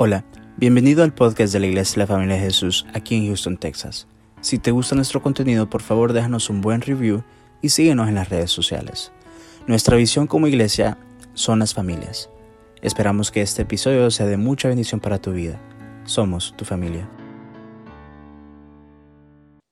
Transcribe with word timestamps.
Hola, 0.00 0.24
bienvenido 0.56 1.02
al 1.02 1.12
podcast 1.12 1.52
de 1.52 1.58
la 1.58 1.66
Iglesia 1.66 1.94
de 1.94 1.98
la 1.98 2.06
Familia 2.06 2.36
de 2.36 2.42
Jesús 2.42 2.86
aquí 2.94 3.16
en 3.16 3.26
Houston, 3.26 3.56
Texas. 3.56 4.06
Si 4.40 4.60
te 4.60 4.70
gusta 4.70 4.94
nuestro 4.94 5.20
contenido, 5.20 5.68
por 5.68 5.82
favor 5.82 6.12
déjanos 6.12 6.50
un 6.50 6.60
buen 6.60 6.82
review 6.82 7.24
y 7.62 7.70
síguenos 7.70 8.06
en 8.08 8.14
las 8.14 8.28
redes 8.28 8.52
sociales. 8.52 9.10
Nuestra 9.66 9.96
visión 9.96 10.28
como 10.28 10.46
iglesia 10.46 10.98
son 11.34 11.58
las 11.58 11.74
familias. 11.74 12.30
Esperamos 12.80 13.32
que 13.32 13.42
este 13.42 13.62
episodio 13.62 14.08
sea 14.12 14.26
de 14.26 14.36
mucha 14.36 14.68
bendición 14.68 15.00
para 15.00 15.20
tu 15.20 15.32
vida. 15.32 15.60
Somos 16.04 16.54
tu 16.56 16.64
familia. 16.64 17.10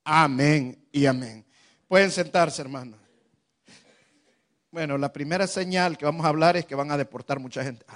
Amén 0.03 0.77
y 0.91 1.05
amén. 1.05 1.45
Pueden 1.87 2.11
sentarse, 2.11 2.61
hermano. 2.61 2.97
Bueno, 4.71 4.97
la 4.97 5.13
primera 5.13 5.47
señal 5.47 5.97
que 5.97 6.03
vamos 6.03 6.25
a 6.25 6.29
hablar 6.29 6.57
es 6.57 6.65
que 6.65 6.75
van 6.75 6.91
a 6.91 6.97
deportar 6.97 7.39
mucha 7.39 7.63
gente. 7.63 7.85
Ah, 7.87 7.95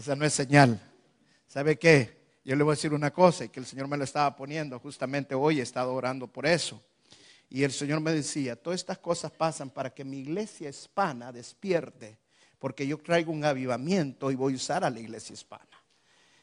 esa 0.00 0.16
no 0.16 0.24
es 0.24 0.32
señal. 0.32 0.80
¿Sabe 1.46 1.78
qué? 1.78 2.20
Yo 2.42 2.56
le 2.56 2.64
voy 2.64 2.72
a 2.72 2.76
decir 2.76 2.94
una 2.94 3.12
cosa 3.12 3.44
y 3.44 3.50
que 3.50 3.60
el 3.60 3.66
Señor 3.66 3.86
me 3.86 3.98
lo 3.98 4.04
estaba 4.04 4.34
poniendo. 4.34 4.78
Justamente 4.78 5.34
hoy 5.34 5.60
he 5.60 5.62
estado 5.62 5.92
orando 5.92 6.26
por 6.26 6.46
eso. 6.46 6.80
Y 7.50 7.64
el 7.64 7.70
Señor 7.70 8.00
me 8.00 8.12
decía, 8.12 8.56
todas 8.56 8.80
estas 8.80 8.96
cosas 8.96 9.30
pasan 9.30 9.68
para 9.68 9.90
que 9.90 10.02
mi 10.02 10.20
iglesia 10.20 10.70
hispana 10.70 11.32
despierte, 11.32 12.16
porque 12.58 12.86
yo 12.86 12.96
traigo 12.96 13.30
un 13.30 13.44
avivamiento 13.44 14.30
y 14.30 14.36
voy 14.36 14.54
a 14.54 14.56
usar 14.56 14.84
a 14.84 14.90
la 14.90 15.00
iglesia 15.00 15.34
hispana. 15.34 15.68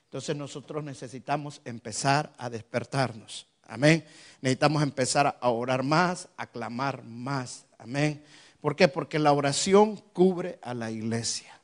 Entonces 0.03 0.35
nosotros 0.35 0.83
necesitamos 0.83 1.59
empezar 1.65 2.31
a 2.37 2.51
despertarnos. 2.51 3.47
Amén. 3.63 4.05
Necesitamos 4.39 4.83
empezar 4.83 5.35
a 5.41 5.49
orar 5.49 5.81
más, 5.81 6.29
a 6.37 6.45
clamar 6.45 7.03
más. 7.03 7.65
Amén. 7.79 8.23
¿Por 8.61 8.75
qué? 8.75 8.87
Porque 8.87 9.17
la 9.17 9.33
oración 9.33 9.95
cubre 10.13 10.59
a 10.61 10.75
la 10.75 10.91
iglesia. 10.91 11.56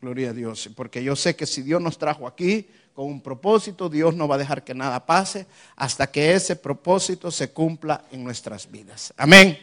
Gloria 0.00 0.30
a 0.30 0.32
Dios. 0.32 0.70
Porque 0.76 1.02
yo 1.02 1.16
sé 1.16 1.34
que 1.34 1.46
si 1.46 1.62
Dios 1.62 1.82
nos 1.82 1.98
trajo 1.98 2.26
aquí 2.26 2.68
con 2.94 3.06
un 3.06 3.20
propósito, 3.20 3.88
Dios 3.88 4.14
no 4.14 4.28
va 4.28 4.36
a 4.36 4.38
dejar 4.38 4.64
que 4.64 4.74
nada 4.74 5.04
pase 5.04 5.46
hasta 5.76 6.10
que 6.10 6.34
ese 6.34 6.56
propósito 6.56 7.30
se 7.30 7.50
cumpla 7.50 8.04
en 8.12 8.22
nuestras 8.22 8.70
vidas. 8.70 9.12
Amén. 9.16 9.58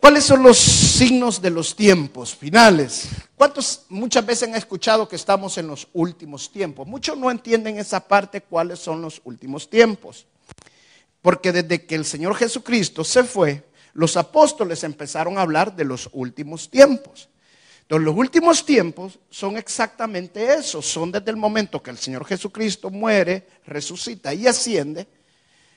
¿Cuáles 0.00 0.24
son 0.24 0.42
los 0.42 0.58
signos 0.58 1.40
de 1.40 1.48
los 1.48 1.74
tiempos 1.74 2.34
finales? 2.34 3.08
¿Cuántos 3.36 3.86
muchas 3.88 4.26
veces 4.26 4.48
han 4.48 4.54
escuchado 4.54 5.08
que 5.08 5.16
estamos 5.16 5.56
en 5.56 5.66
los 5.66 5.88
últimos 5.94 6.52
tiempos? 6.52 6.86
Muchos 6.86 7.16
no 7.16 7.30
entienden 7.30 7.78
esa 7.78 8.06
parte, 8.06 8.42
cuáles 8.42 8.78
son 8.78 9.00
los 9.00 9.22
últimos 9.24 9.70
tiempos. 9.70 10.26
Porque 11.22 11.52
desde 11.52 11.86
que 11.86 11.94
el 11.94 12.04
Señor 12.04 12.34
Jesucristo 12.34 13.02
se 13.02 13.24
fue, 13.24 13.64
los 13.94 14.18
apóstoles 14.18 14.84
empezaron 14.84 15.38
a 15.38 15.40
hablar 15.40 15.74
de 15.74 15.84
los 15.84 16.10
últimos 16.12 16.68
tiempos. 16.68 17.30
Entonces, 17.84 18.06
los 18.06 18.16
últimos 18.16 18.64
tiempos 18.64 19.18
son 19.28 19.58
exactamente 19.58 20.54
eso, 20.54 20.80
son 20.80 21.12
desde 21.12 21.30
el 21.30 21.36
momento 21.36 21.82
que 21.82 21.90
el 21.90 21.98
Señor 21.98 22.24
Jesucristo 22.24 22.88
muere, 22.88 23.46
resucita 23.66 24.32
y 24.32 24.46
asciende. 24.46 25.06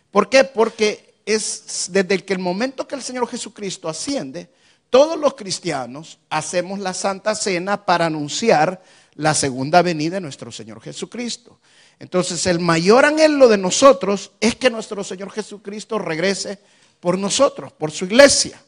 ¿Por 0.10 0.30
qué? 0.30 0.46
Porque 0.46 1.16
es 1.26 1.90
desde 1.92 2.24
el, 2.30 2.40
momento 2.40 2.88
que 2.88 2.96
el 2.96 3.02
Señor 3.02 3.28
Jesucristo 3.28 3.90
asciende, 3.90 4.50
todos 4.90 5.20
los 5.20 5.34
cristianos 5.34 6.20
hacemos 6.30 6.80
la 6.80 6.94
Santa 6.94 7.36
Cena 7.36 7.86
para 7.86 8.06
anunciar 8.06 8.82
la 9.16 9.34
segunda 9.34 9.82
venida 9.82 10.16
de 10.16 10.22
nuestro 10.22 10.50
Señor 10.50 10.80
Jesucristo. 10.80 11.60
Entonces, 12.00 12.46
el 12.46 12.60
mayor 12.60 13.04
anhelo 13.04 13.50
de 13.50 13.58
nosotros 13.58 14.32
es 14.40 14.56
que 14.56 14.70
nuestro 14.70 15.04
Señor 15.04 15.30
Jesucristo 15.32 16.00
regrese 16.00 16.58
por 17.02 17.18
nosotros, 17.18 17.74
por 17.74 17.92
su 17.92 18.06
iglesia. 18.06 18.62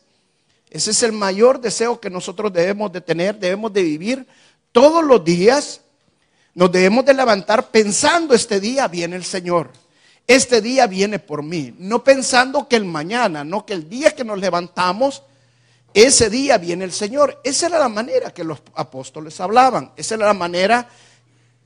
Ese 0.69 0.91
es 0.91 1.03
el 1.03 1.11
mayor 1.11 1.59
deseo 1.59 1.99
que 1.99 2.09
nosotros 2.09 2.53
debemos 2.53 2.91
de 2.91 3.01
tener, 3.01 3.39
debemos 3.39 3.73
de 3.73 3.83
vivir 3.83 4.27
todos 4.71 5.03
los 5.03 5.23
días. 5.23 5.81
Nos 6.53 6.71
debemos 6.71 7.05
de 7.05 7.13
levantar 7.13 7.71
pensando 7.71 8.33
este 8.33 8.59
día 8.59 8.87
viene 8.87 9.15
el 9.15 9.23
Señor. 9.23 9.71
Este 10.27 10.61
día 10.61 10.85
viene 10.85 11.17
por 11.17 11.41
mí, 11.41 11.73
no 11.79 12.03
pensando 12.03 12.67
que 12.67 12.75
el 12.75 12.85
mañana, 12.85 13.43
no 13.43 13.65
que 13.65 13.73
el 13.73 13.89
día 13.89 14.11
que 14.11 14.23
nos 14.23 14.37
levantamos, 14.37 15.23
ese 15.91 16.29
día 16.29 16.59
viene 16.59 16.85
el 16.85 16.91
Señor. 16.91 17.41
Esa 17.43 17.65
era 17.65 17.79
la 17.79 17.89
manera 17.89 18.31
que 18.31 18.43
los 18.43 18.61
apóstoles 18.75 19.39
hablaban, 19.39 19.91
esa 19.95 20.13
era 20.13 20.27
la 20.27 20.35
manera 20.35 20.87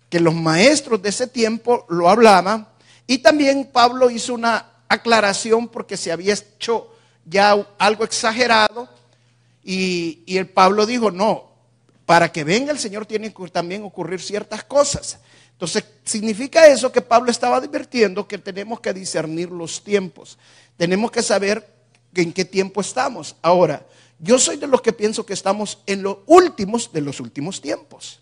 que 0.09 0.21
los 0.21 0.33
maestros 0.33 1.01
de 1.01 1.09
ese 1.09 1.27
tiempo 1.27 1.85
lo 1.89 2.09
hablaban. 2.09 2.65
Y 3.05 3.17
también 3.17 3.69
Pablo 3.69 4.09
hizo 4.09 4.33
una 4.33 4.65
aclaración 4.87 5.67
porque 5.67 5.97
se 5.97 6.13
había 6.13 6.33
hecho 6.33 6.87
ya 7.25 7.67
algo 7.77 8.03
exagerado 8.03 8.87
y, 9.63 10.23
el 10.27 10.49
Pablo 10.49 10.85
dijo, 10.85 11.11
no, 11.11 11.51
para 12.05 12.31
que 12.31 12.43
venga 12.43 12.71
el 12.71 12.79
Señor 12.79 13.05
tienen 13.05 13.31
que 13.31 13.47
también 13.47 13.83
ocurrir 13.83 14.21
ciertas 14.21 14.63
cosas. 14.63 15.19
Entonces, 15.53 15.85
significa 16.03 16.67
eso 16.67 16.91
que 16.91 17.01
Pablo 17.01 17.31
estaba 17.31 17.57
advirtiendo 17.57 18.27
que 18.27 18.37
tenemos 18.37 18.79
que 18.81 18.93
discernir 18.93 19.49
los 19.49 19.83
tiempos. 19.83 20.37
Tenemos 20.75 21.11
que 21.11 21.21
saber 21.21 21.65
en 22.13 22.33
qué 22.33 22.43
tiempo 22.43 22.81
estamos. 22.81 23.35
Ahora, 23.41 23.85
yo 24.19 24.37
soy 24.37 24.57
de 24.57 24.67
los 24.67 24.81
que 24.81 24.93
pienso 24.93 25.25
que 25.25 25.33
estamos 25.33 25.79
en 25.85 26.03
los 26.03 26.17
últimos 26.25 26.91
de 26.91 27.01
los 27.01 27.19
últimos 27.19 27.61
tiempos. 27.61 28.19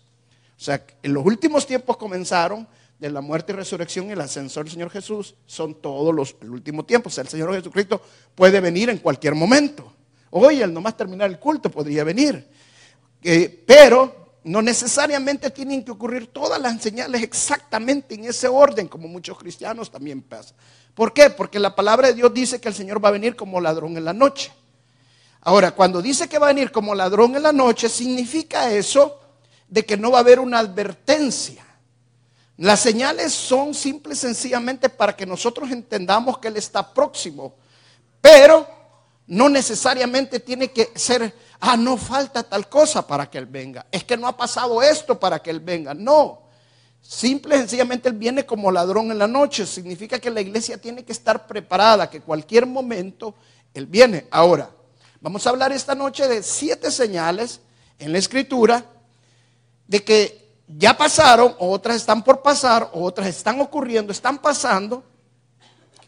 O 0.56 0.64
sea, 0.64 0.84
en 1.02 1.12
los 1.12 1.24
últimos 1.24 1.66
tiempos 1.66 1.96
comenzaron 1.96 2.68
de 3.00 3.10
la 3.10 3.20
muerte 3.20 3.52
y 3.52 3.56
resurrección 3.56 4.08
y 4.08 4.12
el 4.12 4.20
ascenso 4.20 4.62
del 4.62 4.70
Señor 4.70 4.88
Jesús, 4.88 5.34
son 5.46 5.74
todos 5.74 6.14
los 6.14 6.36
últimos 6.42 6.86
tiempos. 6.86 7.12
O 7.12 7.14
sea, 7.14 7.22
el 7.22 7.28
Señor 7.28 7.52
Jesucristo 7.52 8.00
puede 8.36 8.60
venir 8.60 8.90
en 8.90 8.98
cualquier 8.98 9.34
momento. 9.34 9.91
Hoy, 10.34 10.62
al 10.62 10.72
nomás 10.72 10.96
terminar 10.96 11.28
el 11.28 11.38
culto, 11.38 11.70
podría 11.70 12.04
venir. 12.04 12.48
Eh, 13.22 13.64
pero 13.66 14.38
no 14.44 14.62
necesariamente 14.62 15.50
tienen 15.50 15.84
que 15.84 15.90
ocurrir 15.90 16.28
todas 16.28 16.60
las 16.60 16.80
señales 16.80 17.22
exactamente 17.22 18.14
en 18.14 18.24
ese 18.24 18.48
orden, 18.48 18.88
como 18.88 19.08
muchos 19.08 19.38
cristianos 19.38 19.90
también 19.90 20.22
pasan. 20.22 20.56
¿Por 20.94 21.12
qué? 21.12 21.28
Porque 21.28 21.58
la 21.58 21.76
palabra 21.76 22.08
de 22.08 22.14
Dios 22.14 22.32
dice 22.32 22.60
que 22.60 22.68
el 22.68 22.74
Señor 22.74 23.04
va 23.04 23.10
a 23.10 23.12
venir 23.12 23.36
como 23.36 23.60
ladrón 23.60 23.96
en 23.98 24.06
la 24.06 24.14
noche. 24.14 24.50
Ahora, 25.42 25.72
cuando 25.72 26.00
dice 26.00 26.28
que 26.28 26.38
va 26.38 26.46
a 26.46 26.54
venir 26.54 26.72
como 26.72 26.94
ladrón 26.94 27.36
en 27.36 27.42
la 27.42 27.52
noche, 27.52 27.90
significa 27.90 28.72
eso 28.72 29.20
de 29.68 29.84
que 29.84 29.98
no 29.98 30.10
va 30.10 30.18
a 30.18 30.22
haber 30.22 30.40
una 30.40 30.60
advertencia. 30.60 31.64
Las 32.56 32.80
señales 32.80 33.34
son 33.34 33.74
simple 33.74 34.14
y 34.14 34.16
sencillamente 34.16 34.88
para 34.88 35.14
que 35.14 35.26
nosotros 35.26 35.70
entendamos 35.70 36.38
que 36.38 36.48
Él 36.48 36.56
está 36.56 36.94
próximo. 36.94 37.54
Pero 38.20 38.81
no 39.26 39.48
necesariamente 39.48 40.40
tiene 40.40 40.72
que 40.72 40.90
ser, 40.94 41.34
ah, 41.60 41.76
no 41.76 41.96
falta 41.96 42.42
tal 42.42 42.68
cosa 42.68 43.06
para 43.06 43.30
que 43.30 43.38
Él 43.38 43.46
venga. 43.46 43.86
Es 43.90 44.04
que 44.04 44.16
no 44.16 44.26
ha 44.26 44.36
pasado 44.36 44.82
esto 44.82 45.18
para 45.18 45.40
que 45.40 45.50
Él 45.50 45.60
venga. 45.60 45.94
No. 45.94 46.42
Simple 47.00 47.56
y 47.56 47.58
sencillamente 47.60 48.08
Él 48.08 48.16
viene 48.16 48.44
como 48.44 48.70
ladrón 48.70 49.10
en 49.10 49.18
la 49.18 49.26
noche. 49.26 49.66
Significa 49.66 50.18
que 50.18 50.30
la 50.30 50.40
iglesia 50.40 50.78
tiene 50.78 51.04
que 51.04 51.12
estar 51.12 51.46
preparada, 51.46 52.10
que 52.10 52.20
cualquier 52.20 52.66
momento 52.66 53.34
Él 53.74 53.86
viene. 53.86 54.26
Ahora, 54.30 54.70
vamos 55.20 55.46
a 55.46 55.50
hablar 55.50 55.72
esta 55.72 55.94
noche 55.94 56.26
de 56.26 56.42
siete 56.42 56.90
señales 56.90 57.60
en 57.98 58.12
la 58.12 58.18
escritura 58.18 58.84
de 59.86 60.02
que 60.02 60.42
ya 60.66 60.96
pasaron, 60.96 61.54
otras 61.58 61.96
están 61.96 62.24
por 62.24 62.42
pasar, 62.42 62.90
otras 62.92 63.28
están 63.28 63.60
ocurriendo, 63.60 64.12
están 64.12 64.38
pasando. 64.38 65.04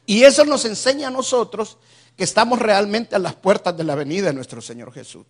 Y 0.06 0.22
eso 0.22 0.44
nos 0.44 0.64
enseña 0.64 1.08
a 1.08 1.10
nosotros 1.10 1.78
que 2.16 2.24
estamos 2.24 2.58
realmente 2.58 3.16
a 3.16 3.18
las 3.18 3.34
puertas 3.34 3.76
de 3.76 3.84
la 3.84 3.94
venida 3.94 4.26
de 4.26 4.32
nuestro 4.32 4.60
Señor 4.60 4.92
Jesús. 4.92 5.26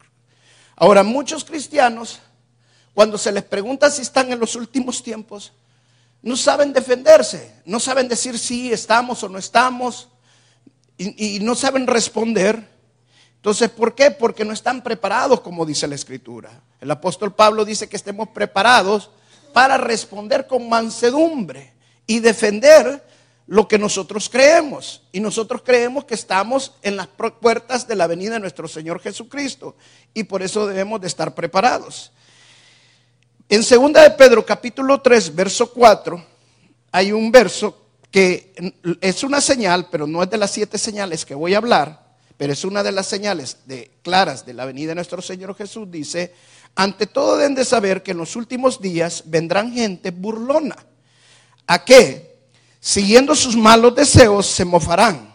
Ahora, 0.77 1.03
muchos 1.03 1.45
cristianos, 1.45 2.21
cuando 2.93 3.17
se 3.17 3.33
les 3.33 3.45
pregunta 3.45 3.91
si 3.91 4.03
están 4.03 4.33
en 4.33 4.39
los 4.39 4.55
últimos 4.57 5.03
tiempos, 5.03 5.53
no 6.23 6.37
saben 6.37 6.73
defenderse, 6.73 7.55
no 7.65 7.79
saben 7.79 8.09
decir 8.09 8.39
si 8.39 8.73
estamos 8.73 9.23
o 9.23 9.29
no 9.29 9.39
estamos, 9.39 10.09
y, 10.97 11.41
no 11.41 11.55
saben 11.55 11.87
responder. 11.87 12.69
Entonces, 13.37 13.69
¿por 13.69 13.95
qué? 13.95 14.11
Porque 14.11 14.45
no 14.45 14.53
están 14.53 14.83
preparados, 14.83 15.41
como 15.41 15.67
dice 15.67 15.89
la 15.89 15.97
Escritura. 15.97 16.51
El 16.81 16.91
apóstol 16.91 17.35
Pablo 17.35 17.65
dice 17.65 17.89
que 17.89 17.97
estemos 17.97 18.29
preparados 18.29 19.11
para 19.53 19.77
responder 19.77 20.47
con 20.47 20.69
mansedumbre 20.69 21.73
y 22.07 22.21
defender 22.21 23.05
lo 23.47 23.69
que 23.69 23.79
nosotros 23.79 24.29
creemos. 24.29 25.03
Y 25.13 25.21
nosotros 25.21 25.63
creemos 25.65 26.05
que 26.05 26.15
estamos 26.15 26.73
en 26.83 26.97
las 26.97 27.09
puertas 27.09 27.87
de 27.87 27.97
la 27.97 28.07
venida 28.07 28.35
de 28.35 28.41
nuestro 28.41 28.69
Señor 28.69 29.01
Jesucristo. 29.01 29.77
Y 30.13 30.25
por 30.25 30.43
eso 30.43 30.67
debemos 30.67 31.01
de 31.01 31.09
estar 31.09 31.35
preparados. 31.35 32.13
En 33.49 33.61
2 33.61 33.93
de 33.93 34.11
Pedro 34.13 34.45
capítulo 34.45 35.01
3, 35.01 35.35
verso 35.35 35.71
4, 35.71 36.25
hay 36.93 37.13
un 37.13 37.31
verso 37.31 37.83
que 38.11 38.55
es 39.01 39.23
una 39.23 39.41
señal, 39.41 39.89
pero 39.91 40.07
no 40.07 40.23
es 40.23 40.31
de 40.31 40.39
las 40.39 40.53
siete 40.53 40.79
señales 40.79 41.25
que 41.25 41.35
voy 41.35 41.55
a 41.55 41.59
hablar, 41.59 42.17
pero 42.37 42.53
es 42.53 42.65
una 42.65 42.83
de 42.83 42.93
las 42.93 43.07
señales 43.07 43.59
de, 43.67 43.91
claras 44.03 44.47
de 44.47 44.55
la 44.55 44.65
venida 44.65 44.91
de 44.91 44.95
nuestro 44.95 45.21
Señor 45.21 45.57
Jesús. 45.57 45.91
Dice, 45.91 46.33
ante 46.75 47.07
todo 47.07 47.37
deben 47.37 47.55
de 47.55 47.65
saber 47.65 48.03
que 48.03 48.13
en 48.13 48.19
los 48.19 48.37
últimos 48.37 48.81
días 48.81 49.25
vendrán 49.27 49.73
gente 49.73 50.11
burlona. 50.11 50.77
¿A 51.67 51.85
qué? 51.85 52.34
Siguiendo 52.85 53.35
sus 53.35 53.57
malos 53.57 53.95
deseos, 53.95 54.47
se 54.47 54.63
mofarán. 54.63 55.33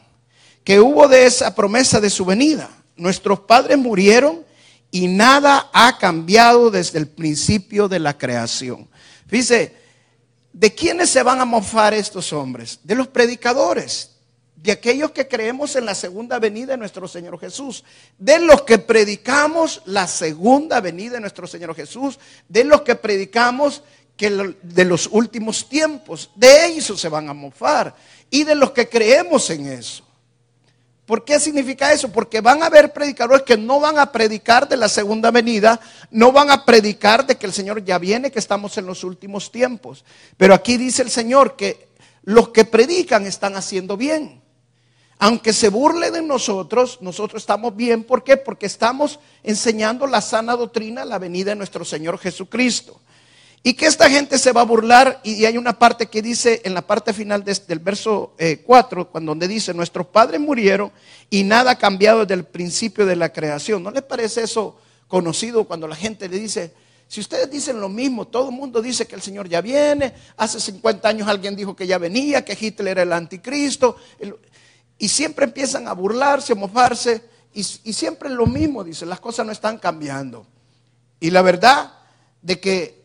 Que 0.63 0.79
hubo 0.79 1.07
de 1.07 1.25
esa 1.25 1.55
promesa 1.55 1.99
de 1.99 2.11
su 2.11 2.23
venida. 2.23 2.69
Nuestros 2.95 3.39
padres 3.39 3.75
murieron 3.75 4.45
y 4.91 5.07
nada 5.07 5.67
ha 5.73 5.97
cambiado 5.97 6.69
desde 6.69 6.99
el 6.99 7.07
principio 7.07 7.87
de 7.87 7.97
la 7.97 8.15
creación. 8.15 8.87
Fíjese, 9.25 9.75
¿de 10.53 10.75
quiénes 10.75 11.09
se 11.09 11.23
van 11.23 11.41
a 11.41 11.45
mofar 11.45 11.95
estos 11.95 12.31
hombres? 12.33 12.81
De 12.83 12.93
los 12.93 13.07
predicadores, 13.07 14.11
de 14.55 14.71
aquellos 14.71 15.09
que 15.09 15.27
creemos 15.27 15.75
en 15.75 15.85
la 15.85 15.95
segunda 15.95 16.37
venida 16.37 16.73
de 16.73 16.77
nuestro 16.77 17.07
Señor 17.07 17.39
Jesús, 17.39 17.83
de 18.19 18.37
los 18.37 18.61
que 18.61 18.77
predicamos 18.77 19.81
la 19.85 20.05
segunda 20.05 20.81
venida 20.81 21.13
de 21.13 21.21
nuestro 21.21 21.47
Señor 21.47 21.73
Jesús, 21.73 22.19
de 22.47 22.63
los 22.63 22.83
que 22.83 22.93
predicamos 22.93 23.81
que 24.19 24.53
de 24.61 24.83
los 24.83 25.07
últimos 25.13 25.69
tiempos, 25.69 26.29
de 26.35 26.65
ellos 26.65 26.99
se 26.99 27.07
van 27.07 27.29
a 27.29 27.33
mofar 27.33 27.95
y 28.29 28.43
de 28.43 28.53
los 28.53 28.71
que 28.71 28.89
creemos 28.89 29.49
en 29.49 29.67
eso. 29.67 30.03
¿Por 31.05 31.23
qué 31.23 31.39
significa 31.39 31.93
eso? 31.93 32.11
Porque 32.11 32.41
van 32.41 32.61
a 32.61 32.65
haber 32.65 32.91
predicadores 32.91 33.43
que 33.43 33.55
no 33.55 33.79
van 33.79 33.97
a 33.97 34.11
predicar 34.11 34.67
de 34.67 34.75
la 34.75 34.89
segunda 34.89 35.31
venida, 35.31 35.79
no 36.11 36.33
van 36.33 36.51
a 36.51 36.65
predicar 36.65 37.25
de 37.25 37.37
que 37.37 37.45
el 37.45 37.53
Señor 37.53 37.85
ya 37.85 37.97
viene, 37.97 38.29
que 38.29 38.39
estamos 38.39 38.77
en 38.77 38.87
los 38.87 39.05
últimos 39.05 39.53
tiempos. 39.53 40.03
Pero 40.35 40.53
aquí 40.53 40.75
dice 40.75 41.01
el 41.01 41.09
Señor 41.09 41.55
que 41.55 41.87
los 42.23 42.49
que 42.49 42.65
predican 42.65 43.25
están 43.25 43.55
haciendo 43.55 43.95
bien. 43.95 44.41
Aunque 45.17 45.53
se 45.53 45.69
burle 45.69 46.11
de 46.11 46.21
nosotros, 46.21 46.97
nosotros 46.99 47.41
estamos 47.41 47.73
bien. 47.73 48.03
¿Por 48.03 48.25
qué? 48.25 48.35
Porque 48.35 48.65
estamos 48.65 49.21
enseñando 49.43 50.07
la 50.07 50.19
sana 50.19 50.57
doctrina, 50.57 51.05
la 51.05 51.19
venida 51.19 51.51
de 51.51 51.55
nuestro 51.55 51.85
Señor 51.85 52.19
Jesucristo. 52.19 52.99
Y 53.61 53.73
que 53.73 53.87
esta 53.87 54.09
gente 54.09 54.37
se 54.37 54.53
va 54.53 54.61
a 54.61 54.65
burlar, 54.65 55.19
y 55.23 55.43
hay 55.43 55.57
una 55.57 55.77
parte 55.77 56.07
que 56.07 56.21
dice 56.21 56.61
en 56.63 56.73
la 56.73 56.81
parte 56.81 57.13
final 57.13 57.43
del 57.43 57.79
verso 57.79 58.33
4, 58.65 59.01
eh, 59.01 59.05
cuando 59.11 59.31
donde 59.31 59.47
dice, 59.47 59.73
nuestros 59.73 60.07
padres 60.07 60.39
murieron 60.39 60.91
y 61.29 61.43
nada 61.43 61.71
ha 61.71 61.77
cambiado 61.77 62.21
desde 62.21 62.35
el 62.35 62.45
principio 62.45 63.05
de 63.05 63.17
la 63.17 63.33
creación. 63.33 63.83
¿No 63.83 63.91
les 63.91 64.03
parece 64.03 64.43
eso 64.43 64.79
conocido 65.09 65.65
cuando 65.65 65.87
la 65.87 65.95
gente 65.95 66.29
le 66.29 66.39
dice, 66.39 66.73
si 67.09 67.19
ustedes 67.19 67.51
dicen 67.51 67.81
lo 67.81 67.89
mismo, 67.89 68.27
todo 68.27 68.49
el 68.49 68.55
mundo 68.55 68.81
dice 68.81 69.07
que 69.07 69.15
el 69.15 69.21
Señor 69.21 69.49
ya 69.49 69.59
viene, 69.59 70.13
hace 70.37 70.59
50 70.59 71.09
años 71.09 71.27
alguien 71.27 71.55
dijo 71.55 71.75
que 71.75 71.85
ya 71.85 71.97
venía, 71.97 72.45
que 72.45 72.57
Hitler 72.59 72.89
era 72.89 73.01
el 73.01 73.11
anticristo, 73.11 73.97
y 74.97 75.09
siempre 75.09 75.45
empiezan 75.45 75.87
a 75.87 75.93
burlarse, 75.93 76.53
a 76.53 76.55
mofarse, 76.55 77.23
y, 77.53 77.59
y 77.59 77.93
siempre 77.93 78.29
lo 78.29 78.45
mismo, 78.45 78.83
dice, 78.83 79.05
las 79.05 79.19
cosas 79.19 79.45
no 79.45 79.51
están 79.51 79.79
cambiando. 79.79 80.45
Y 81.19 81.31
la 81.31 81.41
verdad 81.41 81.93
de 82.41 82.59
que 82.59 82.98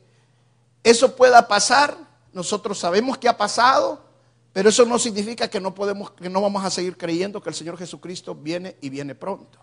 eso 0.84 1.16
pueda 1.16 1.48
pasar, 1.48 1.96
nosotros 2.32 2.78
sabemos 2.78 3.18
que 3.18 3.28
ha 3.28 3.36
pasado, 3.36 4.04
pero 4.52 4.68
eso 4.68 4.84
no 4.84 4.98
significa 4.98 5.48
que 5.48 5.60
no 5.60 5.74
podemos, 5.74 6.12
que 6.12 6.28
no 6.28 6.40
vamos 6.40 6.64
a 6.64 6.70
seguir 6.70 6.96
creyendo 6.96 7.42
que 7.42 7.48
el 7.48 7.54
Señor 7.54 7.76
Jesucristo 7.76 8.34
viene 8.34 8.76
y 8.82 8.90
viene 8.90 9.14
pronto. 9.14 9.58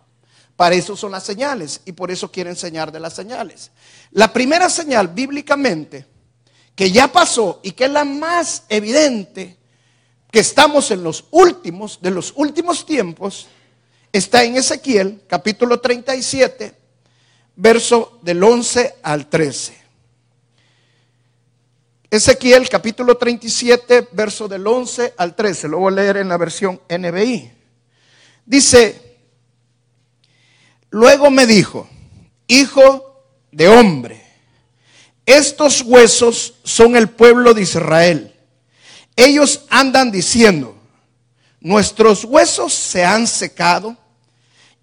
Para 0.56 0.76
eso 0.76 0.98
son 0.98 1.12
las 1.12 1.24
señales 1.24 1.82
y 1.86 1.92
por 1.92 2.12
eso 2.12 2.32
quiero 2.32 2.50
enseñar 2.50 2.92
de 2.92 3.00
las 3.00 3.14
señales. 3.14 3.72
La 4.12 4.34
primera 4.34 4.70
señal 4.70 5.08
bíblicamente 5.08 6.08
que 6.76 6.92
ya 6.92 7.08
pasó 7.08 7.60
y 7.64 7.72
que 7.72 7.86
es 7.86 7.92
la 7.92 8.04
más 8.04 8.64
evidente 8.68 9.58
que 10.32 10.40
estamos 10.40 10.90
en 10.92 11.04
los 11.04 11.26
últimos 11.32 12.02
de 12.02 12.12
los 12.12 12.34
últimos 12.36 12.86
tiempos 12.86 13.48
está 14.12 14.44
en 14.44 14.56
Ezequiel 14.56 15.22
capítulo 15.28 15.80
37 15.80 16.76
verso 17.56 18.20
del 18.22 18.44
11 18.44 18.96
al 19.04 19.30
13. 19.30 19.81
Ezequiel 22.12 22.68
capítulo 22.68 23.16
37, 23.16 24.10
verso 24.12 24.50
del 24.50 24.68
11 24.68 25.14
al 25.18 25.34
13. 25.34 25.70
Lo 25.70 25.80
voy 25.80 25.94
a 25.94 25.96
leer 25.96 26.18
en 26.18 26.28
la 26.28 26.36
versión 26.36 26.82
NBI. 26.90 27.50
Dice, 28.46 29.18
luego 30.90 31.32
me 31.32 31.48
dijo, 31.48 31.88
hijo 32.48 33.24
de 33.54 33.70
hombre, 33.70 34.22
estos 35.26 35.84
huesos 35.84 36.56
son 36.66 36.98
el 36.98 37.10
pueblo 37.10 37.54
de 37.54 37.62
Israel. 37.62 38.36
Ellos 39.16 39.62
andan 39.70 40.12
diciendo, 40.12 40.76
nuestros 41.62 42.26
huesos 42.26 42.74
se 42.74 43.06
han 43.06 43.26
secado, 43.26 43.96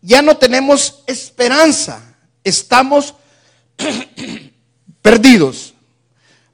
ya 0.00 0.22
no 0.22 0.38
tenemos 0.38 1.04
esperanza, 1.06 2.16
estamos 2.42 3.14
perdidos. 5.02 5.74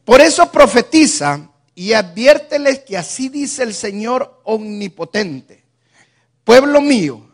Por 0.04 0.20
eso 0.20 0.50
profetiza 0.50 1.50
y 1.74 1.92
adviérteles 1.92 2.80
que 2.80 2.96
así 2.96 3.28
dice 3.28 3.62
el 3.62 3.74
Señor 3.74 4.40
omnipotente. 4.44 5.64
Pueblo 6.44 6.80
mío, 6.80 7.26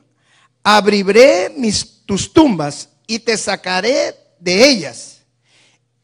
abriré 0.63 1.53
mis, 1.57 2.05
tus 2.07 2.33
tumbas 2.33 2.89
y 3.07 3.19
te 3.19 3.37
sacaré 3.37 4.15
de 4.39 4.69
ellas 4.69 5.23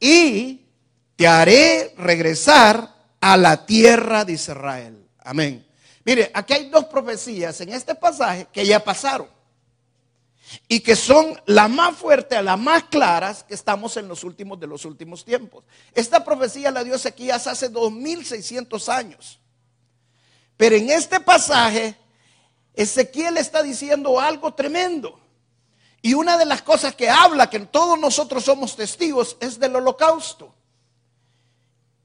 y 0.01 0.67
te 1.15 1.27
haré 1.27 1.95
regresar 1.97 2.95
a 3.21 3.37
la 3.37 3.65
tierra 3.65 4.25
de 4.25 4.33
Israel. 4.33 5.09
Amén. 5.21 5.65
Mire, 6.05 6.31
aquí 6.35 6.53
hay 6.53 6.69
dos 6.69 6.85
profecías 6.87 7.61
en 7.61 7.71
este 7.71 7.95
pasaje 7.95 8.47
que 8.53 8.67
ya 8.67 8.83
pasaron 8.83 9.36
y 10.69 10.81
que 10.81 10.97
son 10.97 11.41
las 11.47 11.71
más 11.71 11.97
fuertes, 11.97 12.43
las 12.43 12.59
más 12.59 12.85
claras 12.85 13.45
que 13.45 13.55
estamos 13.55 13.97
en 13.97 14.09
los 14.09 14.25
últimos 14.25 14.59
de 14.61 14.67
los 14.67 14.85
últimos 14.85 15.25
tiempos. 15.25 15.65
Esta 15.95 16.25
profecía 16.25 16.71
la 16.71 16.85
dio 16.85 16.95
Ezequías 16.95 17.47
hace 17.47 17.69
2600 17.69 18.89
años. 18.89 19.41
Pero 20.57 20.77
en 20.77 20.91
este 20.91 21.21
pasaje, 21.21 21.97
Ezequiel 22.75 23.37
está 23.37 23.63
diciendo 23.63 24.21
algo 24.21 24.55
tremendo. 24.55 25.21
Y 26.03 26.15
una 26.15 26.39
de 26.39 26.45
las 26.45 26.63
cosas 26.63 26.95
que 26.95 27.11
habla, 27.11 27.51
que 27.51 27.61
todos 27.61 27.99
nosotros 27.99 28.45
somos 28.45 28.77
testigos, 28.77 29.37
es 29.41 29.59
del 29.59 29.77
holocausto. 29.77 30.55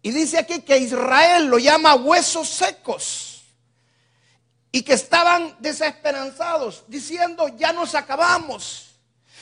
Y 0.02 0.12
dice 0.12 0.40
aquí 0.40 0.62
que 0.62 0.78
Israel 0.80 1.46
lo 1.46 1.60
llama 1.60 1.94
huesos 1.96 2.50
secos 2.50 3.31
y 4.72 4.84
que 4.84 4.94
estaban 4.94 5.56
desesperanzados, 5.60 6.84
diciendo, 6.88 7.48
ya 7.58 7.74
nos 7.74 7.94
acabamos, 7.94 8.92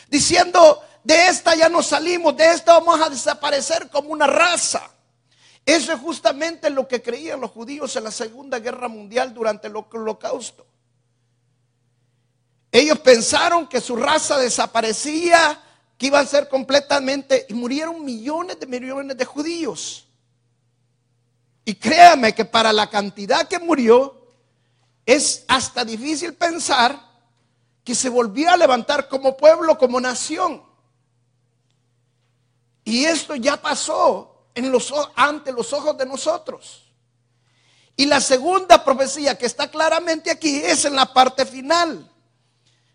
diciendo, 0.10 0.81
de 1.04 1.28
esta 1.28 1.56
ya 1.56 1.70
nos 1.70 1.88
salimos, 1.88 2.36
de 2.36 2.52
esta 2.52 2.74
vamos 2.80 3.00
a 3.00 3.10
desaparecer 3.10 3.90
como 3.90 4.10
una 4.10 4.28
raza. 4.28 4.90
Eso 5.66 5.94
es 5.94 6.00
justamente 6.00 6.70
lo 6.72 6.88
que 6.88 7.02
creían 7.02 7.42
los 7.42 7.52
judíos 7.52 7.96
en 7.96 8.06
la 8.06 8.12
Segunda 8.12 8.60
Guerra 8.60 8.88
Mundial 8.88 9.34
durante 9.34 9.68
el 9.68 9.76
holocausto. 9.76 10.66
Ellos 12.72 13.00
pensaron 13.00 13.68
que 13.68 13.82
su 13.82 13.96
raza 13.96 14.38
desaparecía, 14.38 15.62
que 15.98 16.08
iba 16.08 16.20
a 16.20 16.25
ser 16.25 16.50
completamente, 16.50 17.46
y 17.50 17.54
murieron 17.54 18.04
millones 18.04 18.60
de 18.60 18.66
millones 18.66 19.16
de 19.16 19.25
judíos. 19.25 20.08
Y 21.65 21.75
créame 21.75 22.34
que 22.34 22.46
para 22.46 22.74
la 22.74 22.89
cantidad 22.89 23.48
que 23.48 23.60
murió, 23.60 24.19
es 25.10 25.44
hasta 25.48 25.84
difícil 25.84 26.36
pensar 26.36 27.00
que 27.84 27.96
se 27.96 28.10
volvió 28.10 28.51
a 28.51 28.58
levantar 28.58 29.10
como 29.10 29.36
pueblo, 29.36 29.75
como 29.75 30.00
nación. 30.00 30.63
Y 32.84 33.06
esto 33.06 33.34
ya 33.34 33.58
pasó 33.58 34.51
en 34.54 34.72
los, 34.72 34.94
ante 35.16 35.51
los 35.51 35.74
ojos 35.74 35.98
de 35.98 36.06
nosotros. 36.06 36.94
Y 37.96 38.06
la 38.06 38.22
segunda 38.22 38.84
profecía 38.84 39.36
que 39.36 39.48
está 39.48 39.72
claramente 39.72 40.30
aquí 40.30 40.58
es 40.58 40.86
en 40.86 40.96
la 40.96 41.12
parte 41.12 41.44
final, 41.44 42.08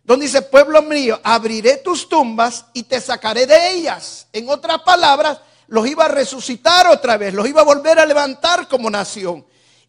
donde 0.05 0.27
dice, 0.27 0.41
pueblo 0.43 0.83
mío, 0.83 1.21
abriré 1.25 1.79
tus 1.79 2.09
tumbas 2.09 2.67
y 2.75 2.85
te 2.85 3.01
sacaré 3.01 3.45
de 3.45 3.73
ellas. 3.73 4.29
En 4.33 4.49
otras 4.49 4.83
palabras, 4.83 5.41
los 5.67 5.85
iba 5.89 6.05
a 6.05 6.09
resucitar 6.09 6.87
otra 6.87 7.17
vez, 7.17 7.35
los 7.35 7.49
iba 7.49 7.63
a 7.63 7.65
volver 7.65 7.99
a 7.99 8.07
levantar 8.07 8.69
como 8.69 8.89
nación. 8.89 9.45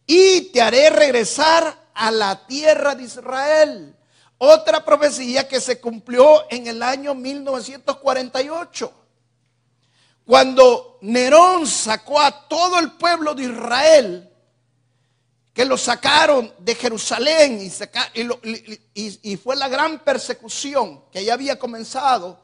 Y 0.07 0.49
te 0.51 0.63
haré 0.63 0.89
regresar 0.89 1.84
a 1.95 2.11
la 2.11 2.45
tierra 2.45 2.93
de 2.93 3.03
Israel. 3.03 3.95
Otra 4.37 4.83
profecía 4.83 5.47
que 5.47 5.59
se 5.59 5.79
cumplió 5.79 6.45
en 6.51 6.67
el 6.67 6.83
año 6.83 7.15
1948. 7.15 8.93
Cuando 10.25 10.99
Nerón 11.01 11.65
sacó 11.65 12.19
a 12.19 12.47
todo 12.47 12.79
el 12.79 12.91
pueblo 12.93 13.33
de 13.33 13.43
Israel, 13.43 14.29
que 15.53 15.63
lo 15.63 15.77
sacaron 15.77 16.53
de 16.59 16.75
Jerusalén 16.75 17.61
y, 18.93 19.21
y, 19.23 19.37
fue 19.37 19.55
la 19.55 19.69
gran 19.69 20.03
persecución 20.03 21.05
que 21.11 21.23
ya 21.23 21.33
había 21.33 21.57
comenzado, 21.57 22.43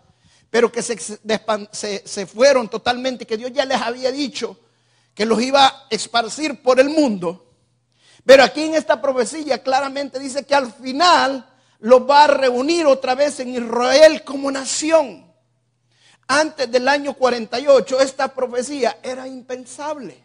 pero 0.49 0.71
que 0.71 0.81
se, 0.81 0.97
se 0.97 2.25
fueron 2.25 2.69
totalmente, 2.69 3.27
que 3.27 3.35
Dios 3.35 3.51
ya 3.51 3.65
les 3.65 3.81
había 3.81 4.11
dicho 4.11 4.57
que 5.13 5.25
los 5.25 5.41
iba 5.41 5.67
a 5.67 5.87
esparcir 5.89 6.61
por 6.61 6.79
el 6.79 6.89
mundo. 6.89 7.50
Pero 8.25 8.43
aquí 8.43 8.63
en 8.63 8.75
esta 8.75 9.01
profecía 9.01 9.61
claramente 9.63 10.19
dice 10.19 10.45
que 10.45 10.55
al 10.55 10.71
final 10.71 11.47
los 11.79 12.07
va 12.07 12.25
a 12.25 12.27
reunir 12.27 12.85
otra 12.85 13.15
vez 13.15 13.39
en 13.39 13.55
Israel 13.55 14.23
como 14.23 14.51
nación. 14.51 15.31
Antes 16.27 16.71
del 16.71 16.87
año 16.87 17.13
48 17.13 17.99
esta 17.99 18.33
profecía 18.33 18.97
era 19.01 19.27
impensable. 19.27 20.23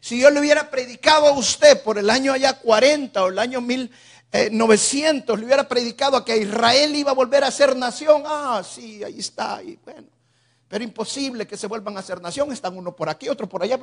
Si 0.00 0.20
yo 0.20 0.28
le 0.28 0.40
hubiera 0.40 0.70
predicado 0.70 1.28
a 1.28 1.32
usted 1.32 1.82
por 1.82 1.96
el 1.96 2.10
año 2.10 2.32
allá 2.32 2.58
40 2.58 3.22
o 3.24 3.28
el 3.28 3.38
año 3.38 3.60
1000, 3.62 3.90
900 4.50 5.38
le 5.38 5.46
hubiera 5.46 5.68
predicado 5.68 6.16
a 6.16 6.24
que 6.24 6.36
Israel 6.36 6.94
iba 6.94 7.12
a 7.12 7.14
volver 7.14 7.44
a 7.44 7.50
ser 7.50 7.76
nación, 7.76 8.24
ah, 8.26 8.62
sí, 8.68 9.02
ahí 9.04 9.20
está, 9.20 9.62
y 9.62 9.78
bueno, 9.84 10.08
pero 10.68 10.84
imposible 10.84 11.46
que 11.46 11.56
se 11.56 11.66
vuelvan 11.66 11.96
a 11.98 12.02
ser 12.02 12.20
nación, 12.20 12.52
están 12.52 12.76
uno 12.76 12.94
por 12.94 13.08
aquí, 13.08 13.28
otro 13.28 13.48
por 13.48 13.62
allá. 13.62 13.78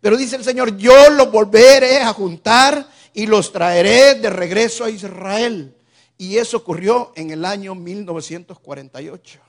Pero 0.00 0.16
dice 0.16 0.36
el 0.36 0.44
Señor, 0.44 0.76
yo 0.76 1.10
los 1.10 1.30
volveré 1.30 1.98
a 1.98 2.12
juntar 2.12 2.88
y 3.14 3.26
los 3.26 3.52
traeré 3.52 4.16
de 4.16 4.30
regreso 4.30 4.84
a 4.84 4.90
Israel. 4.90 5.76
Y 6.18 6.38
eso 6.38 6.56
ocurrió 6.56 7.12
en 7.14 7.30
el 7.30 7.44
año 7.44 7.74
1948. 7.74 9.40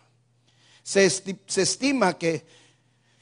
Se, 0.84 1.10
se 1.10 1.62
estima 1.62 2.18
que 2.18 2.46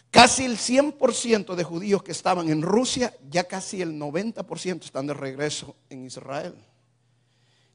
casi 0.10 0.46
el 0.46 0.58
100% 0.58 1.56
de 1.56 1.63
judíos 1.63 2.03
que 2.03 2.12
estaban 2.12 2.50
en 2.50 2.62
Rusia, 2.62 3.13
ya 3.30 3.46
casi 3.46 3.82
el 3.82 3.94
90% 3.94 4.84
están 4.84 5.08
de 5.08 5.13
regreso 5.13 5.75
en 5.89 6.06
Israel. 6.06 6.56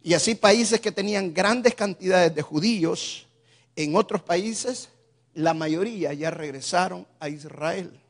Y 0.02 0.14
así 0.14 0.34
países 0.34 0.80
que 0.80 0.92
tenían 0.92 1.32
grandes 1.32 1.74
cantidades 1.74 2.34
de 2.34 2.42
judíos, 2.42 3.26
en 3.74 3.96
otros 3.96 4.22
países, 4.22 4.88
la 5.36 5.52
mayoría 5.52 6.14
ya 6.14 6.30
regresaron 6.30 7.06
a 7.20 7.28
Israel. 7.28 8.00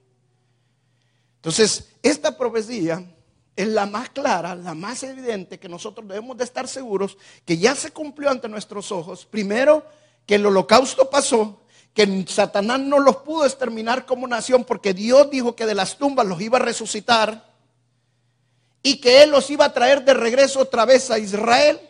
Entonces, 1.37 1.91
esta 2.03 2.37
profecía 2.37 3.05
es 3.57 3.67
la 3.67 3.85
más 3.85 4.11
clara, 4.11 4.55
la 4.55 4.75
más 4.75 5.03
evidente 5.03 5.59
que 5.59 5.69
nosotros 5.69 6.07
debemos 6.07 6.37
de 6.37 6.45
estar 6.45 6.69
seguros 6.69 7.19
que 7.45 7.59
ya 7.59 7.75
se 7.75 7.91
cumplió 7.91 8.31
ante 8.31 8.49
nuestros 8.49 8.93
ojos. 8.93 9.27
Primero, 9.27 9.85
que 10.25 10.37
el 10.37 10.47
holocausto 10.47 11.11
pasó, 11.11 11.63
que 11.95 12.25
Satanás 12.29 12.79
no 12.79 13.01
los 13.01 13.17
pudo 13.17 13.45
exterminar 13.45 14.07
como 14.07 14.29
nación 14.29 14.65
porque 14.65 14.95
Dios 14.95 15.29
dijo 15.29 15.57
que 15.57 15.67
de 15.67 15.75
las 15.75 15.99
tumbas 15.99 16.27
los 16.27 16.41
iba 16.41 16.59
a 16.59 16.63
resucitar 16.63 17.53
y 18.85 19.01
que 19.01 19.25
Él 19.25 19.31
los 19.31 19.51
iba 19.51 19.65
a 19.65 19.75
traer 19.75 20.05
de 20.05 20.15
regreso 20.15 20.61
otra 20.61 20.85
vez 20.85 21.11
a 21.11 21.19
Israel. 21.19 21.81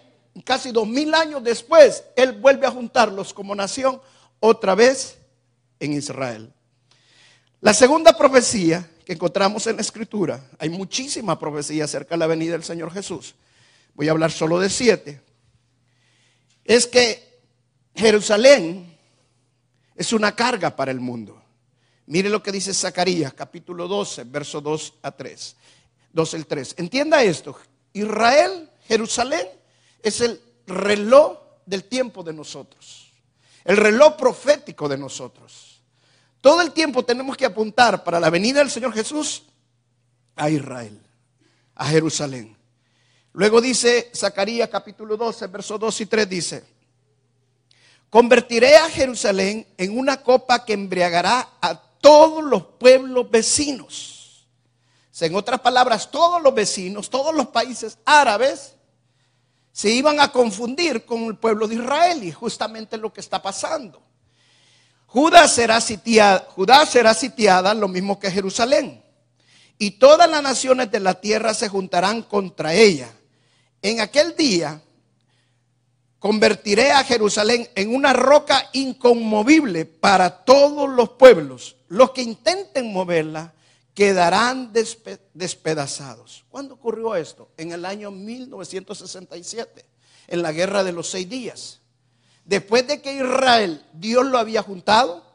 Casi 0.45 0.73
dos 0.73 0.87
mil 0.87 1.12
años 1.12 1.45
después, 1.45 2.05
Él 2.16 2.33
vuelve 2.33 2.66
a 2.66 2.71
juntarlos 2.71 3.35
como 3.35 3.55
nación 3.55 4.00
otra 4.40 4.75
vez 4.75 5.19
en 5.80 5.92
Israel. 5.92 6.52
La 7.61 7.75
segunda 7.75 8.16
profecía 8.16 8.88
que 9.06 9.12
encontramos 9.12 9.66
en 9.68 9.76
la 9.76 9.83
escritura. 9.83 10.50
Hay 10.59 10.68
muchísima 10.68 11.38
profecía 11.38 11.85
acerca 11.85 12.16
de 12.16 12.18
la 12.18 12.26
venida 12.26 12.52
del 12.52 12.64
Señor 12.64 12.92
Jesús. 12.92 13.37
Voy 13.95 14.09
a 14.09 14.11
hablar 14.11 14.33
solo 14.33 14.59
de 14.59 14.68
siete. 14.68 15.21
Es 16.64 16.88
que 16.88 17.40
Jerusalén 17.95 18.99
es 19.95 20.12
una 20.12 20.35
carga 20.35 20.75
para 20.75 20.90
el 20.90 20.99
mundo. 21.00 21.40
Mire 22.06 22.28
lo 22.28 22.42
que 22.42 22.50
dice 22.50 22.75
Zacarías, 22.75 23.33
capítulo 23.33 23.87
12, 23.87 24.25
verso 24.25 24.61
2 24.61 24.95
a 25.02 25.12
3. 25.12 25.56
2 26.12 26.35
al 26.35 26.47
3. 26.47 26.75
Entienda 26.78 27.23
esto. 27.23 27.56
Israel, 27.92 28.68
Jerusalén, 28.88 29.47
es 30.02 30.21
el 30.21 30.40
reloj 30.66 31.38
del 31.64 31.85
tiempo 31.85 32.25
de 32.25 32.33
nosotros. 32.33 33.06
El 33.66 33.76
reloj 33.76 34.16
profético 34.16 34.88
de 34.88 34.96
nosotros. 34.96 35.82
Todo 36.40 36.61
el 36.61 36.70
tiempo 36.70 37.04
tenemos 37.04 37.37
que 37.37 37.44
apuntar 37.44 38.04
para 38.04 38.20
la 38.20 38.30
venida 38.30 38.61
del 38.61 38.70
Señor 38.70 38.92
Jesús 38.92 39.42
a 40.37 40.49
Israel, 40.49 40.96
a 41.75 41.87
Jerusalén. 41.87 42.56
Luego 43.32 43.61
dice 43.61 44.12
Zacarías 44.14 44.68
capítulo 44.68 45.16
12, 45.16 45.49
versos 45.49 45.80
2 45.80 46.00
y 46.00 46.06
3 46.06 46.28
dice, 46.28 46.64
convertiré 48.08 48.76
a 48.76 48.88
Jerusalén 48.88 49.66
en 49.76 49.99
una 49.99 50.23
copa 50.23 50.64
que 50.64 50.75
embriagará 50.75 51.49
a 51.61 51.75
todos 51.75 52.44
los 52.44 52.62
pueblos 52.78 53.28
vecinos. 53.28 54.46
en 55.18 55.35
otras 55.35 55.58
palabras, 55.58 56.08
todos 56.08 56.40
los 56.40 56.54
vecinos, 56.54 57.11
todos 57.11 57.35
los 57.35 57.49
países 57.49 57.99
árabes 58.04 58.75
se 59.76 59.90
iban 59.90 60.21
a 60.21 60.33
confundir 60.33 61.04
con 61.04 61.25
el 61.25 61.37
pueblo 61.37 61.68
de 61.68 61.75
Israel 61.75 62.25
y 62.25 62.33
justamente 62.33 62.97
lo 62.97 63.12
que 63.12 63.21
está 63.21 63.42
pasando. 63.42 64.00
Judá 65.04 65.47
será 65.49 65.83
sitiada, 65.83 66.49
Judá 66.49 66.87
será 66.87 67.12
sitiada 67.12 67.75
lo 67.75 67.87
mismo 67.87 68.18
que 68.18 68.30
Jerusalén. 68.30 69.04
Y 69.76 69.90
todas 69.90 70.30
las 70.30 70.42
naciones 70.42 70.90
de 70.90 71.00
la 71.00 71.21
tierra 71.21 71.52
se 71.52 71.68
juntarán 71.68 72.23
contra 72.23 72.73
ella. 72.73 73.11
En 73.83 74.00
aquel 74.00 74.35
día 74.35 74.80
convertiré 76.21 76.92
a 76.92 77.04
Jerusalén 77.04 77.68
en 77.75 77.95
una 77.95 78.14
roca 78.14 78.71
inconmovible 78.73 79.85
para 79.85 80.42
todos 80.47 80.88
los 80.88 81.11
pueblos. 81.11 81.76
Los 81.88 82.12
que 82.12 82.23
intenten 82.23 82.95
moverla 82.95 83.52
quedarán 83.97 84.73
despedazados. 85.35 86.45
¿Cuándo 86.49 86.75
ocurrió 86.75 87.17
esto? 87.17 87.49
En 87.57 87.73
el 87.73 87.85
año 87.85 88.12
1967, 88.12 89.85
en 90.29 90.43
la 90.43 90.53
guerra 90.53 90.85
de 90.85 90.93
los 90.93 91.11
seis 91.11 91.29
días 91.29 91.81
después 92.47 92.87
de 92.87 93.03
que 93.03 93.12
Israel, 93.15 93.85
Dios 93.93 94.25
lo 94.25 94.38
había 94.38 94.62
juntado, 94.62 95.26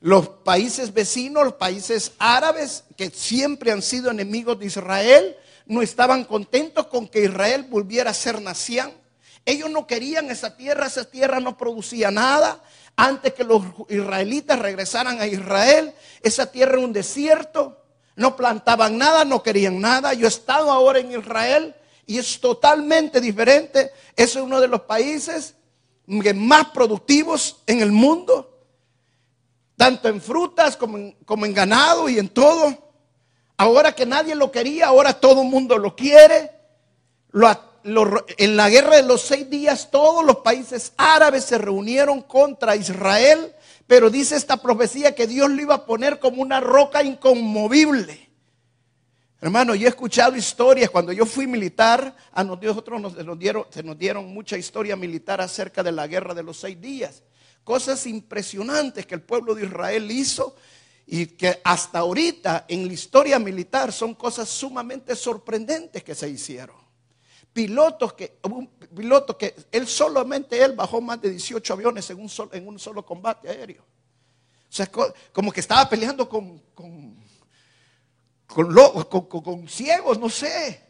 los 0.00 0.28
países 0.28 0.94
vecinos, 0.94 1.44
los 1.44 1.54
países 1.54 2.12
árabes, 2.18 2.84
que 2.96 3.10
siempre 3.10 3.72
han 3.72 3.82
sido 3.82 4.10
enemigos 4.10 4.58
de 4.58 4.66
Israel, 4.66 5.36
no 5.66 5.82
estaban 5.82 6.24
contentos 6.24 6.86
con 6.86 7.08
que 7.08 7.24
Israel 7.24 7.66
volviera 7.68 8.10
a 8.10 8.14
ser 8.14 8.40
nación. 8.40 8.92
Ellos 9.46 9.70
no 9.70 9.86
querían 9.86 10.30
esa 10.30 10.56
tierra, 10.56 10.86
esa 10.86 11.04
tierra 11.04 11.40
no 11.40 11.56
producía 11.56 12.10
nada. 12.10 12.62
Antes 12.96 13.34
que 13.34 13.44
los 13.44 13.62
israelitas 13.88 14.58
regresaran 14.58 15.20
a 15.20 15.26
Israel, 15.26 15.92
esa 16.22 16.50
tierra 16.50 16.74
era 16.74 16.84
un 16.84 16.92
desierto, 16.92 17.84
no 18.16 18.36
plantaban 18.36 18.96
nada, 18.96 19.24
no 19.24 19.42
querían 19.42 19.80
nada. 19.80 20.14
Yo 20.14 20.26
he 20.26 20.28
estado 20.28 20.70
ahora 20.70 21.00
en 21.00 21.10
Israel 21.10 21.74
y 22.06 22.18
es 22.18 22.40
totalmente 22.40 23.20
diferente. 23.20 23.90
Es 24.14 24.36
uno 24.36 24.60
de 24.60 24.68
los 24.68 24.82
países 24.82 25.54
más 26.06 26.68
productivos 26.68 27.62
en 27.66 27.80
el 27.80 27.90
mundo, 27.90 28.60
tanto 29.76 30.08
en 30.08 30.20
frutas 30.20 30.76
como 30.76 30.98
en, 30.98 31.54
ganado 31.54 32.08
y 32.08 32.18
en 32.18 32.28
todo. 32.28 32.78
Ahora 33.56 33.92
que 33.92 34.06
nadie 34.06 34.34
lo 34.34 34.52
quería, 34.52 34.86
ahora 34.86 35.18
todo 35.18 35.42
el 35.42 35.48
mundo 35.48 35.78
lo 35.78 35.96
quiere. 35.96 36.52
En 37.84 38.56
la 38.56 38.70
guerra 38.70 38.96
de 38.96 39.02
los 39.02 39.22
seis 39.22 39.48
días 39.50 39.90
todos 39.90 40.24
los 40.24 40.36
países 40.36 40.92
árabes 40.96 41.44
se 41.44 41.58
reunieron 41.58 42.22
contra 42.22 42.76
Israel, 42.76 43.54
pero 43.86 44.08
dice 44.08 44.36
esta 44.36 44.56
profecía 44.56 45.14
que 45.14 45.26
Dios 45.26 45.50
lo 45.50 45.60
iba 45.60 45.74
a 45.74 45.86
poner 45.86 46.18
como 46.18 46.40
una 46.40 46.60
roca 46.60 47.02
inconmovible. 47.02 48.30
Hermano, 49.44 49.74
yo 49.74 49.86
he 49.86 49.90
escuchado 49.90 50.36
historias. 50.36 50.88
Cuando 50.88 51.12
yo 51.12 51.26
fui 51.26 51.46
militar, 51.46 52.16
a 52.32 52.42
nosotros 52.42 52.98
nos, 52.98 53.38
dieron, 53.38 53.66
se 53.68 53.82
nos 53.82 53.98
dieron 53.98 54.32
mucha 54.32 54.56
historia 54.56 54.96
militar 54.96 55.42
acerca 55.42 55.82
de 55.82 55.92
la 55.92 56.06
guerra 56.06 56.32
de 56.32 56.42
los 56.42 56.56
seis 56.56 56.80
días. 56.80 57.22
Cosas 57.62 58.06
impresionantes 58.06 59.04
que 59.04 59.14
el 59.14 59.20
pueblo 59.20 59.54
de 59.54 59.66
Israel 59.66 60.10
hizo 60.10 60.56
y 61.06 61.26
que 61.26 61.60
hasta 61.62 61.98
ahorita 61.98 62.64
en 62.68 62.86
la 62.86 62.94
historia 62.94 63.38
militar 63.38 63.92
son 63.92 64.14
cosas 64.14 64.48
sumamente 64.48 65.14
sorprendentes 65.14 66.02
que 66.02 66.14
se 66.14 66.30
hicieron. 66.30 66.83
Pilotos 67.54 68.12
que, 68.12 68.38
piloto 68.94 69.38
que 69.38 69.54
él 69.72 69.86
solamente 69.86 70.62
él 70.62 70.72
bajó 70.72 71.00
más 71.00 71.22
de 71.22 71.30
18 71.30 71.72
aviones 71.72 72.10
en 72.10 72.20
un 72.20 72.28
solo, 72.28 72.52
en 72.52 72.68
un 72.68 72.78
solo 72.78 73.06
combate 73.06 73.48
aéreo. 73.48 73.82
O 73.82 74.76
sea, 74.76 74.90
como 75.32 75.50
que 75.50 75.60
estaba 75.60 75.88
peleando 75.88 76.28
con 76.28 76.60
con, 78.54 79.68
ciegos, 79.68 80.18
no 80.18 80.28
sé. 80.28 80.82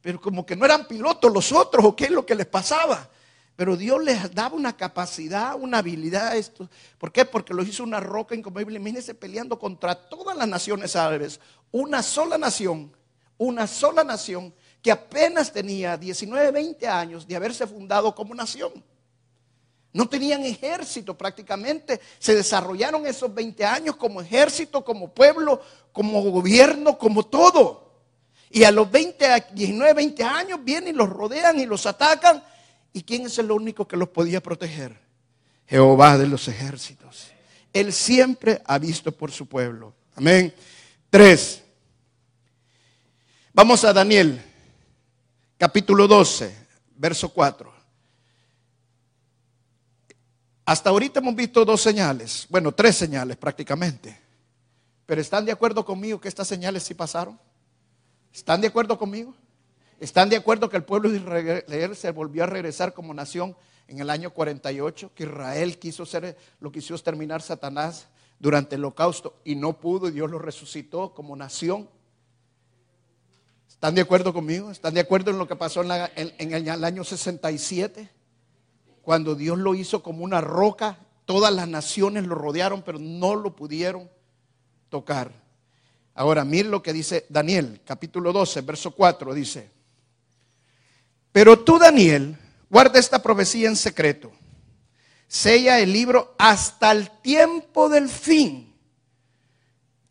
Pero 0.00 0.20
como 0.20 0.46
que 0.46 0.56
no 0.56 0.64
eran 0.64 0.86
pilotos 0.86 1.32
los 1.32 1.52
otros 1.52 1.84
o 1.84 1.96
qué 1.96 2.04
es 2.04 2.10
lo 2.10 2.24
que 2.24 2.34
les 2.34 2.46
pasaba. 2.46 3.08
Pero 3.56 3.76
Dios 3.76 4.02
les 4.02 4.32
daba 4.32 4.54
una 4.54 4.76
capacidad, 4.76 5.56
una 5.56 5.78
habilidad 5.78 6.28
a 6.28 6.36
esto. 6.36 6.70
¿Por 6.96 7.10
qué? 7.10 7.24
Porque 7.24 7.52
los 7.52 7.66
hizo 7.66 7.82
una 7.82 7.98
roca 7.98 8.36
incomovible. 8.36 8.76
Imagínense 8.76 9.14
peleando 9.14 9.58
contra 9.58 9.96
todas 9.96 10.36
las 10.36 10.46
naciones 10.46 10.94
árabes. 10.94 11.40
Una 11.72 12.02
sola 12.04 12.38
nación, 12.38 12.96
una 13.36 13.66
sola 13.66 14.04
nación 14.04 14.54
que 14.82 14.90
apenas 14.90 15.52
tenía 15.52 15.96
19, 15.96 16.50
20 16.50 16.88
años 16.88 17.26
de 17.26 17.36
haberse 17.36 17.66
fundado 17.66 18.14
como 18.14 18.34
nación. 18.34 18.72
No 19.92 20.08
tenían 20.08 20.44
ejército 20.44 21.16
prácticamente. 21.16 22.00
Se 22.18 22.34
desarrollaron 22.34 23.06
esos 23.06 23.34
20 23.34 23.64
años 23.64 23.96
como 23.96 24.20
ejército, 24.20 24.84
como 24.84 25.12
pueblo, 25.12 25.60
como 25.92 26.22
gobierno, 26.22 26.98
como 26.98 27.24
todo. 27.24 27.88
Y 28.50 28.64
a 28.64 28.70
los 28.70 28.90
20, 28.90 29.46
19, 29.52 29.94
20 29.94 30.24
años 30.24 30.60
vienen 30.62 30.94
y 30.94 30.96
los 30.96 31.08
rodean 31.08 31.58
y 31.58 31.66
los 31.66 31.86
atacan. 31.86 32.42
¿Y 32.92 33.02
quién 33.02 33.26
es 33.26 33.38
el 33.38 33.50
único 33.50 33.86
que 33.88 33.96
los 33.96 34.08
podía 34.08 34.42
proteger? 34.42 34.98
Jehová 35.66 36.16
de 36.16 36.26
los 36.26 36.48
ejércitos. 36.48 37.28
Él 37.72 37.92
siempre 37.92 38.62
ha 38.64 38.78
visto 38.78 39.12
por 39.12 39.30
su 39.30 39.46
pueblo. 39.46 39.94
Amén. 40.16 40.54
Tres. 41.10 41.62
Vamos 43.52 43.84
a 43.84 43.92
Daniel, 43.92 44.40
capítulo 45.58 46.06
12, 46.06 46.56
verso 46.96 47.28
4. 47.30 47.72
Hasta 50.64 50.90
ahorita 50.90 51.18
hemos 51.18 51.34
visto 51.34 51.64
dos 51.64 51.80
señales, 51.80 52.46
bueno, 52.48 52.72
tres 52.72 52.96
señales 52.96 53.36
prácticamente. 53.36 54.16
Pero 55.04 55.20
¿están 55.20 55.44
de 55.44 55.52
acuerdo 55.52 55.84
conmigo 55.84 56.20
que 56.20 56.28
estas 56.28 56.46
señales 56.46 56.82
sí 56.84 56.94
pasaron? 56.94 57.40
¿Están 58.32 58.60
de 58.60 58.68
acuerdo 58.68 58.98
conmigo? 58.98 59.34
¿Están 59.98 60.28
de 60.28 60.36
acuerdo 60.36 60.68
que 60.68 60.76
el 60.76 60.84
pueblo 60.84 61.10
de 61.10 61.16
Israel 61.16 61.96
se 61.96 62.10
volvió 62.12 62.44
a 62.44 62.46
regresar 62.46 62.92
como 62.94 63.12
nación 63.12 63.56
en 63.88 63.98
el 63.98 64.10
año 64.10 64.30
48? 64.30 65.12
Que 65.14 65.24
Israel 65.24 65.78
quiso 65.78 66.06
ser, 66.06 66.36
lo 66.60 66.70
quiso 66.70 66.94
exterminar 66.94 67.42
Satanás 67.42 68.06
durante 68.38 68.76
el 68.76 68.84
holocausto 68.84 69.40
y 69.44 69.56
no 69.56 69.80
pudo 69.80 70.08
y 70.08 70.12
Dios 70.12 70.30
lo 70.30 70.38
resucitó 70.38 71.14
como 71.14 71.34
nación. 71.34 71.88
¿Están 73.78 73.94
de 73.94 74.00
acuerdo 74.00 74.34
conmigo? 74.34 74.72
¿Están 74.72 74.94
de 74.94 74.98
acuerdo 74.98 75.30
en 75.30 75.38
lo 75.38 75.46
que 75.46 75.54
pasó 75.54 75.82
en, 75.84 76.52
el 76.52 76.84
año 76.84 77.04
67? 77.04 78.10
Cuando 79.02 79.36
Dios 79.36 79.56
lo 79.56 79.76
hizo 79.76 80.02
como 80.02 80.24
una 80.24 80.40
roca, 80.40 80.98
todas 81.24 81.54
las 81.54 81.68
naciones 81.68 82.26
lo 82.26 82.34
rodearon, 82.34 82.82
pero 82.82 82.98
no 82.98 83.36
lo 83.36 83.54
pudieron 83.54 84.10
tocar. 84.88 85.30
Ahora, 86.12 86.44
miren 86.44 86.72
lo 86.72 86.82
que 86.82 86.92
dice 86.92 87.24
Daniel, 87.28 87.80
capítulo 87.84 88.32
12, 88.32 88.62
verso 88.62 88.90
4, 88.90 89.32
dice, 89.32 89.70
pero 91.30 91.60
tú, 91.60 91.78
Daniel, 91.78 92.36
guarda 92.68 92.98
esta 92.98 93.22
profecía 93.22 93.68
en 93.68 93.76
secreto, 93.76 94.32
sella 95.28 95.78
el 95.78 95.92
libro 95.92 96.34
hasta 96.36 96.90
el 96.90 97.08
tiempo 97.20 97.88
del 97.88 98.08
fin, 98.08 98.76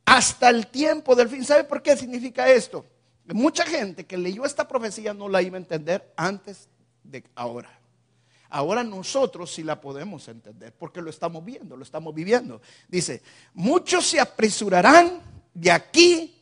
hasta 0.05 0.47
el 0.47 0.67
tiempo 0.67 1.17
del 1.17 1.27
fin. 1.27 1.43
¿Sabe 1.43 1.65
por 1.65 1.81
qué 1.81 1.97
significa 1.97 2.47
esto? 2.47 2.85
Mucha 3.33 3.65
gente 3.65 4.05
que 4.05 4.17
leyó 4.17 4.45
esta 4.45 4.67
profecía 4.67 5.13
no 5.13 5.27
la 5.27 5.41
iba 5.41 5.57
a 5.57 5.59
entender 5.59 6.13
antes 6.15 6.69
de 7.03 7.23
ahora. 7.35 7.77
Ahora 8.49 8.83
nosotros 8.83 9.53
sí 9.53 9.63
la 9.63 9.81
podemos 9.81 10.27
entender 10.29 10.73
porque 10.73 11.01
lo 11.01 11.09
estamos 11.09 11.43
viendo, 11.43 11.75
lo 11.75 11.83
estamos 11.83 12.15
viviendo. 12.15 12.61
Dice, 12.87 13.21
muchos 13.53 14.05
se 14.05 14.19
apresurarán 14.19 15.21
de 15.53 15.71
aquí 15.71 16.41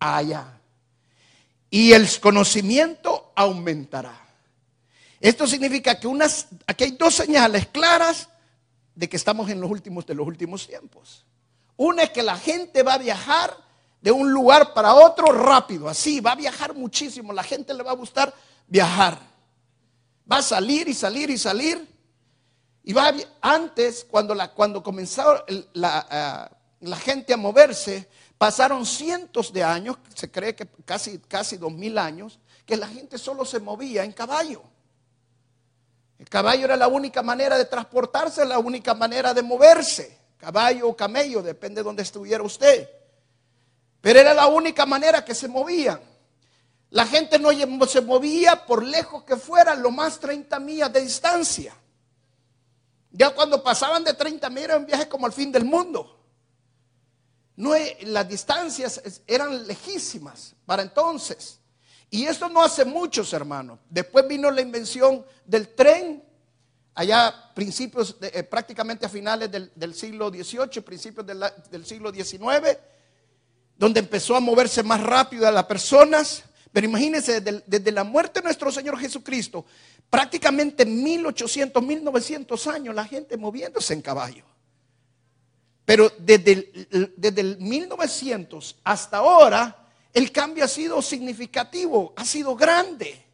a 0.00 0.16
allá 0.16 0.60
y 1.70 1.92
el 1.92 2.08
conocimiento 2.20 3.32
aumentará. 3.36 4.26
Esto 5.20 5.46
significa 5.46 5.98
que 5.98 6.06
unas, 6.06 6.48
aquí 6.66 6.84
hay 6.84 6.90
dos 6.92 7.14
señales 7.14 7.66
claras 7.68 8.28
de 8.94 9.08
que 9.08 9.16
estamos 9.16 9.48
en 9.50 9.60
los 9.60 9.70
últimos 9.70 10.06
de 10.06 10.14
los 10.14 10.26
últimos 10.26 10.66
tiempos. 10.66 11.24
Una 11.76 12.02
es 12.04 12.10
que 12.10 12.22
la 12.24 12.36
gente 12.36 12.82
va 12.82 12.94
a 12.94 12.98
viajar 12.98 13.56
de 14.00 14.12
un 14.12 14.32
lugar 14.32 14.72
para 14.74 14.94
otro 14.94 15.26
rápido, 15.32 15.88
así, 15.88 16.20
va 16.20 16.32
a 16.32 16.36
viajar 16.36 16.74
muchísimo, 16.74 17.32
la 17.32 17.42
gente 17.42 17.74
le 17.74 17.82
va 17.82 17.90
a 17.90 17.96
gustar 17.96 18.32
viajar. 18.66 19.18
Va 20.30 20.38
a 20.38 20.42
salir 20.42 20.88
y 20.88 20.94
salir 20.94 21.30
y 21.30 21.38
salir. 21.38 21.86
Y 22.84 22.92
va 22.92 23.12
antes, 23.40 24.06
cuando, 24.08 24.36
cuando 24.54 24.82
comenzó 24.82 25.44
la, 25.72 26.06
ah, 26.10 26.50
la 26.80 26.96
gente 26.96 27.34
a 27.34 27.36
moverse, 27.36 28.08
Pasaron 28.38 28.86
cientos 28.86 29.52
de 29.52 29.64
años, 29.64 29.96
se 30.14 30.30
cree 30.30 30.54
que 30.54 30.68
casi, 30.84 31.18
casi 31.18 31.56
dos 31.56 31.72
mil 31.72 31.98
años, 31.98 32.38
que 32.64 32.76
la 32.76 32.86
gente 32.86 33.18
solo 33.18 33.44
se 33.44 33.58
movía 33.58 34.04
en 34.04 34.12
caballo. 34.12 34.62
El 36.20 36.28
caballo 36.28 36.64
era 36.64 36.76
la 36.76 36.86
única 36.86 37.20
manera 37.20 37.58
de 37.58 37.64
transportarse, 37.64 38.44
la 38.46 38.60
única 38.60 38.94
manera 38.94 39.34
de 39.34 39.42
moverse. 39.42 40.16
Caballo 40.36 40.88
o 40.88 40.96
camello, 40.96 41.42
depende 41.42 41.80
de 41.80 41.84
donde 41.84 42.04
estuviera 42.04 42.44
usted. 42.44 42.88
Pero 44.08 44.20
era 44.20 44.32
la 44.32 44.46
única 44.46 44.86
manera 44.86 45.22
que 45.22 45.34
se 45.34 45.48
movían. 45.48 46.00
La 46.88 47.04
gente 47.04 47.38
no 47.38 47.50
se 47.86 48.00
movía 48.00 48.64
por 48.64 48.82
lejos 48.82 49.22
que 49.24 49.36
fuera, 49.36 49.74
lo 49.74 49.90
más 49.90 50.18
30 50.18 50.58
millas 50.60 50.90
de 50.90 51.02
distancia. 51.02 51.76
Ya 53.10 53.28
cuando 53.34 53.62
pasaban 53.62 54.04
de 54.04 54.14
30 54.14 54.48
millas 54.48 54.64
era 54.64 54.76
un 54.78 54.86
viaje 54.86 55.10
como 55.10 55.26
al 55.26 55.32
fin 55.34 55.52
del 55.52 55.66
mundo. 55.66 56.24
No, 57.56 57.72
las 58.00 58.26
distancias 58.26 59.20
eran 59.26 59.66
lejísimas 59.66 60.54
para 60.64 60.80
entonces. 60.80 61.60
Y 62.08 62.24
esto 62.24 62.48
no 62.48 62.62
hace 62.62 62.86
muchos, 62.86 63.30
hermanos. 63.34 63.78
Después 63.90 64.26
vino 64.26 64.50
la 64.50 64.62
invención 64.62 65.22
del 65.44 65.74
tren, 65.74 66.24
allá 66.94 67.52
principios, 67.54 68.16
eh, 68.22 68.42
prácticamente 68.42 69.04
a 69.04 69.10
finales 69.10 69.50
del, 69.50 69.94
siglo 69.94 70.30
XVIII, 70.30 70.80
principios 70.80 71.26
del 71.26 71.84
siglo 71.84 72.10
XIX, 72.10 72.78
donde 73.78 74.00
empezó 74.00 74.36
a 74.36 74.40
moverse 74.40 74.82
más 74.82 75.00
rápido 75.00 75.48
a 75.48 75.52
las 75.52 75.64
personas. 75.64 76.44
Pero 76.72 76.86
imagínense, 76.86 77.40
desde, 77.40 77.92
la 77.92 78.04
muerte 78.04 78.40
de 78.40 78.44
nuestro 78.44 78.70
Señor 78.70 78.98
Jesucristo, 78.98 79.64
prácticamente 80.10 80.84
1800, 80.84 81.82
1900 81.82 82.66
años, 82.66 82.94
la 82.94 83.04
gente 83.04 83.38
moviéndose 83.38 83.94
en 83.94 84.02
caballo. 84.02 84.44
Pero 85.86 86.12
desde 86.18 86.52
el, 86.52 87.14
desde 87.16 87.40
el 87.40 87.58
1900 87.58 88.76
hasta 88.84 89.16
ahora, 89.16 89.88
el 90.12 90.30
cambio 90.32 90.64
ha 90.64 90.68
sido 90.68 91.00
significativo, 91.00 92.12
ha 92.16 92.24
sido 92.24 92.54
grande. 92.54 93.24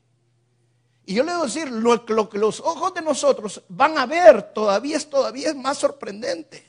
Y 1.07 1.15
yo 1.15 1.25
le 1.25 1.33
a 1.33 1.43
decir, 1.43 1.71
lo, 1.71 2.29
que 2.29 2.39
los 2.39 2.61
ojos 2.61 2.95
de 2.95 3.03
nosotros 3.03 3.63
van 3.69 3.99
a 3.99 4.07
ver 4.07 4.55
todavía 4.55 4.97
es 4.97 5.09
todavía 5.09 5.49
es 5.49 5.57
más 5.57 5.79
sorprendente. 5.79 6.65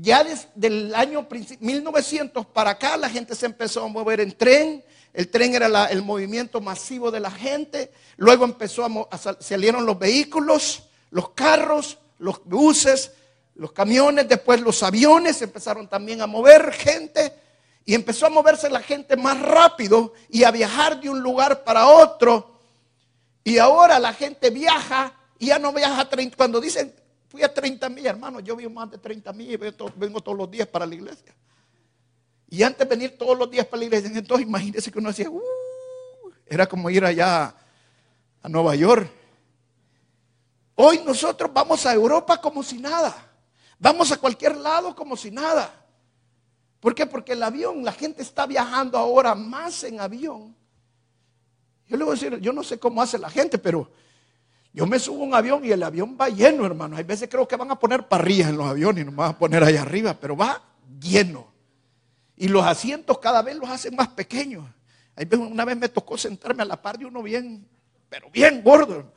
Ya 0.00 0.24
desde 0.24 0.66
el 0.66 0.94
año 0.94 1.26
1900 1.60 2.46
para 2.46 2.70
acá 2.70 2.96
la 2.96 3.10
gente 3.10 3.34
se 3.34 3.46
empezó 3.46 3.84
a 3.84 3.88
mover 3.88 4.20
en 4.20 4.32
tren. 4.32 4.82
El 5.12 5.28
tren 5.28 5.54
era 5.54 5.86
el 5.86 6.02
movimiento 6.02 6.60
masivo 6.62 7.10
de 7.10 7.20
la 7.20 7.30
gente. 7.30 7.92
Luego 8.16 8.44
empezó 8.44 8.86
a, 9.10 9.18
salieron 9.18 9.84
los 9.84 9.98
vehículos, 9.98 10.84
los 11.10 11.30
carros, 11.30 11.98
los 12.18 12.42
buses, 12.44 13.12
los 13.54 13.72
camiones, 13.72 14.28
después 14.28 14.62
los 14.62 14.82
aviones 14.82 15.42
empezaron 15.42 15.86
también 15.86 16.22
a 16.22 16.26
mover 16.26 16.72
gente 16.72 17.34
y 17.84 17.94
empezó 17.94 18.26
a 18.26 18.30
moverse 18.30 18.70
la 18.70 18.80
gente 18.80 19.16
más 19.16 19.38
rápido 19.40 20.14
y 20.30 20.44
a 20.44 20.50
viajar 20.50 21.00
de 21.00 21.10
un 21.10 21.20
lugar 21.20 21.64
para 21.64 21.86
otro. 21.86 22.60
Y 23.44 23.58
ahora 23.58 23.98
la 23.98 24.14
gente 24.14 24.48
viaja 24.48 25.14
y 25.38 25.46
ya 25.46 25.58
no 25.58 25.72
viaja 25.72 26.00
a 26.00 26.08
30. 26.08 26.36
Cuando 26.36 26.60
dicen, 26.60 26.94
fui 27.32 27.42
a 27.42 27.48
30 27.48 27.88
mil, 27.88 28.04
hermano, 28.04 28.40
yo 28.40 28.54
vivo 28.54 28.70
más 28.70 28.90
de 28.90 28.98
30 28.98 29.32
mil 29.32 29.50
y 29.50 29.56
vengo 29.56 30.20
todos 30.20 30.36
los 30.36 30.50
días 30.50 30.68
para 30.68 30.84
la 30.84 30.94
iglesia. 30.94 31.34
Y 32.50 32.62
antes 32.62 32.86
de 32.86 32.94
venir 32.94 33.16
todos 33.16 33.38
los 33.38 33.50
días 33.50 33.64
para 33.64 33.78
la 33.78 33.84
iglesia, 33.86 34.10
entonces 34.14 34.46
imagínense 34.46 34.92
que 34.92 34.98
uno 34.98 35.08
decía, 35.08 35.30
uh, 35.30 35.40
era 36.44 36.66
como 36.66 36.90
ir 36.90 37.02
allá 37.02 37.54
a 38.42 38.48
Nueva 38.50 38.74
York. 38.74 39.10
Hoy 40.74 41.00
nosotros 41.06 41.50
vamos 41.54 41.86
a 41.86 41.94
Europa 41.94 42.38
como 42.38 42.62
si 42.62 42.76
nada. 42.76 43.16
Vamos 43.78 44.12
a 44.12 44.18
cualquier 44.18 44.58
lado 44.58 44.94
como 44.94 45.16
si 45.16 45.30
nada. 45.30 45.72
¿Por 46.80 46.94
qué? 46.94 47.06
Porque 47.06 47.32
el 47.32 47.42
avión, 47.42 47.82
la 47.82 47.92
gente 47.92 48.20
está 48.20 48.44
viajando 48.44 48.98
ahora 48.98 49.34
más 49.34 49.84
en 49.84 50.00
avión. 50.00 50.54
Yo 51.88 51.96
le 51.96 52.04
voy 52.04 52.12
a 52.12 52.20
decir, 52.20 52.38
yo 52.40 52.52
no 52.52 52.62
sé 52.62 52.78
cómo 52.78 53.00
hace 53.00 53.16
la 53.16 53.30
gente, 53.30 53.56
pero 53.56 53.90
yo 54.72 54.86
me 54.86 54.98
subo 54.98 55.22
a 55.22 55.26
un 55.26 55.34
avión 55.34 55.64
y 55.64 55.70
el 55.70 55.82
avión 55.82 56.16
va 56.18 56.28
lleno, 56.28 56.64
hermano. 56.64 56.96
Hay 56.96 57.04
veces 57.04 57.28
creo 57.28 57.46
que 57.46 57.56
van 57.56 57.70
a 57.70 57.78
poner 57.78 58.08
parrillas 58.08 58.48
en 58.48 58.56
los 58.56 58.66
aviones 58.66 59.02
y 59.02 59.04
nos 59.04 59.14
van 59.14 59.30
a 59.30 59.38
poner 59.38 59.62
allá 59.62 59.82
arriba, 59.82 60.14
pero 60.18 60.36
va 60.36 60.62
lleno. 61.00 61.52
Y 62.36 62.48
los 62.48 62.64
asientos 62.64 63.18
cada 63.18 63.42
vez 63.42 63.56
los 63.56 63.68
hacen 63.68 63.94
más 63.94 64.08
pequeños. 64.08 64.64
Una 65.38 65.64
vez 65.64 65.76
me 65.76 65.88
tocó 65.88 66.16
sentarme 66.16 66.62
a 66.62 66.66
la 66.66 66.80
par 66.80 66.98
de 66.98 67.04
uno 67.04 67.22
bien, 67.22 67.68
pero 68.08 68.30
bien 68.30 68.62
gordo. 68.62 69.12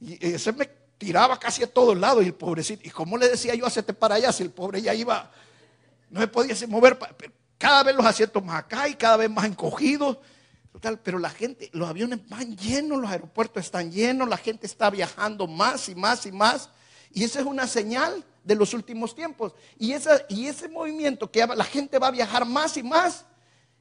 Y 0.00 0.24
ese 0.24 0.52
me 0.52 0.70
tiraba 0.96 1.38
casi 1.38 1.62
a 1.64 1.66
todos 1.66 1.98
lados 1.98 2.22
y 2.22 2.26
el 2.26 2.34
pobrecito, 2.34 2.82
y 2.86 2.90
como 2.90 3.16
le 3.16 3.28
decía 3.28 3.54
yo, 3.54 3.66
hacete 3.66 3.94
para 3.94 4.16
allá, 4.16 4.32
si 4.32 4.42
el 4.42 4.50
pobre 4.50 4.82
ya 4.82 4.94
iba, 4.94 5.30
no 6.10 6.20
se 6.20 6.28
podía 6.28 6.54
mover, 6.68 6.98
cada 7.56 7.82
vez 7.82 7.96
los 7.96 8.04
asientos 8.04 8.44
más 8.44 8.58
acá 8.58 8.86
y 8.86 8.94
cada 8.94 9.16
vez 9.16 9.30
más 9.30 9.46
encogidos, 9.46 10.18
total, 10.72 11.00
pero 11.00 11.18
la 11.18 11.30
gente, 11.30 11.70
los 11.72 11.88
aviones 11.88 12.28
van 12.28 12.56
llenos, 12.56 13.00
los 13.00 13.10
aeropuertos 13.10 13.64
están 13.64 13.90
llenos, 13.90 14.28
la 14.28 14.36
gente 14.36 14.66
está 14.66 14.90
viajando 14.90 15.46
más 15.46 15.88
y 15.88 15.94
más 15.94 16.26
y 16.26 16.32
más, 16.32 16.70
y 17.12 17.24
esa 17.24 17.40
es 17.40 17.46
una 17.46 17.66
señal 17.66 18.24
de 18.44 18.54
los 18.54 18.72
últimos 18.72 19.14
tiempos, 19.14 19.52
y, 19.78 19.92
esa, 19.92 20.22
y 20.28 20.46
ese 20.46 20.68
movimiento 20.68 21.30
que 21.30 21.46
la 21.46 21.64
gente 21.64 21.98
va 21.98 22.08
a 22.08 22.12
viajar 22.12 22.44
más 22.46 22.76
y 22.76 22.82
más, 22.82 23.24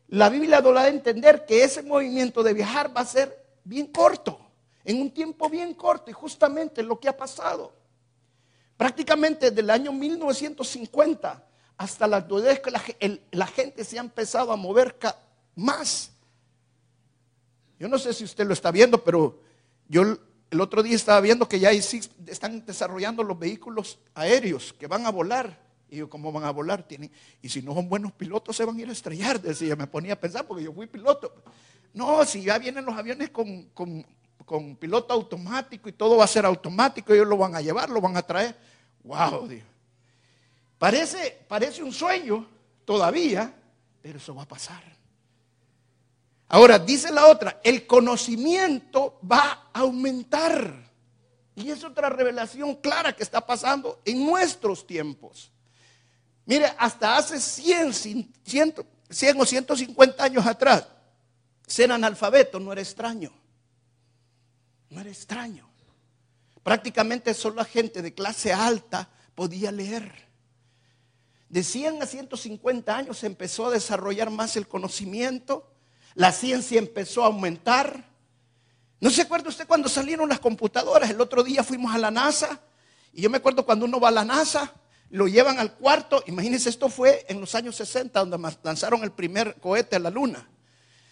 la 0.08 0.30
Biblia 0.30 0.62
da 0.62 0.82
a 0.82 0.88
entender 0.88 1.46
que 1.46 1.64
ese 1.64 1.84
movimiento 1.84 2.42
de 2.42 2.54
viajar 2.54 2.96
va 2.96 3.02
a 3.02 3.06
ser 3.06 3.46
bien 3.64 3.88
corto 3.88 4.50
en 4.84 5.02
un 5.02 5.12
tiempo 5.12 5.50
bien 5.50 5.76
corto 5.76 6.10
y 6.10 6.14
justamente 6.14 6.82
lo 6.82 7.00
que 7.00 7.08
ha 7.08 7.16
pasado. 7.16 7.74
Prácticamente 8.76 9.50
desde 9.50 9.62
el 9.62 9.70
año 9.70 9.92
1950 9.92 11.46
hasta 11.78 12.08
la 12.08 12.18
actualidad 12.18 12.58
que 12.58 12.72
la, 13.32 13.48
gente 13.48 13.84
se 13.84 13.98
ha 13.98 14.02
empezado 14.02 14.52
a 14.52 14.56
mover 14.56 14.98
más. 15.56 16.12
Yo 17.80 17.88
no 17.88 17.98
sé 17.98 18.14
si 18.14 18.24
usted 18.24 18.46
lo 18.46 18.54
está 18.54 18.72
viendo, 18.72 19.04
pero 19.04 19.42
yo 19.88 20.04
el 20.52 20.62
otro 20.62 20.84
día 20.84 20.96
estaba 20.96 21.22
viendo 21.22 21.48
que 21.48 21.60
ya 21.60 21.72
están 21.72 22.66
desarrollando 22.66 23.24
los 23.24 23.40
vehículos 23.40 24.00
aéreos 24.14 24.74
que 24.74 24.88
van 24.88 25.06
a 25.06 25.12
volar. 25.12 25.68
Y 25.90 25.98
yo, 25.98 26.10
¿cómo 26.10 26.32
van 26.32 26.44
a 26.44 26.52
volar? 26.52 26.84
Tienen, 26.84 27.12
y 27.42 27.50
si 27.50 27.64
no 27.64 27.74
son 27.74 27.90
buenos 27.90 28.12
pilotos, 28.12 28.56
se 28.56 28.66
van 28.66 28.78
a 28.78 28.82
ir 28.82 28.90
a 28.90 28.92
estrellar. 28.92 29.42
Decía, 29.42 29.76
me 29.76 29.88
ponía 29.88 30.14
a 30.14 30.20
pensar 30.20 30.46
porque 30.46 30.64
yo 30.64 30.74
fui 30.74 30.86
piloto. 30.86 31.34
No, 31.94 32.24
si 32.26 32.44
ya 32.44 32.60
vienen 32.60 32.86
los 32.86 32.96
aviones 32.96 33.32
con 33.32 33.70
con 34.50 34.76
piloto 34.78 35.14
automático 35.14 35.88
y 35.90 35.92
todo 35.92 36.18
va 36.18 36.24
a 36.24 36.28
ser 36.28 36.44
automático, 36.44 37.14
ellos 37.14 37.28
lo 37.28 37.38
van 37.38 37.56
a 37.56 37.62
llevar, 37.62 37.88
lo 37.88 38.02
van 38.02 38.18
a 38.18 38.24
traer. 38.24 38.58
Wow, 39.04 39.48
Dios. 39.48 39.64
Parece, 40.80 41.46
parece 41.48 41.84
un 41.84 41.94
sueño 41.94 42.48
todavía, 42.84 43.54
pero 44.02 44.18
eso 44.18 44.34
va 44.34 44.42
a 44.42 44.48
pasar. 44.48 44.82
Ahora, 46.50 46.80
dice 46.80 47.12
la 47.12 47.28
otra, 47.28 47.62
el 47.64 47.86
conocimiento 47.86 49.20
va 49.30 49.70
a 49.72 49.80
aumentar. 49.82 50.90
Y 51.56 51.70
es 51.70 51.84
otra 51.84 52.10
revelación 52.10 52.76
clara 52.76 53.16
que 53.16 53.22
está 53.22 53.46
pasando 53.46 54.02
en 54.04 54.26
nuestros 54.26 54.86
tiempos. 54.88 55.52
Mire, 56.46 56.74
hasta 56.80 57.18
hace 57.18 57.40
100, 57.40 57.94
100, 57.94 58.34
100 59.10 59.42
o 59.42 59.46
150 59.46 60.24
años 60.24 60.46
atrás, 60.48 60.88
ser 61.68 61.92
analfabeto 61.92 62.60
no 62.60 62.72
era 62.72 62.82
extraño. 62.82 63.32
No 64.90 65.02
era 65.02 65.10
extraño. 65.12 65.70
Prácticamente 66.64 67.36
solo 67.36 67.58
la 67.58 67.66
gente 67.66 68.02
de 68.02 68.16
clase 68.16 68.52
alta 68.52 69.10
podía 69.36 69.72
leer. 69.72 70.28
De 71.48 71.64
100 71.64 72.02
a 72.02 72.06
150 72.08 72.98
años 72.98 73.20
se 73.20 73.28
empezó 73.28 73.68
a 73.68 73.72
desarrollar 73.72 74.32
más 74.32 74.56
el 74.56 74.68
conocimiento, 74.68 75.69
la 76.16 76.32
ciencia 76.32 76.80
empezó 76.80 77.24
a 77.24 77.28
aumentar. 77.28 78.06
¿No 79.00 79.10
se 79.10 79.22
acuerda 79.22 79.50
usted 79.50 79.68
cuando 79.68 79.88
salieron 79.88 80.28
las 80.30 80.40
computadoras? 80.40 81.10
El 81.10 81.22
otro 81.22 81.44
día 81.44 81.64
fuimos 81.64 81.94
a 81.94 81.98
la 81.98 82.12
NASA 82.12 82.60
y 83.14 83.22
yo 83.22 83.30
me 83.30 83.38
acuerdo 83.38 83.66
cuando 83.66 83.86
uno 83.86 84.00
va 84.00 84.10
a 84.10 84.12
la 84.12 84.26
NASA, 84.26 84.74
lo 85.10 85.28
llevan 85.28 85.60
al 85.60 85.74
cuarto. 85.74 86.24
Imagínense, 86.28 86.70
esto 86.70 86.90
fue 86.90 87.26
en 87.30 87.40
los 87.40 87.56
años 87.56 87.76
60, 87.76 88.20
donde 88.20 88.58
lanzaron 88.64 89.04
el 89.04 89.12
primer 89.12 89.56
cohete 89.60 89.96
a 89.96 90.00
la 90.00 90.10
luna, 90.10 90.48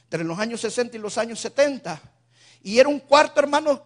entre 0.04 0.24
los 0.24 0.38
años 0.40 0.62
60 0.62 0.98
y 0.98 1.00
los 1.00 1.18
años 1.18 1.40
70. 1.40 2.02
Y 2.64 2.80
era 2.80 2.90
un 2.90 3.00
cuarto, 3.00 3.40
hermano, 3.40 3.82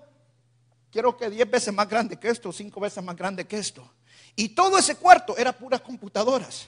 quiero 0.91 1.15
que 1.15 1.29
10 1.29 1.49
veces 1.49 1.73
más 1.73 1.87
grande 1.87 2.17
que 2.17 2.29
esto, 2.29 2.51
5 2.51 2.79
veces 2.79 3.03
más 3.03 3.15
grande 3.15 3.45
que 3.45 3.57
esto. 3.57 3.89
Y 4.35 4.49
todo 4.49 4.77
ese 4.77 4.95
cuarto 4.95 5.37
era 5.37 5.51
puras 5.51 5.81
computadoras. 5.81 6.67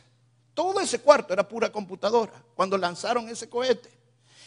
Todo 0.53 0.79
ese 0.79 0.99
cuarto 0.99 1.34
era 1.34 1.47
pura 1.47 1.71
computadora 1.71 2.32
cuando 2.56 2.77
lanzaron 2.77 3.27
ese 3.27 3.49
cohete. 3.49 4.02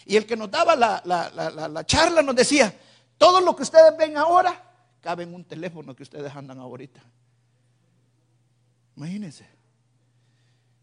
Y 0.06 0.16
el 0.16 0.24
que 0.24 0.36
nos 0.36 0.48
daba 0.48 0.76
la, 0.76 1.02
la, 1.04 1.84
charla 1.84 2.22
nos 2.22 2.36
decía, 2.36 2.72
todo 3.18 3.40
lo 3.40 3.56
que 3.56 3.64
ustedes 3.64 3.96
ven 3.98 4.16
ahora 4.16 4.62
cabe 5.00 5.24
en 5.24 5.34
un 5.34 5.44
teléfono 5.44 5.96
que 5.96 6.04
ustedes 6.04 6.34
andan 6.34 6.60
ahorita. 6.60 7.02
Imagínense. 8.96 9.44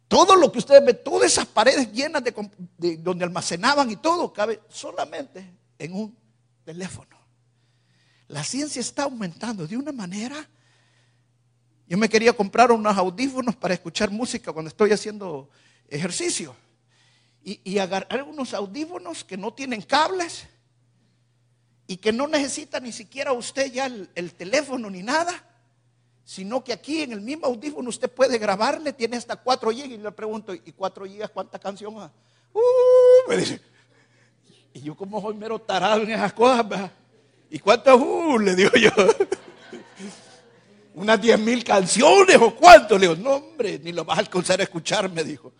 Todo 0.09 0.35
lo 0.35 0.51
que 0.51 0.59
ustedes 0.59 0.85
ven, 0.85 0.99
todas 1.05 1.31
esas 1.31 1.45
paredes 1.45 1.89
llenas 1.93 2.21
de, 2.21 2.97
donde 2.97 3.23
almacenaban 3.23 3.89
y 3.89 3.95
todo, 3.95 4.33
cabe 4.33 4.61
solamente 4.67 5.57
en 5.79 5.93
un 5.93 6.17
teléfono. 6.65 7.17
La 8.27 8.43
ciencia 8.43 8.81
está 8.81 9.03
aumentando 9.03 9.65
de 9.65 9.77
una 9.77 9.93
manera. 9.93 10.49
Yo 11.87 11.97
me 11.97 12.09
quería 12.09 12.33
comprar 12.33 12.73
unos 12.73 12.97
audífonos 12.97 13.55
para 13.55 13.73
escuchar 13.73 14.11
música 14.11 14.51
cuando 14.51 14.67
estoy 14.67 14.91
haciendo 14.91 15.49
ejercicio. 15.87 16.53
Y, 17.43 17.59
y 17.63 17.79
agarrar 17.79 18.23
unos 18.23 18.53
audífonos 18.53 19.23
que 19.23 19.37
no 19.37 19.53
tienen 19.53 19.81
cables 19.81 20.47
y 21.87 21.97
que 21.97 22.11
no 22.11 22.27
necesita 22.27 22.79
ni 22.79 22.91
siquiera 22.91 23.33
usted 23.33 23.71
ya 23.71 23.85
el, 23.85 24.33
teléfono 24.33 24.89
ni 24.89 25.03
nada, 25.03 25.43
sino 26.23 26.63
que 26.63 26.73
aquí 26.73 27.01
en 27.01 27.11
el 27.11 27.21
mismo 27.21 27.47
audífono 27.47 27.89
usted 27.89 28.09
puede 28.09 28.37
grabarle, 28.37 28.93
tiene 28.93 29.17
hasta 29.17 29.35
4 29.35 29.71
GB 29.71 29.85
y 29.85 29.97
le 29.97 30.11
pregunto, 30.11 30.53
¿y 30.53 30.71
4 30.71 31.05
GB 31.05 31.29
cuánta 31.29 31.59
canción 31.59 31.99
ha? 31.99 32.11
Uh, 32.53 33.29
me 33.29 33.37
dice. 33.37 33.59
Y 34.73 34.81
yo 34.81 34.95
como 34.95 35.21
soy 35.21 35.35
mero 35.35 35.59
tarado 35.59 36.01
en 36.01 36.11
esas 36.11 36.33
cosas, 36.33 36.65
¿y 37.49 37.59
cuántas? 37.59 37.95
Uh, 37.95 38.39
le 38.39 38.55
digo 38.55 38.71
yo. 38.71 38.89
Unas 40.95 41.19
10 41.19 41.39
mil 41.39 41.63
canciones 41.63 42.37
o 42.39 42.55
cuánto. 42.55 42.97
Le 42.97 43.07
digo, 43.07 43.21
no 43.21 43.35
hombre, 43.35 43.79
ni 43.79 43.91
lo 43.91 44.05
vas 44.05 44.17
a 44.17 44.21
alcanzar 44.21 44.59
a 44.59 44.63
escuchar, 44.63 45.09
me 45.09 45.23
dijo. 45.23 45.51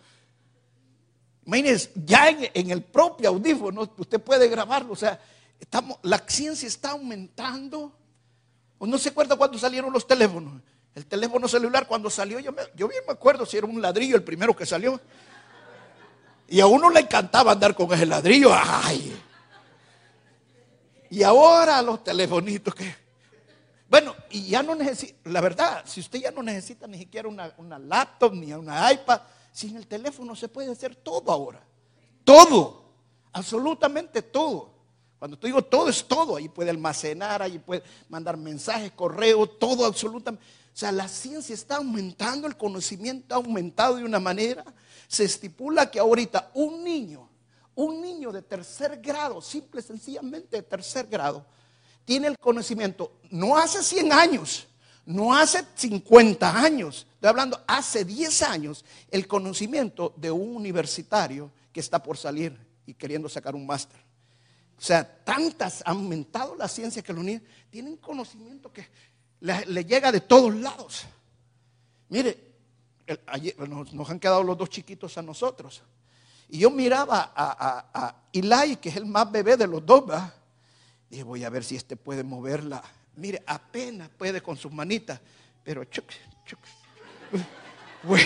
Imagínense, 1.46 1.90
ya 1.94 2.28
en, 2.28 2.70
el 2.70 2.82
propio 2.82 3.28
audífono 3.28 3.88
usted 3.98 4.20
puede 4.20 4.48
grabarlo. 4.48 4.92
O 4.92 4.96
sea, 4.96 5.20
estamos, 5.60 5.98
la 6.02 6.18
ciencia 6.26 6.66
está 6.66 6.90
aumentando. 6.90 7.92
¿O 8.78 8.86
no 8.86 8.98
se 8.98 9.10
acuerda 9.10 9.36
cuando 9.36 9.58
salieron 9.58 9.92
los 9.92 10.06
teléfonos? 10.06 10.60
El 10.94 11.06
teléfono 11.06 11.48
celular 11.48 11.86
cuando 11.86 12.08
salió, 12.08 12.38
yo, 12.38 12.54
yo 12.76 12.88
bien 12.88 13.02
me 13.06 13.12
acuerdo 13.12 13.44
si 13.44 13.56
era 13.56 13.66
un 13.66 13.80
ladrillo 13.82 14.16
el 14.16 14.22
primero 14.22 14.54
que 14.54 14.64
salió. 14.64 15.00
Y 16.48 16.60
a 16.60 16.66
uno 16.66 16.90
le 16.90 17.00
encantaba 17.00 17.52
andar 17.52 17.74
con 17.74 17.92
ese 17.92 18.06
ladrillo. 18.06 18.50
¡Ay! 18.52 19.20
Y 21.10 21.22
ahora 21.22 21.80
los 21.82 22.02
telefonitos 22.02 22.74
que... 22.74 22.94
Bueno, 23.88 24.14
y 24.30 24.48
ya 24.48 24.62
no 24.62 24.74
necesita, 24.74 25.30
la 25.30 25.40
verdad, 25.40 25.84
si 25.86 26.00
usted 26.00 26.18
ya 26.18 26.30
no 26.30 26.42
necesita 26.42 26.86
ni 26.86 26.98
siquiera 26.98 27.28
una, 27.28 27.52
una 27.58 27.78
laptop 27.78 28.34
ni 28.34 28.52
una 28.52 28.92
iPad, 28.92 29.20
sin 29.54 29.76
el 29.76 29.86
teléfono 29.86 30.34
se 30.34 30.48
puede 30.48 30.72
hacer 30.72 30.96
todo 30.96 31.30
ahora. 31.30 31.64
Todo. 32.24 32.82
Absolutamente 33.32 34.20
todo. 34.20 34.74
Cuando 35.16 35.38
te 35.38 35.46
digo 35.46 35.62
todo 35.62 35.88
es 35.88 36.04
todo. 36.04 36.34
Ahí 36.34 36.48
puede 36.48 36.70
almacenar, 36.70 37.40
ahí 37.40 37.60
puede 37.60 37.84
mandar 38.08 38.36
mensajes, 38.36 38.90
correo, 38.90 39.46
todo 39.46 39.86
absolutamente. 39.86 40.44
O 40.74 40.76
sea, 40.76 40.90
la 40.90 41.06
ciencia 41.06 41.54
está 41.54 41.76
aumentando, 41.76 42.48
el 42.48 42.56
conocimiento 42.56 43.32
ha 43.32 43.38
aumentado 43.38 43.94
de 43.94 44.04
una 44.04 44.18
manera. 44.18 44.64
Se 45.06 45.22
estipula 45.22 45.88
que 45.88 46.00
ahorita 46.00 46.50
un 46.54 46.82
niño, 46.82 47.28
un 47.76 48.02
niño 48.02 48.32
de 48.32 48.42
tercer 48.42 49.00
grado, 49.00 49.40
simple, 49.40 49.82
sencillamente 49.82 50.56
de 50.56 50.62
tercer 50.64 51.06
grado, 51.06 51.46
tiene 52.04 52.26
el 52.26 52.36
conocimiento, 52.38 53.12
no 53.30 53.56
hace 53.56 53.84
100 53.84 54.12
años, 54.12 54.66
no 55.06 55.34
hace 55.34 55.64
50 55.74 56.62
años, 56.62 57.06
estoy 57.14 57.28
hablando 57.28 57.62
hace 57.66 58.04
10 58.04 58.42
años, 58.42 58.84
el 59.10 59.26
conocimiento 59.26 60.14
de 60.16 60.30
un 60.30 60.56
universitario 60.56 61.50
que 61.72 61.80
está 61.80 62.02
por 62.02 62.16
salir 62.16 62.56
y 62.86 62.94
queriendo 62.94 63.28
sacar 63.28 63.54
un 63.54 63.66
máster. 63.66 64.00
O 64.78 64.80
sea, 64.80 65.04
tantas 65.24 65.82
ha 65.84 65.90
aumentado 65.90 66.56
la 66.56 66.68
ciencia 66.68 67.02
que 67.02 67.12
los 67.12 67.24
niños 67.24 67.42
tienen 67.70 67.96
conocimiento 67.96 68.72
que 68.72 68.88
le, 69.40 69.84
llega 69.84 70.10
de 70.10 70.20
todos 70.20 70.54
lados. 70.54 71.04
Mire, 72.08 72.54
nos, 73.92 74.10
han 74.10 74.18
quedado 74.18 74.42
los 74.42 74.56
dos 74.56 74.70
chiquitos 74.70 75.16
a 75.18 75.22
nosotros. 75.22 75.82
Y 76.48 76.58
yo 76.58 76.70
miraba 76.70 77.32
a, 77.34 77.90
a, 77.92 78.16
Eli, 78.32 78.76
que 78.76 78.88
es 78.88 78.96
el 78.96 79.06
más 79.06 79.30
bebé 79.30 79.56
de 79.56 79.66
los 79.66 79.84
dos, 79.84 80.06
¿verdad? 80.06 80.32
Dije, 81.10 81.22
voy 81.22 81.44
a 81.44 81.50
ver 81.50 81.64
si 81.64 81.76
este 81.76 81.96
puede 81.96 82.24
moverla 82.24 82.82
Mire, 83.16 83.42
apenas 83.46 84.08
puede 84.08 84.40
con 84.40 84.56
sus 84.56 84.72
manitas, 84.72 85.20
pero 85.62 85.84
chuc, 85.84 86.10
chuc, 86.46 86.60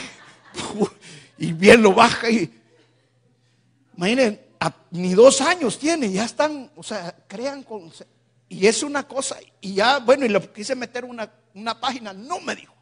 y 1.39 1.53
bien 1.53 1.83
lo 1.83 1.93
baja 1.93 2.31
y 2.31 2.53
imaginen, 3.97 4.41
ni 4.93 5.15
dos 5.15 5.41
años 5.41 5.79
tiene, 5.79 6.11
ya 6.11 6.25
están, 6.25 6.71
o 6.77 6.83
sea, 6.83 7.15
crean 7.27 7.63
con, 7.65 7.93
y 8.49 8.67
es 8.67 8.83
una 8.83 9.07
cosa, 9.07 9.37
y 9.61 9.75
ya, 9.75 9.99
bueno, 9.99 10.25
y 10.25 10.29
le 10.29 10.41
quise 10.53 10.75
meter 10.75 11.05
una, 11.05 11.31
una 11.55 11.79
página, 11.81 12.13
no 12.13 12.41
me 12.41 12.55
dijo. 12.55 12.75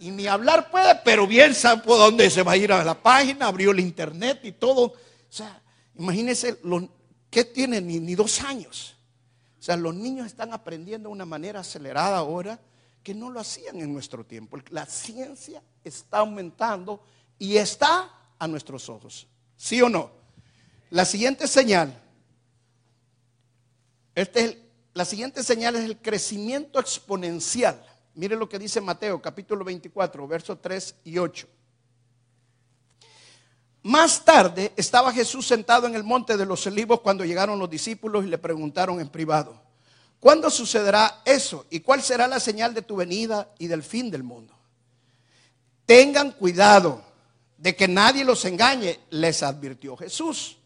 Y 0.00 0.10
ni 0.10 0.26
hablar 0.26 0.70
puede, 0.70 0.96
pero 1.04 1.26
bien 1.26 1.54
sabe 1.54 1.82
por 1.82 1.98
dónde 1.98 2.28
se 2.28 2.42
va 2.42 2.52
a 2.52 2.56
ir 2.56 2.72
a 2.72 2.84
la 2.84 3.00
página, 3.00 3.46
abrió 3.46 3.70
el 3.70 3.80
internet 3.80 4.40
y 4.42 4.52
todo. 4.52 4.86
O 4.86 4.96
sea, 5.30 5.62
imagínense, 5.96 6.58
lo, 6.64 6.88
¿qué 7.30 7.44
tiene? 7.44 7.80
Ni, 7.80 8.00
ni 8.00 8.14
dos 8.14 8.42
años. 8.42 8.93
O 9.64 9.66
sea, 9.66 9.78
los 9.78 9.94
niños 9.94 10.26
están 10.26 10.52
aprendiendo 10.52 11.08
de 11.08 11.14
una 11.14 11.24
manera 11.24 11.60
acelerada 11.60 12.18
ahora 12.18 12.60
que 13.02 13.14
no 13.14 13.30
lo 13.30 13.40
hacían 13.40 13.80
en 13.80 13.94
nuestro 13.94 14.22
tiempo. 14.22 14.58
La 14.68 14.84
ciencia 14.84 15.62
está 15.82 16.18
aumentando 16.18 17.02
y 17.38 17.56
está 17.56 18.10
a 18.38 18.46
nuestros 18.46 18.90
ojos. 18.90 19.26
¿Sí 19.56 19.80
o 19.80 19.88
no? 19.88 20.10
La 20.90 21.06
siguiente 21.06 21.48
señal, 21.48 21.98
este 24.14 24.44
es 24.44 24.58
la 24.92 25.06
siguiente 25.06 25.42
señal 25.42 25.76
es 25.76 25.84
el 25.84 25.96
crecimiento 25.96 26.78
exponencial. 26.78 27.82
Mire 28.16 28.36
lo 28.36 28.46
que 28.46 28.58
dice 28.58 28.82
Mateo 28.82 29.22
capítulo 29.22 29.64
24, 29.64 30.28
versos 30.28 30.60
3 30.60 30.96
y 31.04 31.16
8. 31.16 31.48
Más 33.84 34.24
tarde 34.24 34.72
estaba 34.76 35.12
Jesús 35.12 35.46
sentado 35.46 35.86
en 35.86 35.94
el 35.94 36.04
monte 36.04 36.38
de 36.38 36.46
los 36.46 36.66
olivos 36.66 37.00
cuando 37.00 37.22
llegaron 37.22 37.58
los 37.58 37.68
discípulos 37.68 38.24
y 38.24 38.28
le 38.28 38.38
preguntaron 38.38 38.98
en 38.98 39.10
privado, 39.10 39.60
¿cuándo 40.18 40.48
sucederá 40.48 41.20
eso? 41.26 41.66
¿Y 41.68 41.80
cuál 41.80 42.02
será 42.02 42.26
la 42.26 42.40
señal 42.40 42.72
de 42.72 42.80
tu 42.80 42.96
venida 42.96 43.50
y 43.58 43.66
del 43.66 43.82
fin 43.82 44.10
del 44.10 44.22
mundo? 44.22 44.54
Tengan 45.84 46.32
cuidado 46.32 47.04
de 47.58 47.76
que 47.76 47.86
nadie 47.86 48.24
los 48.24 48.46
engañe, 48.46 49.00
les 49.10 49.42
advirtió 49.42 49.98
Jesús. 49.98 50.56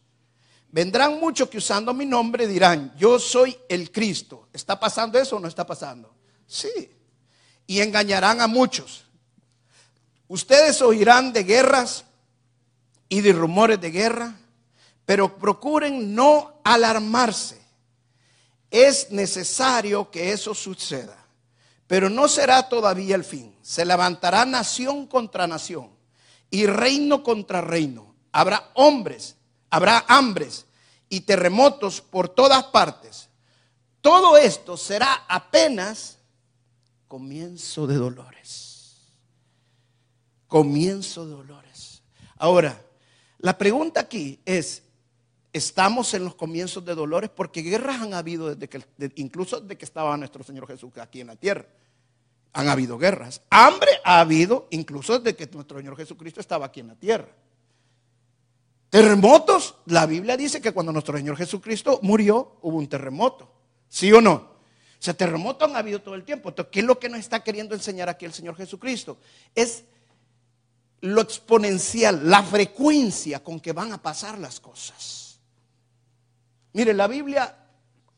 Vendrán 0.70 1.18
muchos 1.18 1.48
que 1.48 1.58
usando 1.58 1.92
mi 1.92 2.06
nombre 2.06 2.46
dirán, 2.46 2.94
yo 2.96 3.18
soy 3.18 3.58
el 3.68 3.90
Cristo. 3.90 4.46
¿Está 4.52 4.78
pasando 4.78 5.18
eso 5.18 5.38
o 5.38 5.40
no 5.40 5.48
está 5.48 5.66
pasando? 5.66 6.14
Sí. 6.46 6.96
Y 7.66 7.80
engañarán 7.80 8.40
a 8.40 8.46
muchos. 8.46 9.06
Ustedes 10.28 10.80
oirán 10.82 11.32
de 11.32 11.42
guerras 11.42 12.04
y 13.08 13.20
de 13.20 13.32
rumores 13.32 13.80
de 13.80 13.90
guerra, 13.90 14.34
pero 15.04 15.38
procuren 15.38 16.14
no 16.14 16.60
alarmarse. 16.64 17.60
Es 18.70 19.10
necesario 19.10 20.10
que 20.10 20.32
eso 20.32 20.54
suceda, 20.54 21.16
pero 21.86 22.10
no 22.10 22.28
será 22.28 22.68
todavía 22.68 23.14
el 23.14 23.24
fin. 23.24 23.54
Se 23.62 23.84
levantará 23.84 24.44
nación 24.44 25.06
contra 25.06 25.46
nación 25.46 25.90
y 26.50 26.66
reino 26.66 27.22
contra 27.22 27.60
reino. 27.60 28.14
Habrá 28.32 28.70
hombres, 28.74 29.36
habrá 29.70 30.04
hambres 30.08 30.66
y 31.08 31.20
terremotos 31.20 32.00
por 32.02 32.28
todas 32.28 32.64
partes. 32.64 33.28
Todo 34.02 34.36
esto 34.36 34.76
será 34.76 35.24
apenas 35.28 36.18
comienzo 37.08 37.86
de 37.86 37.96
dolores. 37.96 38.96
Comienzo 40.46 41.24
de 41.24 41.32
dolores. 41.32 42.02
Ahora, 42.36 42.80
la 43.38 43.56
pregunta 43.56 44.00
aquí 44.00 44.40
es, 44.44 44.82
¿estamos 45.52 46.12
en 46.14 46.24
los 46.24 46.34
comienzos 46.34 46.84
de 46.84 46.94
dolores? 46.94 47.30
Porque 47.30 47.62
guerras 47.62 48.00
han 48.02 48.14
habido 48.14 48.54
desde 48.54 48.68
que, 48.68 48.82
incluso 49.16 49.60
desde 49.60 49.78
que 49.78 49.84
estaba 49.84 50.16
nuestro 50.16 50.42
Señor 50.42 50.66
Jesús 50.66 50.92
aquí 50.98 51.20
en 51.20 51.28
la 51.28 51.36
tierra. 51.36 51.66
Han 52.52 52.68
habido 52.68 52.98
guerras. 52.98 53.42
Hambre 53.50 53.90
ha 54.04 54.20
habido 54.20 54.66
incluso 54.70 55.18
desde 55.18 55.36
que 55.36 55.46
nuestro 55.54 55.78
Señor 55.78 55.96
Jesucristo 55.96 56.40
estaba 56.40 56.66
aquí 56.66 56.80
en 56.80 56.88
la 56.88 56.96
tierra. 56.96 57.28
Terremotos, 58.90 59.76
la 59.86 60.06
Biblia 60.06 60.36
dice 60.36 60.60
que 60.60 60.72
cuando 60.72 60.92
nuestro 60.92 61.16
Señor 61.16 61.36
Jesucristo 61.36 62.00
murió 62.02 62.58
hubo 62.62 62.76
un 62.76 62.88
terremoto. 62.88 63.52
¿Sí 63.88 64.12
o 64.12 64.20
no? 64.20 64.34
O 64.34 65.00
sea, 65.00 65.14
terremotos 65.14 65.68
han 65.68 65.76
habido 65.76 66.00
todo 66.00 66.14
el 66.16 66.24
tiempo. 66.24 66.48
Entonces, 66.48 66.70
¿qué 66.72 66.80
es 66.80 66.86
lo 66.86 66.98
que 66.98 67.08
nos 67.08 67.20
está 67.20 67.44
queriendo 67.44 67.74
enseñar 67.74 68.08
aquí 68.08 68.24
el 68.24 68.32
Señor 68.32 68.56
Jesucristo? 68.56 69.18
Es 69.54 69.84
lo 71.00 71.20
exponencial, 71.20 72.28
la 72.28 72.42
frecuencia 72.42 73.42
con 73.42 73.60
que 73.60 73.72
van 73.72 73.92
a 73.92 74.02
pasar 74.02 74.38
las 74.38 74.60
cosas. 74.60 75.38
Mire, 76.72 76.92
la 76.94 77.06
Biblia, 77.06 77.56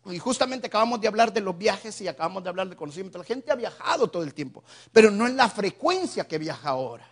y 0.06 0.18
justamente 0.18 0.66
acabamos 0.66 1.00
de 1.00 1.08
hablar 1.08 1.32
de 1.32 1.40
los 1.40 1.56
viajes 1.56 2.00
y 2.00 2.08
acabamos 2.08 2.42
de 2.42 2.48
hablar 2.48 2.68
de 2.68 2.76
conocimiento. 2.76 3.18
La 3.18 3.24
gente 3.24 3.52
ha 3.52 3.54
viajado 3.54 4.08
todo 4.08 4.22
el 4.22 4.34
tiempo, 4.34 4.64
pero 4.92 5.10
no 5.10 5.26
en 5.26 5.36
la 5.36 5.48
frecuencia 5.48 6.26
que 6.26 6.38
viaja 6.38 6.70
ahora. 6.70 7.06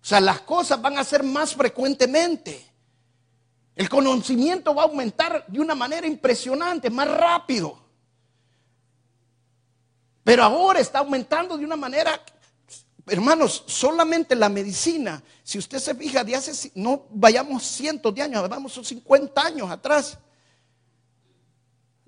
O 0.00 0.04
sea, 0.08 0.20
las 0.20 0.42
cosas 0.42 0.80
van 0.80 0.98
a 0.98 1.04
ser 1.04 1.22
más 1.22 1.54
frecuentemente. 1.54 2.64
El 3.74 3.88
conocimiento 3.88 4.74
va 4.74 4.82
a 4.82 4.86
aumentar 4.86 5.44
de 5.48 5.60
una 5.60 5.74
manera 5.74 6.06
impresionante, 6.06 6.90
más 6.90 7.08
rápido. 7.08 7.86
Pero 10.22 10.42
ahora 10.42 10.80
está 10.80 11.00
aumentando 11.00 11.56
de 11.56 11.64
una 11.64 11.76
manera, 11.76 12.20
hermanos, 13.06 13.64
solamente 13.66 14.34
la 14.34 14.48
medicina, 14.48 15.22
si 15.42 15.58
usted 15.58 15.78
se 15.78 15.94
fija, 15.94 16.24
de 16.24 16.36
hace, 16.36 16.72
no 16.74 17.06
vayamos 17.10 17.62
cientos 17.62 18.14
de 18.14 18.22
años, 18.22 18.48
vamos 18.48 18.80
50 18.82 19.40
años 19.40 19.70
atrás. 19.70 20.18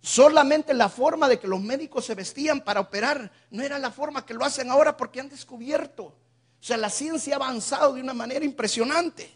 Solamente 0.01 0.75
la 0.75 0.89
forma 0.89 1.29
de 1.29 1.39
que 1.39 1.49
los 1.49 1.61
médicos 1.61 2.05
se 2.05 2.15
vestían 2.15 2.61
para 2.61 2.81
operar 2.81 3.31
no 3.51 3.63
era 3.63 3.79
la 3.79 3.91
forma 3.91 4.25
que 4.25 4.35
lo 4.35 4.45
hacen 4.45 4.71
ahora 4.71 4.97
porque 4.97 5.21
han 5.21 5.29
descubierto 5.29 6.15
o 6.61 6.65
sea, 6.65 6.77
la 6.77 6.91
ciencia 6.91 7.35
ha 7.35 7.37
avanzado 7.37 7.95
de 7.95 8.01
una 8.01 8.15
manera 8.15 8.45
impresionante. 8.45 9.31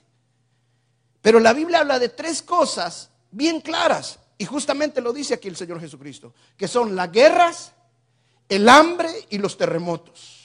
Pero 1.21 1.39
la 1.39 1.53
Biblia 1.53 1.81
habla 1.81 1.99
de 1.99 2.09
tres 2.09 2.43
cosas 2.43 3.11
bien 3.31 3.61
claras. 3.61 4.19
Y 4.39 4.45
justamente 4.45 5.01
lo 5.01 5.13
dice 5.13 5.35
aquí 5.35 5.49
el 5.49 5.57
Señor 5.57 5.81
Jesucristo. 5.81 6.35
Que 6.57 6.67
son 6.67 6.97
las 6.97 7.13
guerras, 7.13 7.73
el 8.49 8.69
hambre 8.69 9.09
y 9.31 9.39
los 9.39 9.57
terremotos. 9.57 10.42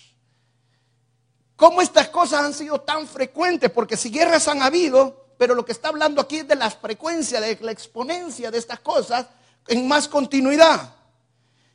¿Cómo 1.57 1.81
estas 1.81 2.09
cosas 2.09 2.45
han 2.45 2.53
sido 2.53 2.79
tan 2.79 3.07
frecuentes? 3.07 3.71
Porque 3.71 3.97
si 3.97 4.11
guerras 4.11 4.47
han 4.47 4.61
habido, 4.61 5.25
pero 5.39 5.55
lo 5.55 5.65
que 5.65 5.71
está 5.71 5.89
hablando 5.89 6.21
aquí 6.21 6.37
es 6.37 6.47
de 6.47 6.55
la 6.55 6.69
frecuencia, 6.69 7.41
de 7.41 7.57
la 7.59 7.71
exponencia 7.71 8.51
de 8.51 8.59
estas 8.59 8.79
cosas 8.79 9.25
en 9.67 9.87
más 9.87 10.07
continuidad. 10.07 10.93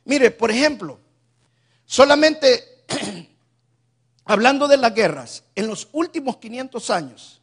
Mire, 0.05 0.31
por 0.31 0.51
ejemplo, 0.51 0.99
solamente 1.85 2.85
hablando 4.25 4.69
de 4.69 4.77
las 4.77 4.95
guerras, 4.95 5.43
en 5.53 5.67
los 5.67 5.89
últimos 5.91 6.37
500 6.37 6.89
años, 6.89 7.41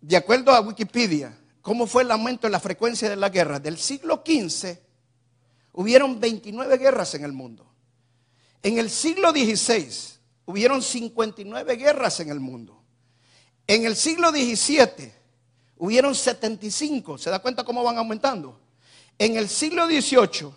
de 0.00 0.16
acuerdo 0.16 0.50
a 0.52 0.62
Wikipedia, 0.62 1.38
cómo 1.60 1.86
fue 1.86 2.04
el 2.04 2.10
aumento 2.10 2.46
de 2.46 2.52
la 2.52 2.60
frecuencia 2.60 3.10
de 3.10 3.16
la 3.16 3.28
guerra, 3.28 3.60
del 3.60 3.76
siglo 3.76 4.22
XV 4.24 4.78
hubieron 5.74 6.18
29 6.18 6.78
guerras 6.78 7.14
en 7.14 7.24
el 7.24 7.32
mundo. 7.32 7.69
En 8.62 8.78
el 8.78 8.90
siglo 8.90 9.30
XVI 9.30 9.88
hubieron 10.46 10.82
59 10.82 11.76
guerras 11.76 12.20
en 12.20 12.30
el 12.30 12.40
mundo. 12.40 12.82
En 13.66 13.86
el 13.86 13.96
siglo 13.96 14.30
XVII 14.30 15.12
hubieron 15.76 16.14
75. 16.14 17.18
¿Se 17.18 17.30
da 17.30 17.38
cuenta 17.38 17.64
cómo 17.64 17.82
van 17.82 17.98
aumentando? 17.98 18.60
En 19.18 19.36
el 19.36 19.48
siglo 19.48 19.86
XVIII 19.86 20.52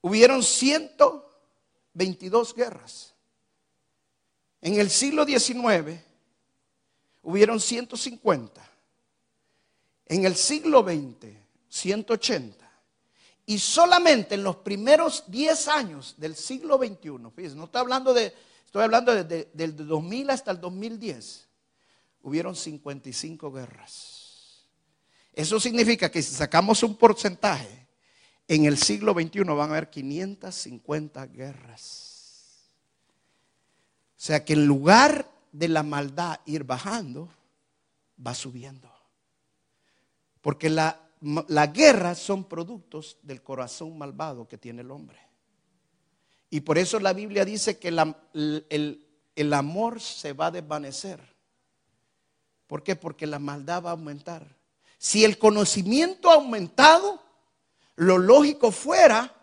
hubieron 0.00 0.42
122 0.42 2.54
guerras. 2.54 3.14
En 4.60 4.78
el 4.78 4.90
siglo 4.90 5.24
XIX 5.24 6.00
hubieron 7.22 7.60
150. 7.60 8.70
En 10.06 10.24
el 10.24 10.36
siglo 10.36 10.82
XX, 10.82 11.26
180. 11.68 12.61
Y 13.46 13.58
solamente 13.58 14.36
en 14.36 14.44
los 14.44 14.56
primeros 14.56 15.24
10 15.26 15.68
años 15.68 16.14
del 16.16 16.36
siglo 16.36 16.78
XXI, 16.78 17.30
fíjense, 17.34 17.56
no 17.56 17.64
estoy 17.64 17.80
hablando 17.80 18.14
de, 18.14 18.32
estoy 18.64 18.82
hablando 18.82 19.12
de, 19.12 19.50
del 19.52 19.76
2000 19.76 20.30
hasta 20.30 20.50
el 20.52 20.60
2010, 20.60 21.48
hubieron 22.22 22.54
55 22.54 23.50
guerras. 23.50 24.66
Eso 25.32 25.58
significa 25.58 26.10
que 26.10 26.22
si 26.22 26.34
sacamos 26.34 26.82
un 26.82 26.96
porcentaje, 26.96 27.82
en 28.48 28.64
el 28.66 28.76
siglo 28.76 29.12
XXI 29.14 29.44
van 29.44 29.70
a 29.70 29.72
haber 29.72 29.90
550 29.90 31.26
guerras. 31.26 32.12
O 34.16 34.24
sea 34.24 34.44
que 34.44 34.52
en 34.52 34.66
lugar 34.66 35.28
de 35.52 35.68
la 35.68 35.82
maldad 35.82 36.40
ir 36.46 36.64
bajando, 36.64 37.28
va 38.24 38.34
subiendo. 38.34 38.92
Porque 40.40 40.68
la, 40.68 41.00
la 41.22 41.68
guerra 41.68 42.14
son 42.14 42.44
productos 42.44 43.18
del 43.22 43.42
corazón 43.42 43.96
malvado 43.96 44.48
que 44.48 44.58
tiene 44.58 44.82
el 44.82 44.90
hombre. 44.90 45.18
Y 46.50 46.60
por 46.60 46.78
eso 46.78 46.98
la 47.00 47.12
Biblia 47.12 47.44
dice 47.44 47.78
que 47.78 47.88
el, 47.88 49.06
el 49.36 49.52
amor 49.54 50.00
se 50.00 50.32
va 50.32 50.46
a 50.46 50.50
desvanecer. 50.50 51.20
¿Por 52.66 52.82
qué? 52.82 52.96
Porque 52.96 53.26
la 53.26 53.38
maldad 53.38 53.84
va 53.84 53.90
a 53.90 53.92
aumentar. 53.92 54.56
Si 54.98 55.24
el 55.24 55.38
conocimiento 55.38 56.30
ha 56.30 56.34
aumentado, 56.34 57.22
lo 57.96 58.18
lógico 58.18 58.70
fuera 58.70 59.34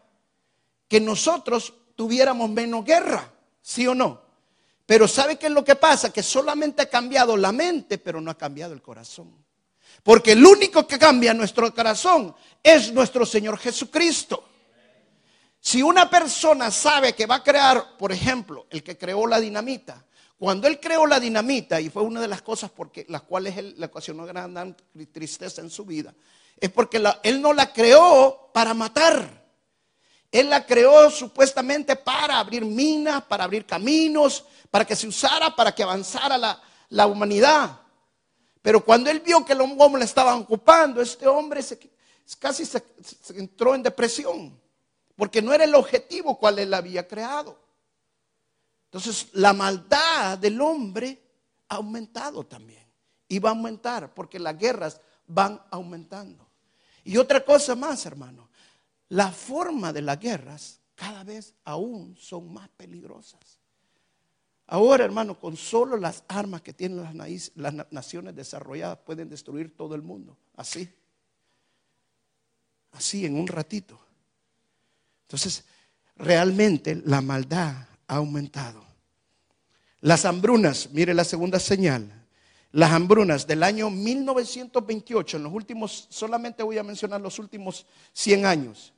que 0.88 1.00
nosotros 1.00 1.74
tuviéramos 1.96 2.50
menos 2.50 2.84
guerra, 2.84 3.32
¿sí 3.62 3.88
o 3.88 3.96
no? 3.96 4.22
Pero 4.86 5.08
¿sabe 5.08 5.38
qué 5.38 5.46
es 5.46 5.52
lo 5.52 5.64
que 5.64 5.76
pasa? 5.76 6.12
Que 6.12 6.24
solamente 6.24 6.82
ha 6.82 6.90
cambiado 6.90 7.38
la 7.38 7.52
mente, 7.52 7.98
pero 7.98 8.20
no 8.20 8.32
ha 8.32 8.38
cambiado 8.38 8.74
el 8.74 8.82
corazón. 8.82 9.34
Porque 10.04 10.32
el 10.32 10.46
único 10.46 10.88
que 10.88 10.98
cambia 10.98 11.34
nuestro 11.34 11.74
corazón 11.74 12.36
es 12.64 12.92
nuestro 12.94 13.26
Señor 13.26 13.58
Jesucristo. 13.58 14.44
Si 15.60 15.82
una 15.82 16.10
persona 16.10 16.72
sabe 16.72 17.14
que 17.14 17.26
va 17.26 17.36
a 17.36 17.44
crear, 17.44 17.98
por 17.98 18.12
ejemplo, 18.12 18.68
el 18.70 18.82
que 18.82 18.98
creó 18.98 19.28
la 19.28 19.40
dinamita, 19.40 20.06
cuando 20.38 20.68
él 20.68 20.80
creó 20.80 21.06
la 21.06 21.20
dinamita, 21.20 21.82
y 21.82 21.90
fue 21.90 22.02
una 22.02 22.22
de 22.22 22.30
las 22.30 22.42
cosas 22.42 22.72
por 22.72 22.92
las 23.10 23.24
cuales 23.24 23.58
él 23.58 23.76
le 23.78 23.88
ocasionó 23.88 24.26
gran 24.26 24.76
tristeza 25.12 25.62
en 25.62 25.70
su 25.70 25.84
vida, 25.84 26.14
es 26.60 26.70
porque 26.70 27.02
él 27.24 27.42
no 27.42 27.54
la 27.54 27.74
creó 27.74 28.50
para 28.54 28.74
matar. 28.74 29.40
Él 30.32 30.50
la 30.50 30.66
creó 30.66 31.10
supuestamente 31.10 31.96
para 31.96 32.40
abrir 32.40 32.64
minas, 32.64 33.24
para 33.24 33.46
abrir 33.46 33.66
caminos, 33.66 34.46
para 34.70 34.86
que 34.86 34.96
se 34.96 35.08
usara, 35.08 35.56
para 35.56 35.74
que 35.74 35.84
avanzara 35.84 36.38
la, 36.90 37.08
humanidad. 37.08 37.80
Pero 38.62 38.84
cuando 38.84 39.10
él 39.10 39.22
vio 39.22 39.46
que 39.46 39.56
los 39.56 39.70
hombres 39.78 40.00
le 40.00 40.06
estaban 40.06 40.40
ocupando, 40.40 41.02
este 41.02 41.28
hombre 41.28 41.62
casi 42.38 42.66
se, 42.66 42.84
entró 43.36 43.74
en 43.74 43.84
depresión, 43.84 44.60
porque 45.16 45.42
no 45.42 45.54
era 45.54 45.64
el 45.64 45.76
objetivo 45.76 46.38
cual 46.38 46.60
él 46.60 46.74
había 46.74 47.08
creado. 47.08 47.58
Entonces 48.86 49.28
la 49.34 49.54
maldad 49.54 50.38
del 50.38 50.60
hombre 50.62 51.22
ha 51.70 51.76
aumentado 51.76 52.46
también 52.46 52.86
y 53.28 53.40
va 53.40 53.50
a 53.50 53.54
aumentar 53.54 54.14
porque 54.14 54.40
las 54.40 54.58
guerras 54.58 55.00
van 55.28 55.62
aumentando. 55.70 56.50
Y 57.04 57.18
otra 57.18 57.46
cosa 57.46 57.76
más, 57.76 58.06
hermano, 58.06 58.50
la 59.10 59.32
forma 59.32 59.94
de 59.94 60.02
las 60.02 60.20
guerras 60.20 60.80
cada 60.96 61.24
vez 61.24 61.54
aún 61.64 62.16
son 62.18 62.52
más 62.52 62.68
peligrosas. 62.70 63.59
Ahora, 64.72 65.04
hermano, 65.04 65.40
con 65.40 65.58
solo 65.58 65.98
las 65.98 66.24
armas 66.28 66.62
que 66.62 66.74
tienen 66.74 67.18
las, 67.56 67.74
naciones 67.92 68.36
desarrolladas 68.36 69.00
pueden 69.00 69.30
destruir 69.30 69.76
todo 69.76 69.96
el 69.96 70.02
mundo. 70.02 70.38
Así. 70.56 70.90
Así, 72.92 73.26
en 73.26 73.36
un 73.36 73.48
ratito. 73.48 74.00
Entonces, 75.24 75.66
realmente 76.16 77.02
la 77.06 77.22
maldad 77.22 77.88
ha 78.08 78.16
aumentado. 78.16 78.84
Las 80.02 80.26
hambrunas, 80.26 80.90
mire 80.92 81.14
la 81.14 81.24
segunda 81.24 81.60
señal 81.60 82.20
las 82.72 82.92
hambrunas 82.92 83.48
del 83.48 83.64
año 83.64 83.90
1928, 83.90 85.38
en 85.38 85.44
los 85.44 85.54
últimos, 85.54 86.08
solamente 86.10 86.62
voy 86.62 86.78
a 86.78 86.84
mencionar 86.84 87.20
los 87.20 87.40
últimos 87.40 87.88
100 88.14 88.46
años. 88.46 88.94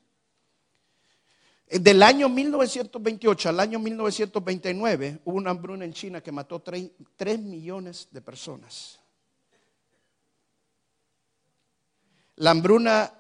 Eh, 1.73 1.79
del 1.79 2.03
año 2.03 2.27
1928 2.27 3.47
al 3.47 3.61
año 3.61 3.79
1929 3.79 5.21
hubo 5.23 5.37
una 5.37 5.51
hambruna 5.51 5.85
en 5.85 5.93
China 5.93 6.21
que 6.21 6.29
mató 6.29 6.61
3, 6.61 7.39
millones 7.39 8.09
de 8.11 8.21
personas. 8.21 8.99
La 12.35 12.51
hambruna 12.51 13.13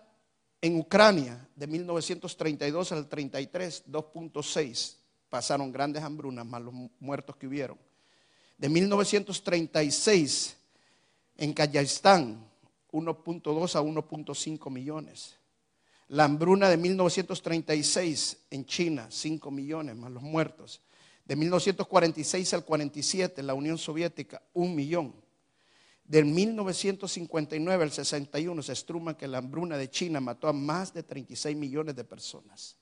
en 0.59 0.77
Ucrania 0.77 1.47
de 1.55 1.65
1932 1.65 2.91
al 2.91 3.07
33, 3.07 3.85
2.6, 3.87 4.97
pasaron 5.29 5.71
grandes 5.71 6.03
hambrunas 6.03 6.45
más 6.45 6.61
los 6.61 6.73
muertos 6.99 7.37
que 7.37 7.47
hubieron. 7.47 7.79
De 8.57 8.67
1936 8.67 10.57
en 11.37 11.53
Kazajistán, 11.53 12.51
1.2 12.91 13.75
a 13.75 13.81
1.5 13.81 14.69
millones. 14.69 15.40
La 16.11 16.25
hambruna 16.25 16.67
de 16.67 16.75
1936 16.75 18.47
en 18.49 18.65
China, 18.65 19.07
5 19.09 19.49
millones 19.49 19.95
más 19.95 20.11
los 20.11 20.21
muertos. 20.21 20.81
De 21.23 21.37
1946 21.37 22.53
al 22.53 22.65
47, 22.65 23.41
la 23.41 23.53
Unión 23.53 23.77
Soviética, 23.77 24.41
un 24.53 24.75
millón. 24.75 25.15
Del 26.03 26.25
1959 26.25 27.81
al 27.81 27.91
61 27.91 28.61
se 28.61 28.73
estruma 28.73 29.15
que 29.15 29.25
la 29.25 29.37
hambruna 29.37 29.77
de 29.77 29.89
China 29.89 30.19
mató 30.19 30.49
a 30.49 30.53
más 30.53 30.93
de 30.93 31.03
36 31.03 31.55
millones 31.55 31.95
de 31.95 32.03
personas. 32.03 32.75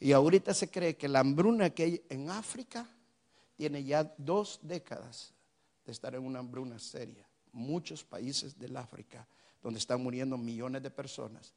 Y 0.00 0.12
ahorita 0.12 0.54
se 0.54 0.70
cree 0.70 0.96
que 0.96 1.08
la 1.08 1.20
hambruna 1.20 1.68
que 1.68 1.82
hay 1.82 2.02
en 2.08 2.30
África 2.30 2.88
tiene 3.56 3.84
ya 3.84 4.10
dos 4.16 4.58
décadas 4.62 5.34
de 5.84 5.92
estar 5.92 6.14
en 6.14 6.24
una 6.24 6.38
hambruna 6.38 6.78
seria. 6.78 7.28
Muchos 7.52 8.02
países 8.02 8.58
del 8.58 8.74
África 8.78 9.28
donde 9.62 9.78
están 9.78 10.02
muriendo 10.02 10.38
millones 10.38 10.82
de 10.82 10.90
personas 10.90 11.52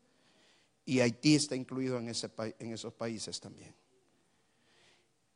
y 0.85 0.99
Haití 0.99 1.35
está 1.35 1.55
incluido 1.55 1.97
en, 1.97 2.09
ese, 2.09 2.29
en 2.59 2.73
esos 2.73 2.93
países 2.93 3.39
también. 3.39 3.75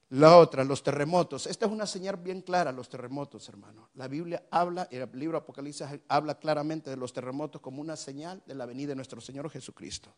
La 0.09 0.37
otra, 0.37 0.63
los 0.63 0.81
terremotos. 0.81 1.45
Esta 1.45 1.67
es 1.67 1.71
una 1.71 1.85
señal 1.85 2.17
bien 2.17 2.41
clara, 2.41 2.71
los 2.71 2.89
terremotos, 2.89 3.47
hermano. 3.47 3.89
La 3.93 4.07
Biblia 4.07 4.43
habla, 4.49 4.87
el 4.89 5.07
libro 5.13 5.37
Apocalipsis 5.37 5.85
habla 6.07 6.39
claramente 6.39 6.89
de 6.89 6.97
los 6.97 7.13
terremotos 7.13 7.61
como 7.61 7.79
una 7.79 7.95
señal 7.95 8.41
de 8.45 8.55
la 8.55 8.65
venida 8.65 8.89
de 8.89 8.95
nuestro 8.95 9.21
Señor 9.21 9.51
Jesucristo. 9.51 10.11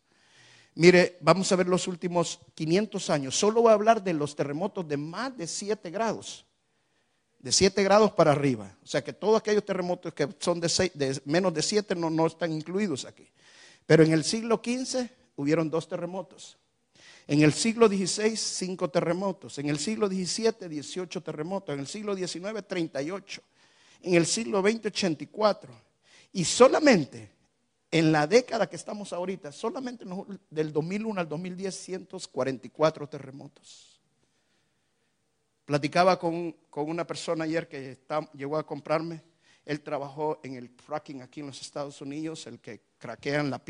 Mire, 0.74 1.18
vamos 1.20 1.52
a 1.52 1.56
ver 1.56 1.68
los 1.68 1.86
últimos 1.88 2.40
500 2.54 3.10
años. 3.10 3.38
Solo 3.38 3.60
voy 3.60 3.70
a 3.70 3.74
hablar 3.74 4.02
de 4.02 4.14
los 4.14 4.34
terremotos 4.34 4.88
de 4.88 4.96
más 4.96 5.36
de 5.36 5.46
7 5.46 5.90
grados. 5.90 6.46
De 7.38 7.52
7 7.52 7.82
grados 7.82 8.12
para 8.12 8.32
arriba. 8.32 8.74
O 8.82 8.86
sea 8.86 9.04
que 9.04 9.12
todos 9.12 9.38
aquellos 9.38 9.66
terremotos 9.66 10.14
que 10.14 10.26
son 10.38 10.58
de, 10.58 10.68
de 10.94 11.20
menos 11.26 11.52
de 11.52 11.60
7 11.60 11.94
no, 11.96 12.08
no 12.08 12.26
están 12.26 12.50
incluidos 12.52 13.04
aquí. 13.04 13.28
Pero 13.84 14.04
en 14.04 14.12
el 14.12 14.24
siglo 14.24 14.62
XV 14.64 15.21
hubieron 15.36 15.70
dos 15.70 15.88
terremotos. 15.88 16.58
En 17.26 17.42
el 17.42 17.52
siglo 17.52 17.88
XVI, 17.88 18.36
cinco 18.36 18.90
terremotos. 18.90 19.58
En 19.58 19.68
el 19.68 19.78
siglo 19.78 20.08
XVII, 20.08 20.68
18 20.68 21.22
terremotos. 21.22 21.72
En 21.74 21.80
el 21.80 21.86
siglo 21.86 22.16
XIX, 22.16 22.66
38. 22.66 23.42
En 24.02 24.14
el 24.14 24.26
siglo 24.26 24.60
XX, 24.60 24.86
84. 24.86 25.72
Y 26.32 26.44
solamente 26.44 27.30
en 27.90 28.10
la 28.10 28.26
década 28.26 28.68
que 28.68 28.76
estamos 28.76 29.12
ahorita, 29.12 29.52
solamente 29.52 30.04
del 30.50 30.72
2001 30.72 31.20
al 31.20 31.28
2010, 31.28 31.74
144 31.74 33.08
terremotos. 33.08 34.00
Platicaba 35.66 36.18
con, 36.18 36.56
una 36.74 37.06
persona 37.06 37.44
ayer 37.44 37.68
que 37.68 37.98
llegó 38.34 38.56
a 38.56 38.66
comprarme. 38.66 39.22
Él 39.64 39.80
trabajó 39.80 40.40
en 40.42 40.54
el 40.54 40.68
fracking 40.68 41.22
aquí 41.22 41.40
en 41.40 41.46
los 41.46 41.60
Estados 41.60 42.00
Unidos, 42.00 42.46
el 42.46 42.58
que 42.60 42.82
craquean 42.98 43.50
la, 43.50 43.62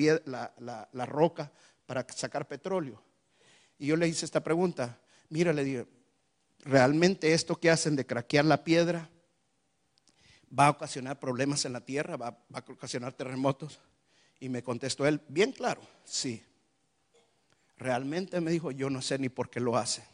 la, 0.93 1.07
roca 1.07 1.53
para 1.87 2.07
sacar 2.09 2.49
petróleo. 2.49 3.03
Y 3.79 3.89
yo 3.89 3.97
le 3.97 4.09
hice 4.09 4.25
esta 4.25 4.43
pregunta, 4.43 4.99
mira, 5.29 5.53
le 5.53 5.65
digo, 5.65 5.87
¿realmente 6.61 7.35
esto 7.35 7.59
que 7.59 7.71
hacen 7.71 7.97
de 7.97 8.07
craquear 8.07 8.45
la 8.45 8.65
piedra 8.65 9.11
va 10.59 10.67
a 10.67 10.71
ocasionar 10.71 11.21
problemas 11.21 11.65
en 11.67 11.75
la 11.75 11.85
tierra? 11.85 12.17
¿Va, 12.17 12.29
a 12.53 12.65
ocasionar 12.69 13.13
terremotos? 13.13 13.79
Y 14.41 14.49
me 14.49 14.63
contestó 14.63 15.07
él, 15.07 15.21
bien 15.29 15.53
claro, 15.53 15.83
sí. 16.05 16.43
Realmente 17.77 18.41
me 18.41 18.51
dijo, 18.51 18.71
yo 18.71 18.89
no 18.89 19.03
sé 19.03 19.19
ni 19.19 19.29
por 19.29 19.51
qué 19.51 19.61
lo 19.61 19.77
hacen. 19.77 20.05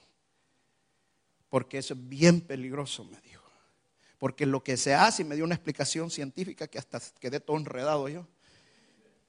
Porque 1.49 1.79
eso 1.79 1.95
es 1.95 2.09
bien 2.09 2.41
peligroso, 2.41 3.05
me 3.05 3.21
dijo. 3.21 3.38
Porque 4.19 4.47
lo 4.47 4.63
que 4.63 4.77
se 4.77 4.95
hace, 4.95 5.23
y 5.23 5.25
me 5.25 5.37
dio 5.37 5.45
una 5.45 5.55
explicación 5.55 6.11
científica 6.11 6.67
que 6.67 6.79
hasta 6.79 7.01
quedé 7.21 7.41
todo 7.41 7.57
enredado 7.57 8.09
yo 8.09 8.27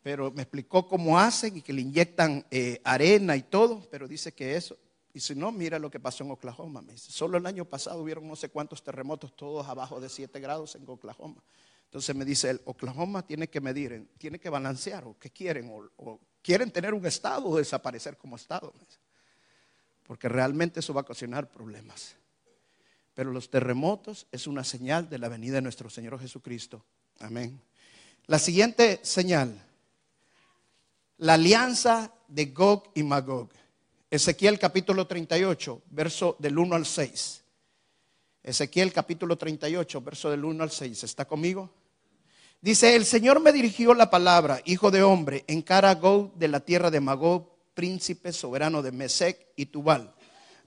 pero 0.02 0.32
me 0.32 0.44
explicó 0.44 0.88
cómo 0.88 1.20
hacen 1.20 1.58
y 1.58 1.62
que 1.62 1.74
le 1.74 1.82
inyectan 1.82 2.46
eh, 2.52 2.82
arena 2.84 3.36
y 3.36 3.44
todo, 3.44 3.88
pero 3.92 4.08
dice 4.08 4.34
que 4.34 4.56
eso, 4.56 4.78
y 5.14 5.20
si 5.20 5.36
no, 5.36 5.52
mira 5.52 5.80
lo 5.80 5.90
que 5.90 6.00
pasó 6.00 6.24
en 6.24 6.32
Oklahoma. 6.32 6.84
Solo 6.96 7.38
el 7.38 7.46
año 7.46 7.66
pasado 7.66 8.02
hubieron 8.02 8.28
no 8.28 8.36
sé 8.36 8.50
cuántos 8.50 8.84
terremotos, 8.84 9.36
todos 9.36 9.68
abajo 9.68 10.00
de 10.00 10.08
7 10.08 10.40
grados 10.40 10.76
en 10.76 10.88
Oklahoma. 10.88 11.44
Entonces 11.86 12.16
me 12.16 12.24
dice, 12.24 12.52
el 12.52 12.62
Oklahoma 12.66 13.26
tiene 13.26 13.50
que 13.50 13.60
medir, 13.60 14.08
tiene 14.18 14.40
que 14.40 14.50
balancear, 14.50 15.06
o 15.06 15.18
qué 15.20 15.32
quieren, 15.32 15.70
o, 15.98 16.20
quieren 16.42 16.72
tener 16.72 16.94
un 16.94 17.06
estado 17.06 17.48
o 17.48 17.58
desaparecer 17.58 18.16
como 18.18 18.36
estado. 18.36 18.72
Porque 20.08 20.30
realmente 20.30 20.80
eso 20.80 20.94
va 20.94 21.02
a 21.02 21.04
ocasionar 21.04 21.50
problemas. 21.50 22.16
Pero 23.20 23.34
los 23.34 23.50
terremotos 23.50 24.28
es 24.32 24.48
una 24.48 24.64
señal 24.64 25.10
de 25.10 25.18
la 25.20 25.28
venida 25.28 25.56
de 25.56 25.62
nuestro 25.62 25.90
Señor 25.90 26.18
Jesucristo. 26.22 26.86
Amén. 27.20 27.60
La 28.28 28.40
siguiente 28.40 29.02
señal 29.04 29.62
la 31.18 31.34
alianza 31.34 32.14
de 32.30 32.46
Gog 32.46 32.92
y 32.96 33.04
Magog. 33.04 33.50
Ezequiel 34.10 34.58
capítulo 34.58 35.06
38, 35.06 35.82
verso 35.90 36.38
del 36.40 36.58
1 36.58 36.76
al 36.76 36.86
6. 36.86 37.44
Ezequiel 38.42 38.94
capítulo 38.94 39.38
38, 39.38 40.02
verso 40.02 40.30
del 40.30 40.46
1 40.46 40.64
al 40.64 40.72
6. 40.72 41.04
¿Está 41.04 41.26
conmigo? 41.26 41.70
Dice, 42.62 42.96
el 42.96 43.04
Señor 43.04 43.42
me 43.42 43.52
dirigió 43.52 43.94
la 43.96 44.10
palabra, 44.10 44.62
hijo 44.64 44.92
de 44.92 45.04
hombre, 45.04 45.44
en 45.48 45.62
cara 45.62 45.90
a 45.90 45.96
Gog 45.96 46.36
de 46.36 46.48
la 46.48 46.62
tierra 46.62 46.90
de 46.90 47.02
Magog, 47.02 47.50
príncipe 47.74 48.32
soberano 48.32 48.82
de 48.82 48.94
Mesec 48.94 49.46
y 49.58 49.66
Tubal. 49.66 50.16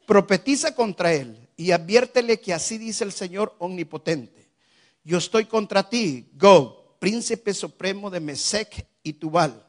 Profetiza 0.04 0.74
contra 0.74 1.14
él 1.14 1.41
y 1.56 1.70
adviértele 1.70 2.40
que 2.40 2.52
así 2.52 2.78
dice 2.78 3.04
el 3.04 3.12
Señor 3.12 3.54
omnipotente. 3.58 4.48
Yo 5.04 5.18
estoy 5.18 5.46
contra 5.46 5.88
ti, 5.88 6.30
Gog, 6.34 6.98
príncipe 6.98 7.52
supremo 7.54 8.10
de 8.10 8.20
Mesec 8.20 8.86
y 9.02 9.14
Tubal 9.14 9.62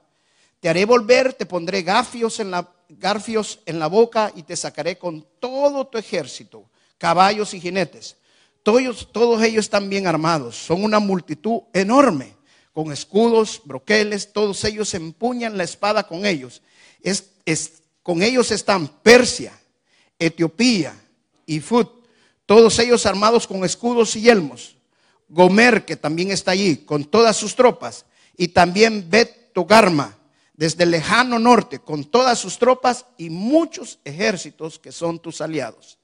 te 0.64 0.70
haré 0.70 0.86
volver, 0.86 1.34
te 1.34 1.46
pondré 1.46 1.80
en 1.80 2.50
la, 2.50 2.74
garfios 2.88 3.60
en 3.66 3.80
la 3.80 3.88
boca 3.88 4.32
y 4.34 4.44
te 4.44 4.56
sacaré 4.56 4.98
con 4.98 5.28
todo 5.42 5.86
tu 5.88 5.98
ejército, 5.98 6.70
caballos 6.98 7.54
y 7.54 7.60
jinetes. 7.60 8.16
Todos, 8.64 9.44
ellos 9.44 9.66
están 9.66 9.90
bien 9.90 10.08
armados, 10.08 10.56
son 10.56 10.86
una 10.86 11.00
multitud 11.00 11.64
enorme, 11.74 12.34
con 12.72 12.94
escudos, 12.94 13.62
broqueles, 13.66 14.32
todos 14.32 14.64
ellos 14.64 14.94
empuñan 14.94 15.58
la 15.58 15.66
espada 15.66 16.08
con 16.08 16.26
ellos. 16.26 16.62
Con 18.02 18.24
ellos 18.24 18.50
están 18.50 18.88
Persia, 18.88 19.52
Etiopía 20.18 20.96
y 21.46 21.60
Fut, 21.60 21.90
todos 22.46 22.78
ellos 22.80 23.06
armados 23.06 23.48
con 23.48 23.64
escudos 23.64 24.16
y 24.16 24.22
yelmos. 24.22 24.76
Gomer, 25.30 25.86
que 25.86 25.96
también 25.96 26.32
está 26.32 26.52
allí, 26.52 26.78
con 26.78 27.06
todas 27.06 27.36
sus 27.38 27.56
tropas, 27.56 28.06
y 28.38 28.50
también 28.50 29.10
Bet 29.10 29.54
Togarma, 29.54 30.18
desde 30.54 30.84
el 30.84 30.92
lejano 30.92 31.40
norte 31.40 31.80
con 31.80 32.04
todas 32.06 32.40
sus 32.40 32.58
tropas 32.58 33.06
y 33.18 33.30
muchos 33.30 34.00
ejércitos 34.04 34.78
que 34.80 34.92
son 34.92 35.20
tus 35.20 35.42
aliados. 35.42 35.98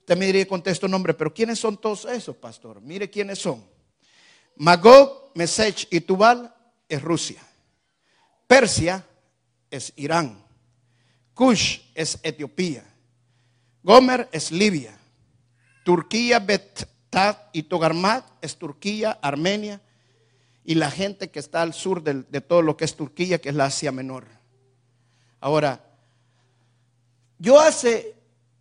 Usted 0.00 0.16
me 0.16 0.26
diría, 0.26 0.46
contesto 0.46 0.88
nombre, 0.88 1.14
pero 1.14 1.32
¿quiénes 1.32 1.58
son 1.58 1.76
todos 1.76 2.04
esos, 2.06 2.36
pastor? 2.36 2.80
Mire 2.80 3.08
quiénes 3.08 3.38
son. 3.38 3.64
Magog, 4.56 5.32
Mesech 5.34 5.86
y 5.90 6.00
Tubal 6.00 6.54
es 6.88 7.02
Rusia. 7.02 7.42
Persia 8.46 9.04
es 9.70 9.92
Irán. 9.96 10.42
Kush 11.32 11.80
es 11.94 12.18
Etiopía. 12.22 12.84
Gomer 13.84 14.28
es 14.32 14.50
Libia. 14.50 14.98
Turquía, 15.84 16.38
Betat 16.38 17.50
y 17.52 17.64
Togarmat 17.64 18.24
es 18.40 18.56
Turquía, 18.56 19.18
Armenia 19.20 19.80
y 20.64 20.74
la 20.74 20.90
gente 20.90 21.28
que 21.30 21.38
está 21.38 21.60
al 21.60 21.74
sur 21.74 22.02
de, 22.02 22.40
todo 22.40 22.62
lo 22.62 22.78
que 22.78 22.86
es 22.86 22.96
Turquía, 22.96 23.38
que 23.38 23.50
es 23.50 23.54
la 23.54 23.66
Asia 23.66 23.92
Menor. 23.92 24.26
Ahora, 25.38 25.84
yo 27.38 27.60
hace 27.60 28.14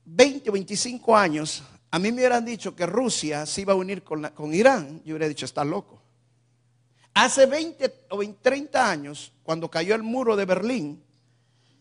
20 0.03 0.49
o 0.49 0.53
25 0.53 1.15
años, 1.15 1.63
a 1.89 1.97
mí 1.97 2.11
me 2.11 2.17
hubieran 2.17 2.43
dicho 2.43 2.75
que 2.75 2.85
Rusia 2.85 3.45
se 3.45 3.61
iba 3.61 3.71
a 3.71 3.77
unir 3.77 4.03
con, 4.03 4.29
con 4.35 4.53
Irán, 4.53 5.01
yo 5.05 5.13
hubiera 5.13 5.29
dicho, 5.29 5.45
está 5.45 5.63
loco. 5.63 6.01
Hace 7.13 7.45
20 7.45 8.07
o 8.09 8.21
30 8.21 8.89
años, 8.89 9.31
cuando 9.43 9.71
cayó 9.71 9.95
el 9.95 10.03
muro 10.03 10.35
de 10.35 10.43
Berlín, 10.43 11.01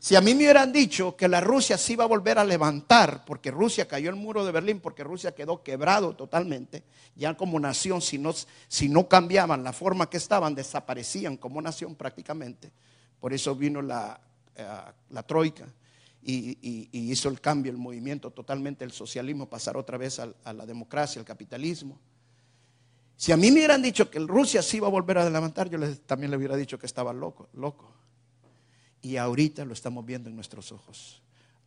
si 0.02 0.16
a 0.16 0.20
mí 0.20 0.34
me 0.34 0.42
hubieran 0.42 0.72
dicho 0.72 1.14
que 1.14 1.28
la 1.28 1.40
Rusia 1.40 1.78
se 1.78 1.92
iba 1.92 2.02
a 2.02 2.08
volver 2.08 2.36
a 2.36 2.42
levantar, 2.42 3.24
porque 3.24 3.52
Rusia 3.52 3.86
cayó 3.86 4.10
el 4.10 4.16
muro 4.16 4.44
de 4.44 4.50
Berlín, 4.50 4.80
porque 4.80 5.04
Rusia 5.04 5.32
quedó 5.32 5.62
quebrado 5.62 6.16
totalmente, 6.16 6.82
ya 7.14 7.36
como 7.36 7.60
nación, 7.60 8.02
si 8.02 8.18
no, 8.18 8.34
si 8.66 8.88
no 8.88 9.06
cambiaban 9.06 9.62
la 9.62 9.72
forma 9.72 10.10
que 10.10 10.16
estaban, 10.16 10.56
desaparecían 10.56 11.36
como 11.36 11.62
nación 11.62 11.94
prácticamente. 11.94 12.72
Por 13.20 13.32
eso 13.32 13.54
vino 13.54 13.80
la, 13.80 14.20
eh, 14.56 14.66
la 15.10 15.22
troika 15.22 15.68
y, 16.20 16.88
hizo 16.90 17.28
el 17.28 17.40
cambio, 17.40 17.70
el 17.70 17.78
movimiento 17.78 18.32
totalmente, 18.32 18.84
el 18.84 18.90
socialismo, 18.90 19.48
pasar 19.48 19.76
otra 19.76 19.98
vez 19.98 20.18
a, 20.18 20.52
la 20.52 20.66
democracia, 20.66 21.20
al 21.20 21.26
capitalismo. 21.26 22.00
Si 23.16 23.30
a 23.30 23.36
mí 23.36 23.52
me 23.52 23.58
hubieran 23.58 23.80
dicho 23.80 24.10
que 24.10 24.18
Rusia 24.18 24.62
sí 24.62 24.78
iba 24.78 24.88
a 24.88 24.90
volver 24.90 25.18
a 25.18 25.30
levantar, 25.30 25.70
yo 25.70 25.78
también 25.98 26.32
le 26.32 26.38
hubiera 26.38 26.56
dicho 26.56 26.76
que 26.76 26.86
estaba 26.86 27.12
loco, 27.12 27.48
loco. 27.52 28.01
Y 29.02 29.16
ahorita 29.16 29.64
lo 29.64 29.74
estamos 29.74 30.06
viendo 30.06 30.30
en 30.30 30.36
nuestros 30.36 30.72
ojos. 30.72 31.22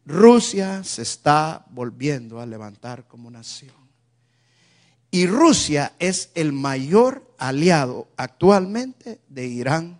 Rusia 0.05 0.83
se 0.83 1.01
está 1.01 1.65
volviendo 1.69 2.39
a 2.39 2.45
levantar 2.45 3.07
como 3.07 3.29
nación. 3.29 3.75
Y 5.11 5.27
Rusia 5.27 5.93
es 5.99 6.31
el 6.33 6.51
mayor 6.51 7.35
aliado 7.37 8.07
actualmente 8.17 9.21
de 9.29 9.45
Irán. 9.45 9.99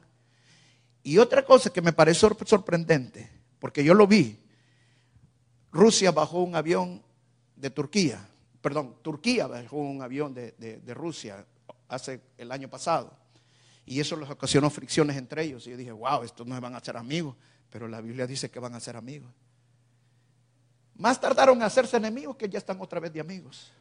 Y 1.04 1.20
otra 1.20 1.46
cosa 1.46 1.70
que 1.70 1.82
me 1.82 1.94
parece 1.94 2.28
sorprendente, 2.46 3.30
porque 3.60 3.84
yo 3.84 3.94
lo 3.94 4.08
vi, 4.08 4.40
Rusia 5.72 6.12
bajó 6.12 6.42
un 6.42 6.56
avión 6.56 7.04
de 7.56 7.70
Turquía 7.70 8.28
perdón, 8.66 8.96
Turquía 9.04 9.46
bajó 9.46 9.78
un 9.78 10.02
avión 10.02 10.34
de, 10.34 10.82
Rusia 10.96 11.46
hace 11.88 12.20
el 12.36 12.52
año 12.52 12.68
pasado. 12.68 13.16
Y 13.86 14.00
eso 14.00 14.16
les 14.16 14.30
ocasionó 14.30 14.70
fricciones 14.70 15.16
entre 15.18 15.44
ellos. 15.44 15.68
Y 15.68 15.72
yo 15.72 15.78
dije, 15.78 15.92
wow, 15.92 16.24
estos 16.24 16.46
no 16.46 16.60
van 16.60 16.76
a 16.76 16.80
ser 16.80 16.98
amigos. 16.98 17.36
Pero 17.70 17.88
la 17.88 18.02
Biblia 18.02 18.26
dice 18.26 18.50
que 18.50 18.60
van 18.60 18.74
a 18.74 18.80
ser 18.80 18.96
amigos. 18.96 19.32
Más 20.96 21.20
tardaron 21.20 21.58
en 21.58 21.64
hacerse 21.64 21.98
enemigos 21.98 22.36
que 22.36 22.50
ya 22.50 22.58
están 22.58 22.80
otra 22.82 23.00
vez 23.00 23.12
de 23.14 23.20
amigos. 23.20 23.72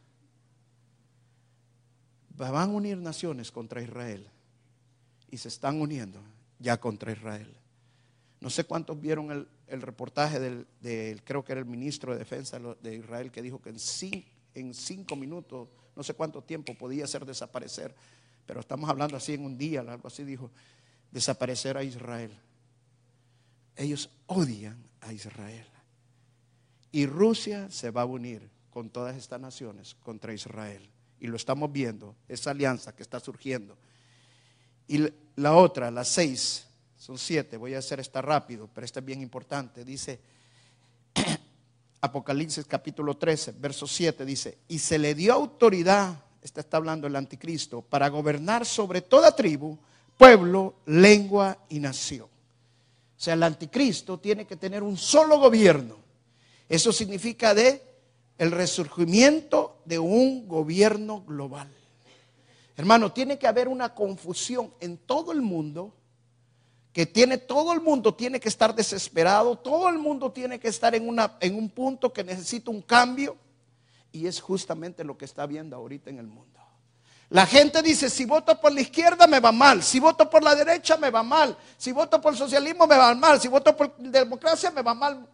Van 2.29 2.55
a 2.55 2.65
unir 2.65 2.97
naciones 2.97 3.51
contra 3.51 3.81
Israel. 3.81 4.29
Y 5.31 5.37
se 5.37 5.47
están 5.47 5.81
uniendo 5.81 6.21
ya 6.59 6.79
contra 6.79 7.11
Israel. 7.11 7.55
No 8.41 8.49
sé 8.49 8.65
cuántos 8.65 8.99
vieron 8.99 9.31
el, 9.67 9.81
reportaje 9.81 10.39
del, 10.39 11.23
creo 11.23 11.43
que 11.43 11.53
era 11.53 11.61
el 11.61 11.67
ministro 11.67 12.13
de 12.13 12.19
Defensa 12.19 12.59
de 12.59 12.95
Israel, 12.95 13.31
que 13.31 13.41
dijo 13.41 13.61
que 13.61 13.69
en 13.69 13.79
cinco 13.79 14.35
en 14.55 14.73
cinco 14.73 15.15
minutos, 15.15 15.67
no 15.95 16.01
sé 16.01 16.13
cuánto 16.13 16.41
tiempo 16.41 16.73
podía 16.73 17.03
hacer 17.03 17.25
desaparecer, 17.25 17.93
pero 18.45 18.59
estamos 18.59 18.89
hablando 18.89 19.17
así 19.17 19.33
en 19.33 19.45
un 19.45 19.57
día, 19.57 19.81
algo 19.81 20.07
así 20.07 20.23
dijo, 20.23 20.51
desaparecer 21.11 21.77
a 21.77 21.83
Israel. 21.83 22.37
Ellos 23.75 24.09
odian 24.27 24.77
a 25.01 25.13
Israel. 25.13 25.65
Y 26.91 27.05
Rusia 27.05 27.69
se 27.69 27.91
va 27.91 28.03
a 28.03 28.05
unir 28.05 28.49
con 28.69 28.89
todas 28.89 29.15
estas 29.15 29.39
naciones 29.39 29.95
contra 29.95 30.33
Israel. 30.33 30.89
Y 31.19 31.27
lo 31.27 31.37
estamos 31.37 31.71
viendo, 31.71 32.15
esa 32.27 32.51
alianza 32.51 32.95
que 32.95 33.03
está 33.03 33.19
surgiendo. 33.19 33.77
Y 34.87 35.07
la 35.35 35.55
otra, 35.55 35.89
las 35.91 36.09
seis, 36.09 36.67
son 36.97 37.17
siete, 37.17 37.57
voy 37.57 37.73
a 37.73 37.79
hacer 37.79 37.99
esta 37.99 38.21
rápido, 38.21 38.69
pero 38.73 38.85
esta 38.85 38.99
es 38.99 39.05
bien 39.05 39.21
importante. 39.21 39.83
Dice, 39.83 40.19
Apocalipsis 42.01 42.65
capítulo 42.65 43.15
13, 43.15 43.53
verso 43.53 43.87
7 43.87 44.25
dice, 44.25 44.57
y 44.67 44.79
se 44.79 44.99
le 44.99 45.15
dio 45.15 45.33
autoridad, 45.33 46.24
este 46.45 46.59
está 46.61 46.77
hablando 46.77 47.07
el 47.07 47.15
anticristo, 47.15 47.81
para 47.81 48.07
gobernar 48.07 48.67
sobre 48.67 49.01
toda 49.01 49.35
tribu, 49.35 49.79
pueblo, 50.15 50.75
lengua 50.85 51.57
y 51.69 51.79
nación. 51.79 52.27
O 52.27 53.19
sea, 53.19 53.33
el 53.33 53.41
anticristo 53.41 54.19
tiene 54.19 54.45
que 54.45 54.55
tener 54.55 54.83
un 54.83 54.95
solo 54.95 55.39
gobierno. 55.39 55.95
Eso 56.69 56.93
significa 56.93 57.55
de 57.55 57.81
el 58.37 58.51
resurgimiento 58.51 59.77
de 59.85 59.97
un 59.97 60.47
gobierno 60.47 61.23
global. 61.25 61.67
Hermano, 62.77 63.11
tiene 63.11 63.39
que 63.39 63.47
haber 63.47 63.67
una 63.67 63.95
confusión 63.95 64.71
en 64.79 64.97
todo 64.97 65.31
el 65.31 65.41
mundo 65.41 65.95
que 66.93 67.07
tiene 67.07 67.39
todo 67.39 67.73
el 67.73 67.81
mundo 67.81 68.13
tiene 68.13 68.39
que 68.39 68.49
estar 68.49 68.75
desesperado, 68.75 69.57
todo 69.57 69.89
el 69.89 69.97
mundo 69.97 70.31
tiene 70.31 70.59
que 70.59 70.67
estar 70.67 70.93
en, 70.93 71.09
una, 71.09 71.37
en 71.39 71.55
un 71.55 71.69
punto 71.69 72.13
que 72.13 72.23
necesita 72.23 72.69
un 72.69 72.83
cambio 72.83 73.35
y 74.15 74.27
es 74.27 74.39
justamente 74.39 75.03
lo 75.03 75.17
que 75.17 75.25
está 75.25 75.45
viendo 75.45 75.75
ahorita 75.75 76.09
en 76.09 76.19
el 76.19 76.27
mundo. 76.27 76.61
La 77.29 77.45
gente 77.45 77.81
dice, 77.81 78.09
si 78.09 78.23
voto 78.23 78.61
por 78.61 78.71
la 78.71 78.79
izquierda 78.79 79.27
me 79.27 79.41
va 79.41 79.51
mal, 79.51 79.83
si 79.83 79.99
voto 79.99 80.29
por 80.29 80.41
la 80.41 80.55
derecha 80.55 80.95
me 80.95 81.09
va 81.09 81.21
mal, 81.21 81.57
si 81.77 81.91
voto 81.91 82.21
por 82.21 82.31
el 82.31 82.39
socialismo 82.39 82.87
me 82.87 82.95
va 82.95 83.13
mal, 83.13 83.41
si 83.41 83.49
voto 83.49 83.75
por 83.75 83.93
la 83.99 84.11
democracia 84.11 84.71
me 84.71 84.81
va 84.81 84.93
mal. 84.93 85.27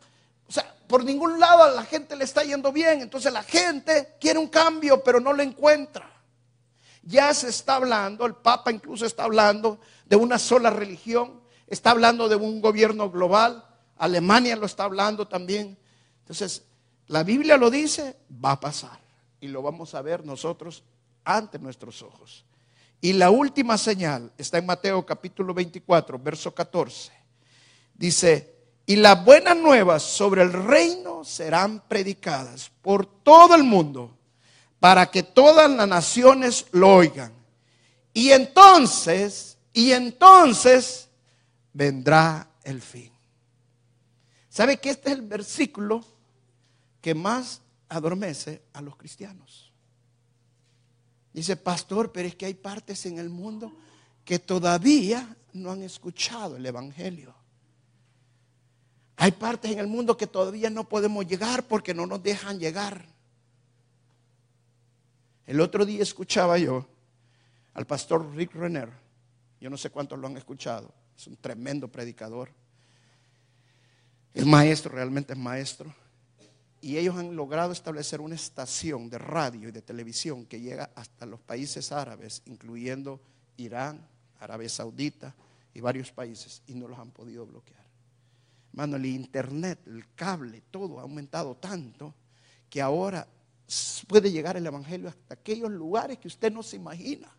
O 0.48 0.52
sea, 0.52 0.76
por 0.88 1.04
ningún 1.04 1.40
lado 1.40 1.62
a 1.62 1.70
la 1.70 1.84
gente 1.84 2.16
le 2.16 2.24
está 2.24 2.44
yendo 2.44 2.72
bien. 2.72 3.02
Entonces 3.02 3.32
la 3.32 3.44
gente 3.44 4.16
quiere 4.20 4.40
un 4.40 4.48
cambio, 4.48 5.04
pero 5.04 5.20
no 5.20 5.32
lo 5.32 5.44
encuentra. 5.44 6.10
Ya 7.04 7.32
se 7.36 7.50
está 7.50 7.76
hablando, 7.76 8.26
el 8.26 8.34
Papa 8.34 8.72
incluso 8.72 9.06
está 9.06 9.26
hablando 9.26 9.80
de 10.06 10.16
una 10.16 10.40
sola 10.40 10.72
religión, 10.72 11.40
está 11.68 11.92
hablando 11.92 12.28
de 12.28 12.36
un 12.36 12.62
gobierno 12.62 13.12
global, 13.12 13.64
Alemania 13.98 14.56
lo 14.56 14.66
está 14.66 14.86
hablando 14.86 15.28
también. 15.28 15.78
Entonces, 16.22 16.64
la 17.12 17.24
Biblia 17.24 17.58
lo 17.58 17.70
dice, 17.70 18.16
va 18.44 18.52
a 18.52 18.60
pasar. 18.60 18.98
Y 19.42 19.50
lo 19.50 19.62
vamos 19.62 19.94
a 19.96 20.02
ver 20.02 20.26
nosotros 20.26 20.82
ante 21.26 21.60
nuestros 21.60 22.02
ojos. 22.02 22.46
Y 23.02 23.12
la 23.14 23.30
última 23.30 23.78
señal 23.78 24.32
está 24.38 24.60
en 24.60 24.66
Mateo 24.66 25.06
capítulo 25.06 25.54
24, 25.54 26.18
verso 26.20 26.56
14. 26.56 27.12
Dice, 27.94 28.56
y 28.86 28.96
las 28.96 29.26
buenas 29.26 29.58
nuevas 29.58 30.04
sobre 30.04 30.44
el 30.44 30.54
reino 30.54 31.26
serán 31.26 31.84
predicadas 31.88 32.72
por 32.82 33.06
todo 33.06 33.56
el 33.56 33.64
mundo 33.64 34.18
para 34.80 35.12
que 35.12 35.22
todas 35.22 35.70
las 35.70 35.88
naciones 35.90 36.68
lo 36.72 36.96
oigan. 36.96 37.34
Y 38.14 38.32
entonces, 38.32 39.58
y 39.74 39.92
entonces 39.92 41.10
vendrá 41.74 42.48
el 42.64 42.82
fin. 42.82 43.12
¿Sabe 44.48 44.78
que 44.78 44.92
este 44.92 45.10
es 45.10 45.16
el 45.18 45.24
versículo 45.24 46.06
que 47.02 47.16
más 47.16 47.62
adormece 47.90 48.62
a 48.74 48.82
los 48.82 48.96
cristianos? 48.96 49.72
Dice, 51.34 51.56
pastor, 51.56 52.12
pero 52.12 52.28
es 52.28 52.36
que 52.36 52.46
hay 52.46 52.54
partes 52.54 53.06
en 53.06 53.18
el 53.18 53.30
mundo 53.30 53.74
que 54.26 54.40
todavía 54.40 55.36
no 55.54 55.72
han 55.72 55.82
escuchado 55.84 56.58
el 56.58 56.66
Evangelio. 56.66 57.34
Hay 59.18 59.32
partes 59.32 59.72
en 59.72 59.80
el 59.80 59.88
mundo 59.88 60.18
que 60.18 60.28
todavía 60.28 60.70
no 60.70 60.88
podemos 60.90 61.26
llegar 61.28 61.68
porque 61.68 61.94
no 61.94 62.06
nos 62.06 62.22
dejan 62.24 62.60
llegar. 62.60 63.06
El 65.46 65.60
otro 65.62 65.86
día 65.86 66.02
escuchaba 66.02 66.58
yo 66.58 66.88
al 67.74 67.86
pastor 67.86 68.34
Rick 68.36 68.54
Renner, 68.56 68.90
yo 69.60 69.70
no 69.70 69.78
sé 69.78 69.90
cuántos 69.90 70.18
lo 70.18 70.28
han 70.28 70.38
escuchado, 70.38 70.94
es 71.16 71.28
un 71.28 71.38
tremendo 71.38 71.88
predicador. 71.88 72.50
Es 74.34 74.46
maestro, 74.46 74.94
realmente 74.94 75.34
es 75.34 75.40
maestro. 75.40 75.94
Y 76.82 76.98
ellos 76.98 77.16
han 77.16 77.36
logrado 77.36 77.72
establecer 77.72 78.22
una 78.22 78.36
estación 78.36 79.10
de 79.10 79.20
radio 79.20 79.70
y 79.70 79.72
de 79.72 79.84
televisión 79.84 80.46
que 80.46 80.60
llega 80.60 80.90
hasta 80.96 81.28
los 81.28 81.40
países 81.40 81.92
árabes, 81.92 82.42
incluyendo 82.46 83.22
Irán, 83.58 84.08
Arabia 84.40 84.68
Saudita 84.68 85.36
y 85.74 85.80
varios 85.80 86.12
países, 86.12 86.64
y 86.66 86.74
no 86.74 86.88
los 86.88 86.98
han 86.98 87.12
podido 87.12 87.46
bloquear. 87.46 87.86
Hermano, 88.72 88.96
el 88.96 89.06
internet, 89.06 89.80
el 89.86 90.14
cable, 90.16 90.64
todo 90.72 91.00
ha 91.00 91.04
aumentado 91.04 91.56
tanto 91.56 92.16
que 92.70 92.82
ahora 92.82 93.28
puede 94.08 94.32
llegar 94.32 94.58
el 94.58 94.66
Evangelio 94.66 95.10
hasta 95.10 95.36
aquellos 95.36 95.70
lugares 95.70 96.18
que 96.18 96.28
usted 96.28 96.52
no 96.52 96.64
se 96.64 96.78
imagina. 96.78 97.30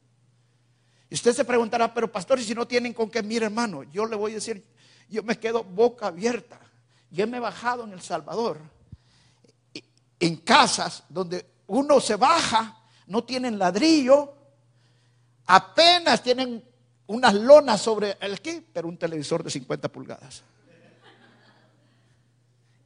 Y 1.10 1.14
usted 1.14 1.32
se 1.32 1.44
preguntará, 1.44 1.92
pero 1.92 2.10
pastor, 2.10 2.40
si 2.40 2.54
no 2.54 2.66
tienen 2.66 2.92
con 2.94 3.10
qué, 3.10 3.22
mire 3.22 3.46
hermano, 3.46 3.82
yo 3.82 4.06
le 4.06 4.16
voy 4.16 4.32
a 4.32 4.34
decir, 4.36 4.64
yo 5.08 5.22
me 5.22 5.38
quedo 5.38 5.64
boca 5.64 6.06
abierta. 6.06 6.60
Yo 7.10 7.26
me 7.26 7.36
he 7.36 7.40
bajado 7.40 7.84
en 7.84 7.92
El 7.92 8.00
Salvador, 8.00 8.58
en 10.26 10.36
casas 10.36 11.04
donde 11.08 11.46
uno 11.66 12.00
se 12.00 12.16
baja, 12.16 12.76
no 13.06 13.24
tienen 13.24 13.58
ladrillo, 13.58 14.34
apenas 15.46 16.22
tienen 16.22 16.64
unas 17.06 17.34
lonas 17.34 17.80
sobre 17.80 18.16
el 18.20 18.40
qué, 18.40 18.64
pero 18.72 18.88
un 18.88 18.96
televisor 18.96 19.42
de 19.42 19.50
50 19.50 19.88
pulgadas. 19.90 20.42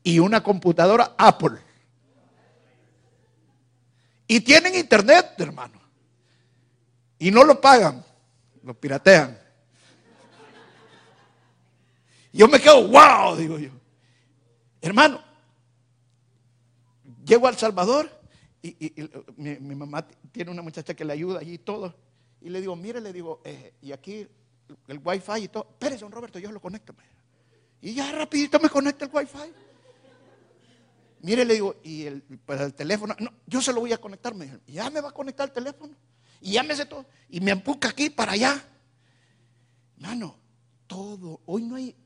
Y 0.03 0.19
una 0.19 0.43
computadora 0.43 1.15
Apple. 1.17 1.59
Y 4.29 4.41
tienen 4.41 4.75
internet, 4.75 5.35
hermano. 5.39 5.81
Y 7.19 7.31
no 7.31 7.45
lo 7.45 7.61
pagan 7.61 8.05
lo 8.67 8.75
piratean. 8.75 9.39
Yo 12.33 12.49
me 12.49 12.61
quedo, 12.61 12.89
wow, 12.89 13.37
digo 13.37 13.59
yo. 13.59 13.71
Hermano, 14.83 15.23
llego 17.27 17.49
al 17.49 17.57
Salvador 17.57 18.09
y, 18.63 18.95
mi, 19.37 19.75
mamá 19.75 20.07
tiene 20.33 20.51
una 20.51 20.63
muchacha 20.63 20.95
que 20.95 21.05
le 21.05 21.13
ayuda 21.13 21.41
allí 21.41 21.55
y 21.55 21.59
todo. 21.59 21.95
Y 22.41 22.49
le 22.49 22.61
digo, 22.61 22.75
mire, 22.77 23.01
le 23.01 23.13
digo, 23.13 23.41
eh, 23.45 23.75
y 23.83 23.93
aquí 23.93 24.27
el 24.89 25.01
wifi 25.05 25.45
y 25.45 25.49
todo. 25.49 25.69
Espérese, 25.71 26.01
don 26.05 26.13
Roberto, 26.13 26.39
yo 26.39 26.51
lo 26.51 26.61
conecto. 26.61 26.95
Y 27.81 27.95
ya 27.95 28.11
rapidito 28.13 28.59
me 28.59 28.69
conecta 28.69 29.05
el 29.05 29.11
wifi. 29.13 29.39
Mire, 31.21 31.45
le 31.45 31.55
digo, 31.55 31.77
y 31.83 32.05
el, 32.05 32.23
pues 32.23 32.61
el 32.61 32.75
teléfono, 32.75 33.15
no, 33.19 33.33
yo 33.47 33.61
se 33.61 33.73
lo 33.73 33.81
voy 33.81 33.93
a 33.93 33.99
conectar. 33.99 34.35
Me 34.35 34.61
ya 34.67 34.91
me 34.91 35.01
va 35.01 35.11
a 35.11 35.13
conectar 35.13 35.49
el 35.49 35.55
teléfono 35.55 35.95
y 36.41 36.53
llámese 36.53 36.87
todo. 36.87 37.07
Y 37.29 37.41
me 37.41 37.53
empuja 37.53 37.89
aquí 37.89 38.11
para 38.11 38.33
allá. 38.33 38.63
Hermano, 39.97 40.37
todo. 40.87 41.41
Hoy 41.47 41.63
no 41.63 41.77
hay. 41.77 41.97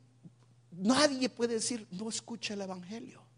Nadie 0.70 1.28
puede 1.28 1.54
decir, 1.54 1.86
no 1.90 2.08
escucha 2.08 2.54
el 2.54 2.62
Evangelio. 2.62 3.30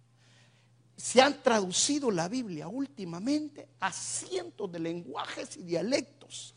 Se 1.03 1.21
han 1.21 1.43
traducido 1.43 2.13
la 2.13 2.29
Biblia 2.29 2.69
últimamente 2.69 3.71
a 3.81 3.91
cientos 3.91 4.71
de 4.71 4.79
lenguajes 4.79 5.57
y 5.57 5.65
dialectos. 5.65 6.55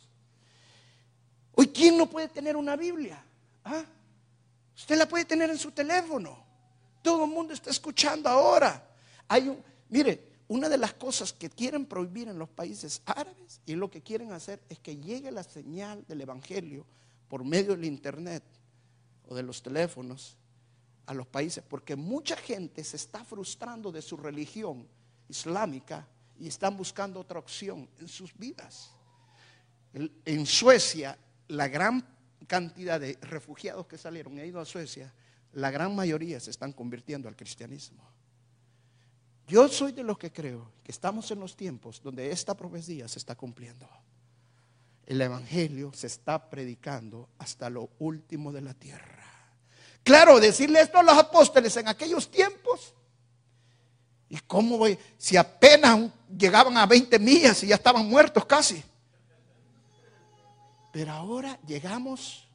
Hoy, 1.53 1.69
¿quién 1.69 1.97
no 1.97 2.07
puede 2.07 2.27
tener 2.27 2.55
una 2.55 2.75
Biblia? 2.75 3.25
¿Ah? 3.63 3.83
Usted 4.75 4.99
la 4.99 5.07
puede 5.07 5.25
tener 5.25 5.49
en 5.49 5.57
su 5.57 5.71
teléfono. 5.71 6.45
Todo 7.01 7.25
el 7.25 7.31
mundo 7.31 7.55
está 7.55 7.71
escuchando 7.71 8.29
ahora. 8.29 8.87
Hay 9.29 9.47
un, 9.47 9.63
mire, 9.89 10.33
una 10.47 10.69
de 10.69 10.77
las 10.77 10.93
cosas 10.93 11.33
que 11.33 11.49
quieren 11.49 11.87
prohibir 11.87 12.27
en 12.27 12.37
los 12.37 12.49
países 12.49 13.01
árabes 13.07 13.61
y 13.65 13.73
lo 13.73 13.89
que 13.89 14.03
quieren 14.03 14.31
hacer 14.31 14.61
es 14.69 14.77
que 14.77 14.97
llegue 14.97 15.31
la 15.31 15.41
señal 15.41 16.05
del 16.07 16.21
Evangelio 16.21 16.85
por 17.29 17.43
medio 17.43 17.71
del 17.71 17.85
Internet 17.85 18.43
o 19.27 19.33
de 19.33 19.41
los 19.41 19.63
teléfonos 19.63 20.37
a 21.05 21.13
los 21.13 21.27
países, 21.27 21.63
porque 21.67 21.95
mucha 21.95 22.35
gente 22.35 22.83
se 22.83 22.97
está 22.97 23.23
frustrando 23.23 23.91
de 23.91 24.01
su 24.01 24.17
religión 24.17 24.87
islámica 25.29 26.07
y 26.39 26.47
están 26.47 26.75
buscando 26.75 27.19
otra 27.19 27.39
opción 27.39 27.89
en 27.99 28.07
sus 28.07 28.35
vidas. 28.37 28.91
En 29.93 30.45
Suecia, 30.45 31.17
la 31.47 31.67
gran 31.67 32.05
cantidad 32.47 32.99
de 32.99 33.17
refugiados 33.21 33.87
que 33.87 33.97
salieron 33.97 34.37
y 34.37 34.41
han 34.41 34.47
ido 34.47 34.59
a 34.59 34.65
Suecia, 34.65 35.13
la 35.53 35.71
gran 35.71 35.95
mayoría 35.95 36.39
se 36.39 36.51
están 36.51 36.73
convirtiendo 36.73 37.29
al 37.29 37.35
cristianismo. 37.35 38.03
Yo 39.47 39.67
soy 39.67 39.91
de 39.91 40.03
los 40.03 40.17
que 40.17 40.31
creo 40.31 40.71
que 40.83 40.91
estamos 40.91 41.29
en 41.31 41.39
los 41.39 41.55
tiempos 41.55 42.01
donde 42.01 42.31
esta 42.31 42.55
profecía 42.55 43.07
se 43.07 43.19
está 43.19 43.35
cumpliendo. 43.35 43.87
El 45.05 45.21
Evangelio 45.21 45.93
se 45.93 46.07
está 46.07 46.49
predicando 46.49 47.29
hasta 47.37 47.69
lo 47.69 47.91
último 47.99 48.51
de 48.51 48.61
la 48.61 48.73
tierra. 48.73 49.14
Claro, 50.05 50.39
decirle 50.39 50.81
esto 50.81 50.99
a 50.99 51.03
los 51.03 51.17
apóstoles 51.17 51.75
en 51.77 51.87
aquellos 51.87 52.29
tiempos. 52.29 52.93
¿Y 54.29 54.37
cómo 54.41 54.77
voy? 54.77 54.99
Si 55.17 55.35
apenas 55.35 56.11
llegaban 56.37 56.77
a 56.77 56.85
20 56.85 57.17
millas 57.17 57.63
y 57.63 57.67
ya 57.67 57.75
estaban 57.75 58.07
muertos 58.07 58.45
casi. 58.45 58.83
Pero 60.91 61.11
ahora 61.11 61.57
llegamos 61.65 62.47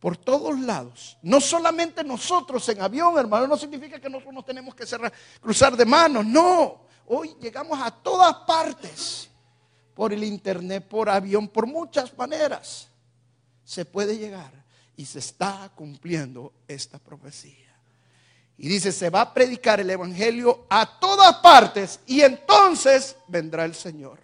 por 0.00 0.16
todos 0.16 0.58
lados. 0.58 1.16
No 1.22 1.40
solamente 1.40 2.02
nosotros 2.02 2.68
en 2.70 2.82
avión, 2.82 3.16
hermano, 3.16 3.46
no 3.46 3.56
significa 3.56 4.00
que 4.00 4.10
nosotros 4.10 4.34
nos 4.34 4.44
tenemos 4.44 4.74
que 4.74 4.84
cerrar, 4.84 5.12
cruzar 5.40 5.76
de 5.76 5.84
manos, 5.84 6.26
no. 6.26 6.80
Hoy 7.06 7.36
llegamos 7.40 7.78
a 7.80 7.92
todas 7.92 8.34
partes, 8.48 9.30
por 9.94 10.12
el 10.12 10.24
internet, 10.24 10.88
por 10.88 11.08
avión, 11.08 11.46
por 11.46 11.68
muchas 11.68 12.18
maneras. 12.18 12.88
Se 13.62 13.84
puede 13.84 14.18
llegar 14.18 14.58
y 14.98 15.06
se 15.06 15.20
está 15.20 15.70
cumpliendo 15.76 16.52
esta 16.66 16.98
profecía. 16.98 17.72
Y 18.58 18.68
dice, 18.68 18.90
se 18.90 19.10
va 19.10 19.20
a 19.20 19.32
predicar 19.32 19.78
el 19.78 19.88
Evangelio 19.88 20.66
a 20.68 20.98
todas 20.98 21.36
partes 21.36 22.00
y 22.04 22.22
entonces 22.22 23.14
vendrá 23.28 23.64
el 23.64 23.76
Señor. 23.76 24.18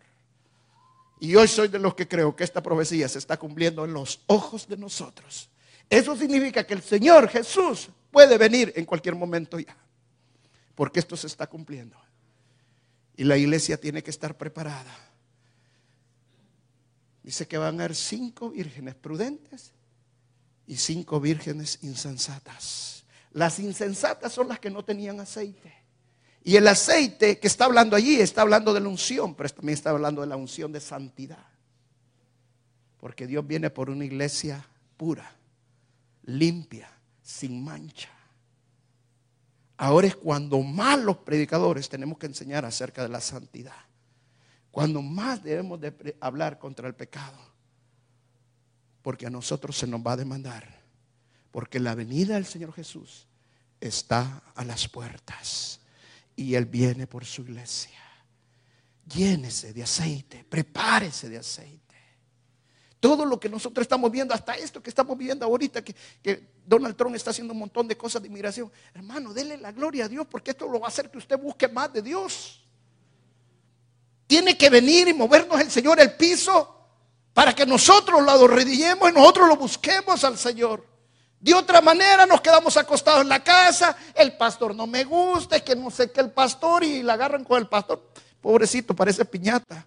Y 1.20 1.37
hoy 1.37 1.47
soy 1.47 1.68
de 1.68 1.79
los 1.79 1.95
que 1.95 2.09
creo 2.09 2.35
que 2.35 2.43
esta 2.43 2.61
profecía 2.61 3.09
se 3.09 3.20
está 3.20 3.37
cumpliendo 3.37 3.85
en 3.85 3.93
los 3.93 4.22
ojos 4.27 4.66
de 4.66 4.77
nosotros. 4.77 5.49
Eso 5.89 6.16
significa 6.16 6.66
que 6.66 6.75
el 6.75 6.83
Señor 6.83 7.29
Jesús 7.29 7.89
puede 8.11 8.37
venir 8.37 8.72
en 8.75 8.85
cualquier 8.85 9.14
momento 9.14 9.61
ya. 9.61 9.77
Porque 10.75 10.99
esto 10.99 11.16
se 11.16 11.29
está 11.29 11.47
cumpliendo. 11.47 11.97
Y 13.16 13.22
la 13.22 13.37
iglesia 13.37 13.81
tiene 13.81 14.03
que 14.03 14.11
estar 14.11 14.37
preparada. 14.37 14.93
Dice 17.22 17.47
que 17.47 17.59
van 17.59 17.81
a 17.81 17.85
haber 17.85 17.95
cinco 17.95 18.51
vírgenes 18.51 18.97
prudentes 18.97 19.74
y 20.67 20.77
cinco 20.77 21.21
vírgenes 21.21 21.79
insensatas. 21.83 23.05
Las 23.33 23.59
insensatas 23.59 24.33
son 24.33 24.49
las 24.49 24.61
que 24.61 24.71
no 24.71 24.85
tenían 24.85 25.21
aceite. 25.21 25.73
Y 26.43 26.57
el 26.57 26.69
aceite 26.69 27.39
que 27.39 27.47
está 27.47 27.65
hablando 27.65 27.97
allí 27.97 28.21
está 28.21 28.43
hablando 28.43 28.73
de 28.73 28.81
la 28.81 28.89
unción, 28.89 29.35
pero 29.35 29.49
también 29.49 29.75
está 29.75 29.91
hablando 29.91 30.21
de 30.21 30.27
la 30.27 30.37
unción 30.37 30.73
de 30.73 30.81
santidad. 30.81 31.47
Porque 32.99 33.27
Dios 33.27 33.47
viene 33.47 33.71
por 33.71 33.91
una 33.91 34.05
iglesia 34.05 34.67
pura 34.97 35.35
limpia, 36.27 36.91
sin 37.23 37.62
mancha. 37.62 38.11
Ahora 39.77 40.07
es 40.07 40.17
cuando 40.17 40.61
más 40.61 40.99
los 40.99 41.19
predicadores 41.19 41.89
tenemos 41.89 42.19
que 42.19 42.27
enseñar 42.27 42.65
acerca 42.65 43.03
de 43.03 43.09
la 43.09 43.21
santidad. 43.21 43.75
Cuando 44.71 45.03
más 45.03 45.43
debemos 45.43 45.81
de 45.81 46.17
hablar 46.21 46.59
contra 46.59 46.89
el 46.89 46.95
pecado. 46.95 47.39
Porque 49.05 49.26
a 49.26 49.30
nosotros 49.30 49.76
se 49.76 49.86
nos 49.86 50.00
va 50.00 50.12
a 50.12 50.16
demandar. 50.16 50.66
Porque 51.50 51.78
la 51.78 51.94
venida 51.94 52.36
del 52.36 52.46
Señor 52.46 52.72
Jesús 52.72 53.26
está 53.78 54.42
a 54.55 54.64
las 54.64 54.88
puertas. 54.88 55.78
Y 56.34 56.55
Él 56.55 56.64
viene 56.64 57.07
por 57.07 57.26
su 57.26 57.42
iglesia. 57.42 58.00
Llénese 59.07 59.74
de 59.74 59.82
aceite, 59.82 60.46
prepárese 60.48 61.28
de 61.28 61.36
aceite. 61.36 61.94
Todo 62.98 63.26
lo 63.26 63.38
que 63.38 63.50
nosotros 63.50 63.84
estamos 63.84 64.11
viendo, 64.11 64.32
hasta 64.32 64.55
esto 64.55 64.82
que 64.82 64.88
estamos 64.88 65.18
viendo 65.18 65.44
ahorita, 65.44 65.84
que, 65.84 66.55
Donald 66.64 66.96
Trump 66.96 67.14
está 67.14 67.28
haciendo 67.28 67.52
un 67.52 67.59
montón 67.59 67.86
de 67.86 67.98
cosas 67.98 68.22
de 68.22 68.28
inmigración. 68.28 68.72
Hermano, 68.94 69.34
dele 69.34 69.59
la 69.59 69.70
gloria 69.70 70.07
a 70.07 70.09
Dios 70.09 70.26
porque 70.30 70.52
esto 70.52 70.66
lo 70.66 70.80
va 70.80 70.86
a 70.86 70.88
hacer 70.88 71.11
que 71.11 71.18
usted 71.18 71.38
busque 71.38 71.68
más 71.68 71.92
de 71.92 72.00
Dios. 72.00 72.64
Tiene 74.26 74.57
que 74.57 74.70
venir 74.70 75.09
y 75.09 75.12
movernos 75.12 75.61
el 75.61 75.70
Señor 75.70 76.00
el 76.00 76.16
piso 76.16 76.74
para 77.35 77.53
que 77.53 77.66
nosotros 77.66 78.22
lo 78.22 78.30
adorredillemos 78.30 79.11
y 79.11 79.12
nosotros 79.12 79.49
lo 79.49 79.57
busquemos 79.57 80.22
al 80.22 80.39
Señor. 80.39 80.87
De 81.41 81.53
otra 81.53 81.82
manera 81.82 82.24
nos 82.24 82.41
quedamos 82.41 82.76
acostados 82.76 83.20
en 83.20 83.28
la 83.28 83.45
casa, 83.45 83.95
el 84.14 84.37
pastor 84.37 84.74
no 84.74 84.87
me 84.87 85.05
gusta, 85.05 85.57
es 85.57 85.62
que 85.62 85.76
no 85.76 85.91
sé 85.91 86.11
qué 86.11 86.20
el 86.20 86.30
pastor 86.30 86.85
y 86.85 87.03
la 87.03 87.14
agarran 87.14 87.45
con 87.45 87.59
el 87.59 87.66
pastor. 87.66 88.11
Pobrecito, 88.41 88.95
parece 88.95 89.24
piñata. 89.24 89.85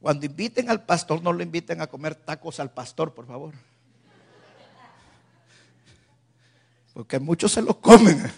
Cuando 0.00 0.26
inviten 0.26 0.70
al 0.70 0.84
pastor, 0.84 1.22
no 1.22 1.32
lo 1.32 1.42
inviten 1.42 1.80
a 1.80 1.86
comer 1.86 2.14
tacos 2.14 2.60
al 2.60 2.70
pastor, 2.70 3.12
por 3.12 3.26
favor. 3.26 3.54
Porque 6.92 7.18
muchos 7.18 7.52
se 7.52 7.60
los 7.60 7.76
comen. 7.76 8.30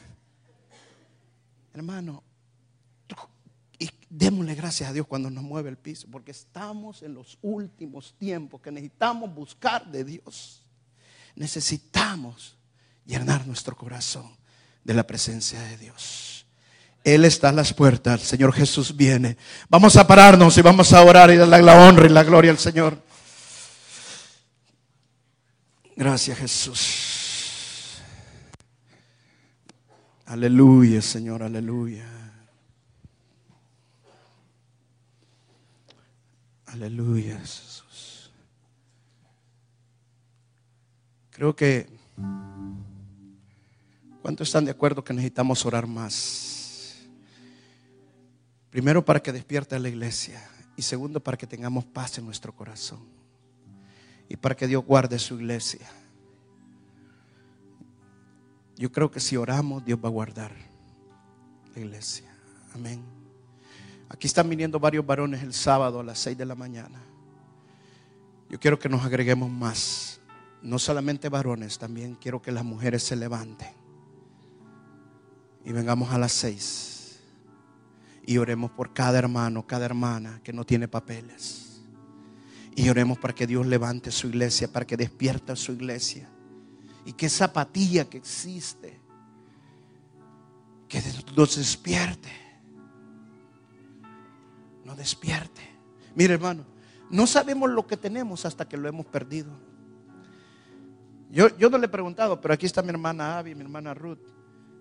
Hermano, 1.74 2.22
démosle 4.16 4.54
gracias 4.54 4.88
a 4.88 4.92
Dios 4.92 5.06
cuando 5.06 5.30
nos 5.30 5.44
mueve 5.44 5.68
el 5.68 5.76
piso, 5.76 6.08
porque 6.10 6.30
estamos 6.30 7.02
en 7.02 7.14
los 7.14 7.38
últimos 7.42 8.14
tiempos 8.18 8.60
que 8.60 8.70
necesitamos 8.70 9.34
buscar 9.34 9.86
de 9.86 10.04
Dios. 10.04 10.62
Necesitamos 11.34 12.56
llenar 13.04 13.46
nuestro 13.46 13.76
corazón 13.76 14.30
de 14.84 14.94
la 14.94 15.06
presencia 15.06 15.60
de 15.60 15.76
Dios. 15.76 16.46
Él 17.04 17.24
está 17.24 17.50
a 17.50 17.52
las 17.52 17.74
puertas. 17.74 18.20
El 18.20 18.26
Señor 18.26 18.52
Jesús 18.52 18.96
viene. 18.96 19.36
Vamos 19.68 19.96
a 19.96 20.06
pararnos 20.06 20.56
y 20.56 20.62
vamos 20.62 20.92
a 20.92 21.02
orar 21.02 21.30
y 21.30 21.36
darle 21.36 21.62
la 21.62 21.86
honra 21.86 22.06
y 22.06 22.08
la 22.08 22.24
gloria 22.24 22.50
al 22.50 22.58
Señor. 22.58 23.00
Gracias 25.94 26.38
Jesús. 26.38 27.98
Aleluya, 30.24 31.00
Señor, 31.02 31.42
aleluya. 31.42 32.15
Aleluya, 36.76 37.38
Jesús. 37.38 38.30
Creo 41.30 41.56
que, 41.56 41.88
¿cuántos 44.20 44.48
están 44.48 44.66
de 44.66 44.72
acuerdo 44.72 45.02
que 45.02 45.14
necesitamos 45.14 45.64
orar 45.64 45.86
más? 45.86 47.06
Primero 48.68 49.02
para 49.02 49.20
que 49.20 49.32
despierte 49.32 49.78
la 49.78 49.88
iglesia 49.88 50.42
y 50.76 50.82
segundo 50.82 51.18
para 51.20 51.38
que 51.38 51.46
tengamos 51.46 51.86
paz 51.86 52.18
en 52.18 52.26
nuestro 52.26 52.54
corazón 52.54 53.00
y 54.28 54.36
para 54.36 54.54
que 54.54 54.66
Dios 54.66 54.84
guarde 54.84 55.18
su 55.18 55.36
iglesia. 55.36 55.88
Yo 58.76 58.92
creo 58.92 59.10
que 59.10 59.20
si 59.20 59.38
oramos, 59.38 59.82
Dios 59.82 59.98
va 60.04 60.08
a 60.08 60.12
guardar 60.12 60.52
la 61.74 61.80
iglesia. 61.80 62.30
Amén. 62.74 63.25
Aquí 64.09 64.26
están 64.26 64.48
viniendo 64.48 64.78
varios 64.78 65.04
varones 65.04 65.42
el 65.42 65.52
sábado 65.52 66.00
a 66.00 66.04
las 66.04 66.18
6 66.20 66.38
de 66.38 66.46
la 66.46 66.54
mañana. 66.54 67.00
Yo 68.48 68.61
quiero 68.61 68.78
que 68.78 68.88
nos 68.88 69.04
agreguemos 69.04 69.50
más. 69.50 70.20
No 70.62 70.78
solamente 70.78 71.28
varones, 71.28 71.78
también 71.78 72.16
quiero 72.16 72.40
que 72.40 72.52
las 72.52 72.64
mujeres 72.64 73.02
se 73.02 73.16
levanten. 73.16 73.72
Y 75.64 75.72
vengamos 75.72 76.11
a 76.12 76.18
las 76.18 76.32
6 76.32 76.96
y 78.26 78.38
oremos 78.38 78.72
por 78.72 78.92
cada 78.92 79.18
hermano, 79.18 79.66
cada 79.66 79.86
hermana 79.86 80.40
que 80.42 80.52
no 80.52 80.66
tiene 80.66 80.88
papeles. 80.88 81.80
Y 82.74 82.88
oremos 82.88 83.18
para 83.18 83.34
que 83.34 83.46
Dios 83.46 83.66
levante 83.66 84.11
su 84.11 84.26
iglesia, 84.26 84.70
para 84.70 84.86
que 84.86 84.96
despierta 84.96 85.57
su 85.57 85.72
iglesia. 85.72 86.28
Y 87.07 87.12
que 87.12 87.26
esa 87.26 87.46
apatía 87.46 88.11
que 88.11 88.18
existe, 88.18 88.98
que 90.88 91.00
nos 91.36 91.57
despierte. 91.57 92.45
Nos 94.87 94.97
despierte. 94.97 95.61
Mire 96.14 96.34
hermano, 96.34 96.64
no 97.11 97.26
sabemos 97.26 97.68
lo 97.68 97.87
que 97.89 97.97
tenemos 97.97 98.47
hasta 98.47 98.68
que 98.68 98.76
lo 98.76 98.89
hemos 98.89 99.05
perdido. 99.05 99.51
Yo, 101.28 101.49
yo 101.59 101.68
no 101.68 101.76
le 101.76 101.87
he 101.87 101.89
preguntado, 101.89 102.41
pero 102.41 102.55
aquí 102.55 102.66
está 102.66 102.82
mi 102.82 102.91
hermana 102.91 103.37
Abby, 103.37 103.57
mi 103.57 103.62
hermana 103.62 103.95
Ruth. 103.95 104.20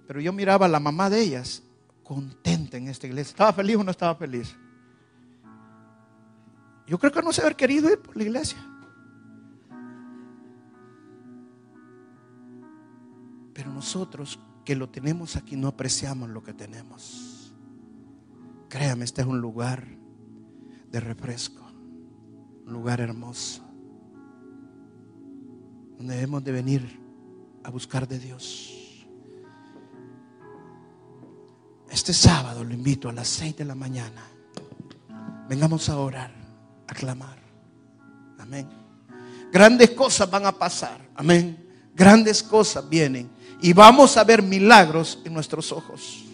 Pero 0.08 0.22
yo 0.22 0.32
miraba 0.32 0.68
a 0.68 0.70
la 0.70 0.80
mamá 0.80 1.10
de 1.10 1.20
ellas 1.20 1.64
contenta 2.04 2.78
en 2.78 2.88
esta 2.88 3.08
iglesia. 3.08 3.32
¿Estaba 3.32 3.52
feliz 3.52 3.78
o 3.78 3.84
no 3.84 3.90
estaba 3.90 4.14
feliz? 4.14 4.56
Yo 6.86 7.00
creo 7.00 7.12
que 7.12 7.24
no 7.24 7.34
se 7.34 7.42
haber 7.42 7.56
querido 7.56 7.90
ir 7.90 8.00
por 8.00 8.16
la 8.16 8.24
iglesia. 8.24 8.60
Pero 13.56 13.74
nosotros 13.74 14.40
que 14.64 14.76
lo 14.76 14.88
tenemos 14.88 15.36
aquí 15.36 15.56
no 15.56 15.68
apreciamos 15.68 16.30
lo 16.30 16.44
que 16.44 16.54
tenemos. 16.54 17.35
Créame, 18.70 19.06
este 19.06 19.22
es 19.22 19.28
un 19.28 19.40
lugar 19.40 19.86
de 20.92 21.00
refresco, 21.00 21.64
un 22.66 22.74
lugar 22.74 23.00
hermoso, 23.00 23.62
donde 25.98 26.16
debemos 26.16 26.44
de 26.44 26.52
venir 26.52 27.00
a 27.64 27.70
buscar 27.70 28.08
de 28.08 28.20
Dios. 28.20 29.06
Este 31.90 32.14
sábado 32.14 32.64
lo 32.64 32.74
invito 32.74 33.10
a 33.10 33.14
las 33.14 33.28
seis 33.28 33.56
de 33.56 33.66
la 33.66 33.76
mañana. 33.76 34.24
Vengamos 35.48 35.88
a 35.90 35.98
orar, 35.98 36.32
a 36.88 36.94
clamar. 36.94 37.38
Amén. 38.40 38.68
Grandes 39.52 39.92
cosas 39.92 40.30
van 40.30 40.46
a 40.46 40.52
pasar. 40.52 41.00
Amén. 41.16 41.66
Grandes 41.96 42.44
cosas 42.44 42.88
vienen. 42.90 43.30
Y 43.62 43.74
vamos 43.74 44.18
a 44.18 44.24
ver 44.24 44.42
milagros 44.42 45.20
en 45.24 45.34
nuestros 45.34 45.72
ojos. 45.72 46.26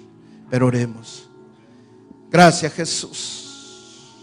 Pero 0.49 0.67
oremos. 0.67 1.30
Gracias 2.31 2.73
Jesús. 2.73 4.17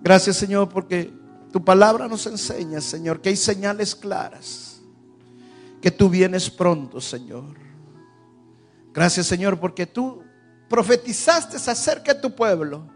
Gracias 0.00 0.38
Señor 0.38 0.70
porque 0.70 1.12
tu 1.52 1.62
palabra 1.62 2.08
nos 2.08 2.26
enseña, 2.26 2.80
Señor, 2.80 3.20
que 3.20 3.28
hay 3.28 3.36
señales 3.36 3.94
claras. 3.94 4.80
Que 5.82 5.90
tú 5.90 6.08
vienes 6.08 6.48
pronto, 6.48 6.98
Señor. 7.00 7.56
Gracias 8.94 9.26
Señor 9.26 9.60
porque 9.60 9.86
tú 9.86 10.22
profetizaste 10.68 11.56
acerca 11.56 12.14
de 12.14 12.20
tu 12.20 12.34
pueblo. 12.34 12.88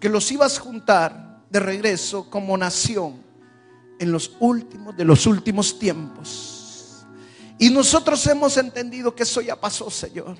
Que 0.00 0.08
los 0.08 0.30
ibas 0.32 0.58
a 0.58 0.62
juntar 0.62 1.44
de 1.48 1.60
regreso 1.60 2.28
como 2.28 2.56
nación 2.56 3.22
en 4.00 4.10
los 4.10 4.32
últimos 4.40 4.96
de 4.96 5.04
los 5.04 5.26
últimos 5.26 5.78
tiempos. 5.78 7.06
Y 7.56 7.70
nosotros 7.70 8.26
hemos 8.26 8.56
entendido 8.56 9.14
que 9.14 9.22
eso 9.22 9.40
ya 9.40 9.54
pasó, 9.54 9.90
Señor. 9.90 10.36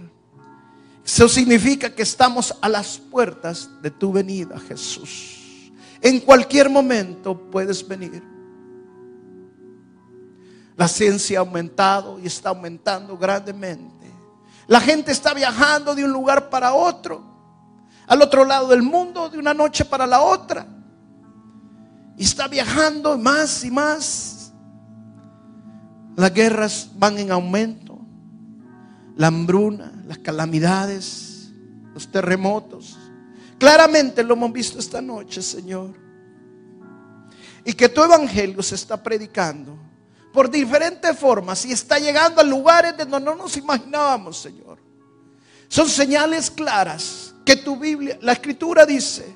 Eso 1.04 1.28
significa 1.28 1.94
que 1.94 2.02
estamos 2.02 2.54
a 2.60 2.68
las 2.68 2.98
puertas 2.98 3.68
de 3.82 3.90
tu 3.90 4.12
venida, 4.12 4.58
Jesús. 4.60 5.72
En 6.00 6.20
cualquier 6.20 6.70
momento 6.70 7.50
puedes 7.50 7.86
venir. 7.86 8.22
La 10.76 10.88
ciencia 10.88 11.38
ha 11.38 11.40
aumentado 11.40 12.18
y 12.18 12.26
está 12.26 12.50
aumentando 12.50 13.18
grandemente. 13.18 14.10
La 14.66 14.80
gente 14.80 15.12
está 15.12 15.34
viajando 15.34 15.94
de 15.94 16.04
un 16.04 16.12
lugar 16.12 16.48
para 16.48 16.72
otro, 16.72 17.22
al 18.06 18.22
otro 18.22 18.44
lado 18.44 18.68
del 18.68 18.82
mundo, 18.82 19.28
de 19.28 19.38
una 19.38 19.52
noche 19.52 19.84
para 19.84 20.06
la 20.06 20.22
otra. 20.22 20.66
Y 22.16 22.22
está 22.22 22.48
viajando 22.48 23.18
más 23.18 23.64
y 23.64 23.70
más 23.70 24.40
las 26.16 26.34
guerras 26.34 26.90
van 26.96 27.18
en 27.18 27.32
aumento, 27.32 27.98
la 29.16 29.28
hambruna, 29.28 29.99
las 30.10 30.18
calamidades, 30.18 31.52
los 31.94 32.10
terremotos. 32.10 32.98
Claramente 33.60 34.24
lo 34.24 34.34
hemos 34.34 34.52
visto 34.52 34.80
esta 34.80 35.00
noche, 35.00 35.40
Señor. 35.40 35.90
Y 37.64 37.74
que 37.74 37.88
tu 37.88 38.02
evangelio 38.02 38.60
se 38.60 38.74
está 38.74 39.00
predicando 39.00 39.78
por 40.32 40.50
diferentes 40.50 41.16
formas 41.16 41.64
y 41.64 41.70
está 41.70 42.00
llegando 42.00 42.40
a 42.40 42.44
lugares 42.44 42.96
donde 42.96 43.20
no 43.20 43.36
nos 43.36 43.56
imaginábamos, 43.56 44.38
Señor. 44.38 44.80
Son 45.68 45.88
señales 45.88 46.50
claras 46.50 47.32
que 47.46 47.54
tu 47.54 47.76
Biblia, 47.76 48.18
la 48.20 48.32
escritura 48.32 48.84
dice, 48.84 49.32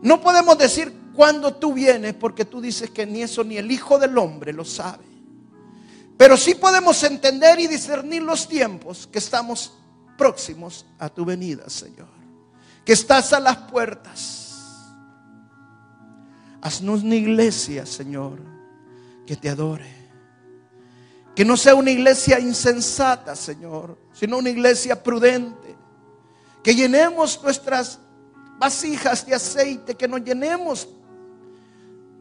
no 0.00 0.18
podemos 0.22 0.56
decir 0.56 0.94
cuándo 1.14 1.56
tú 1.56 1.74
vienes 1.74 2.14
porque 2.14 2.46
tú 2.46 2.62
dices 2.62 2.88
que 2.88 3.04
ni 3.04 3.20
eso 3.20 3.44
ni 3.44 3.58
el 3.58 3.70
Hijo 3.70 3.98
del 3.98 4.16
Hombre 4.16 4.54
lo 4.54 4.64
sabe. 4.64 5.04
Pero 6.16 6.38
sí 6.38 6.54
podemos 6.54 7.02
entender 7.02 7.60
y 7.60 7.66
discernir 7.66 8.22
los 8.22 8.48
tiempos 8.48 9.06
que 9.06 9.18
estamos 9.18 9.74
próximos 10.20 10.84
a 10.98 11.08
tu 11.08 11.24
venida, 11.24 11.70
Señor. 11.70 12.10
Que 12.84 12.92
estás 12.92 13.32
a 13.32 13.40
las 13.40 13.56
puertas. 13.56 14.84
Haznos 16.60 17.02
una 17.02 17.14
iglesia, 17.14 17.86
Señor, 17.86 18.38
que 19.26 19.34
te 19.34 19.48
adore. 19.48 19.90
Que 21.34 21.42
no 21.42 21.56
sea 21.56 21.74
una 21.74 21.90
iglesia 21.90 22.38
insensata, 22.38 23.34
Señor, 23.34 23.96
sino 24.12 24.36
una 24.36 24.50
iglesia 24.50 25.02
prudente. 25.02 25.74
Que 26.62 26.74
llenemos 26.74 27.42
nuestras 27.42 27.98
vasijas 28.58 29.24
de 29.24 29.34
aceite, 29.34 29.94
que 29.94 30.06
nos 30.06 30.22
llenemos 30.22 30.86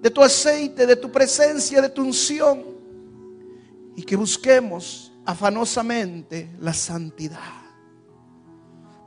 de 0.02 0.10
tu 0.10 0.24
aceite, 0.24 0.88
de 0.88 0.96
tu 0.96 1.12
presencia, 1.12 1.82
de 1.82 1.90
tu 1.90 2.02
unción 2.04 2.64
y 3.98 4.04
que 4.04 4.16
busquemos 4.16 5.12
afanosamente 5.26 6.50
la 6.62 6.74
santidad. 6.74 7.59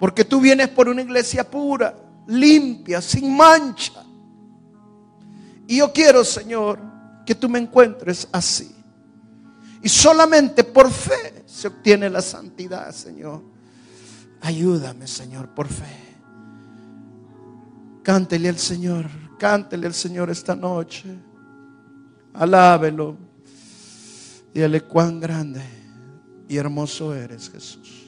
Porque 0.03 0.25
tú 0.25 0.41
vienes 0.41 0.69
por 0.69 0.89
una 0.89 1.01
iglesia 1.01 1.49
pura, 1.49 1.97
limpia, 2.27 3.01
sin 3.01 3.37
mancha. 3.37 4.05
Y 5.69 5.77
yo 5.77 5.93
quiero, 5.93 6.25
Señor, 6.25 6.81
que 7.25 7.37
tú 7.37 7.49
me 7.49 7.61
encuentres 7.61 8.27
así. 8.33 8.75
Y 9.81 9.89
solamente 9.89 10.65
por 10.65 10.91
fe 10.91 11.45
se 11.47 11.69
obtiene 11.69 12.11
la 12.11 12.21
santidad, 12.21 12.91
Señor. 12.91 13.43
Ayúdame, 14.41 15.07
Señor, 15.07 15.51
por 15.51 15.69
fe. 15.69 16.17
Cántele 18.03 18.49
al 18.49 18.59
Señor, 18.59 19.09
cántele 19.39 19.87
al 19.87 19.95
Señor 19.95 20.31
esta 20.31 20.57
noche. 20.57 21.17
Alábelo. 22.35 23.17
Dígale 24.53 24.81
cuán 24.81 25.21
grande 25.21 25.63
y 26.49 26.57
hermoso 26.57 27.15
eres, 27.15 27.49
Jesús. 27.49 28.02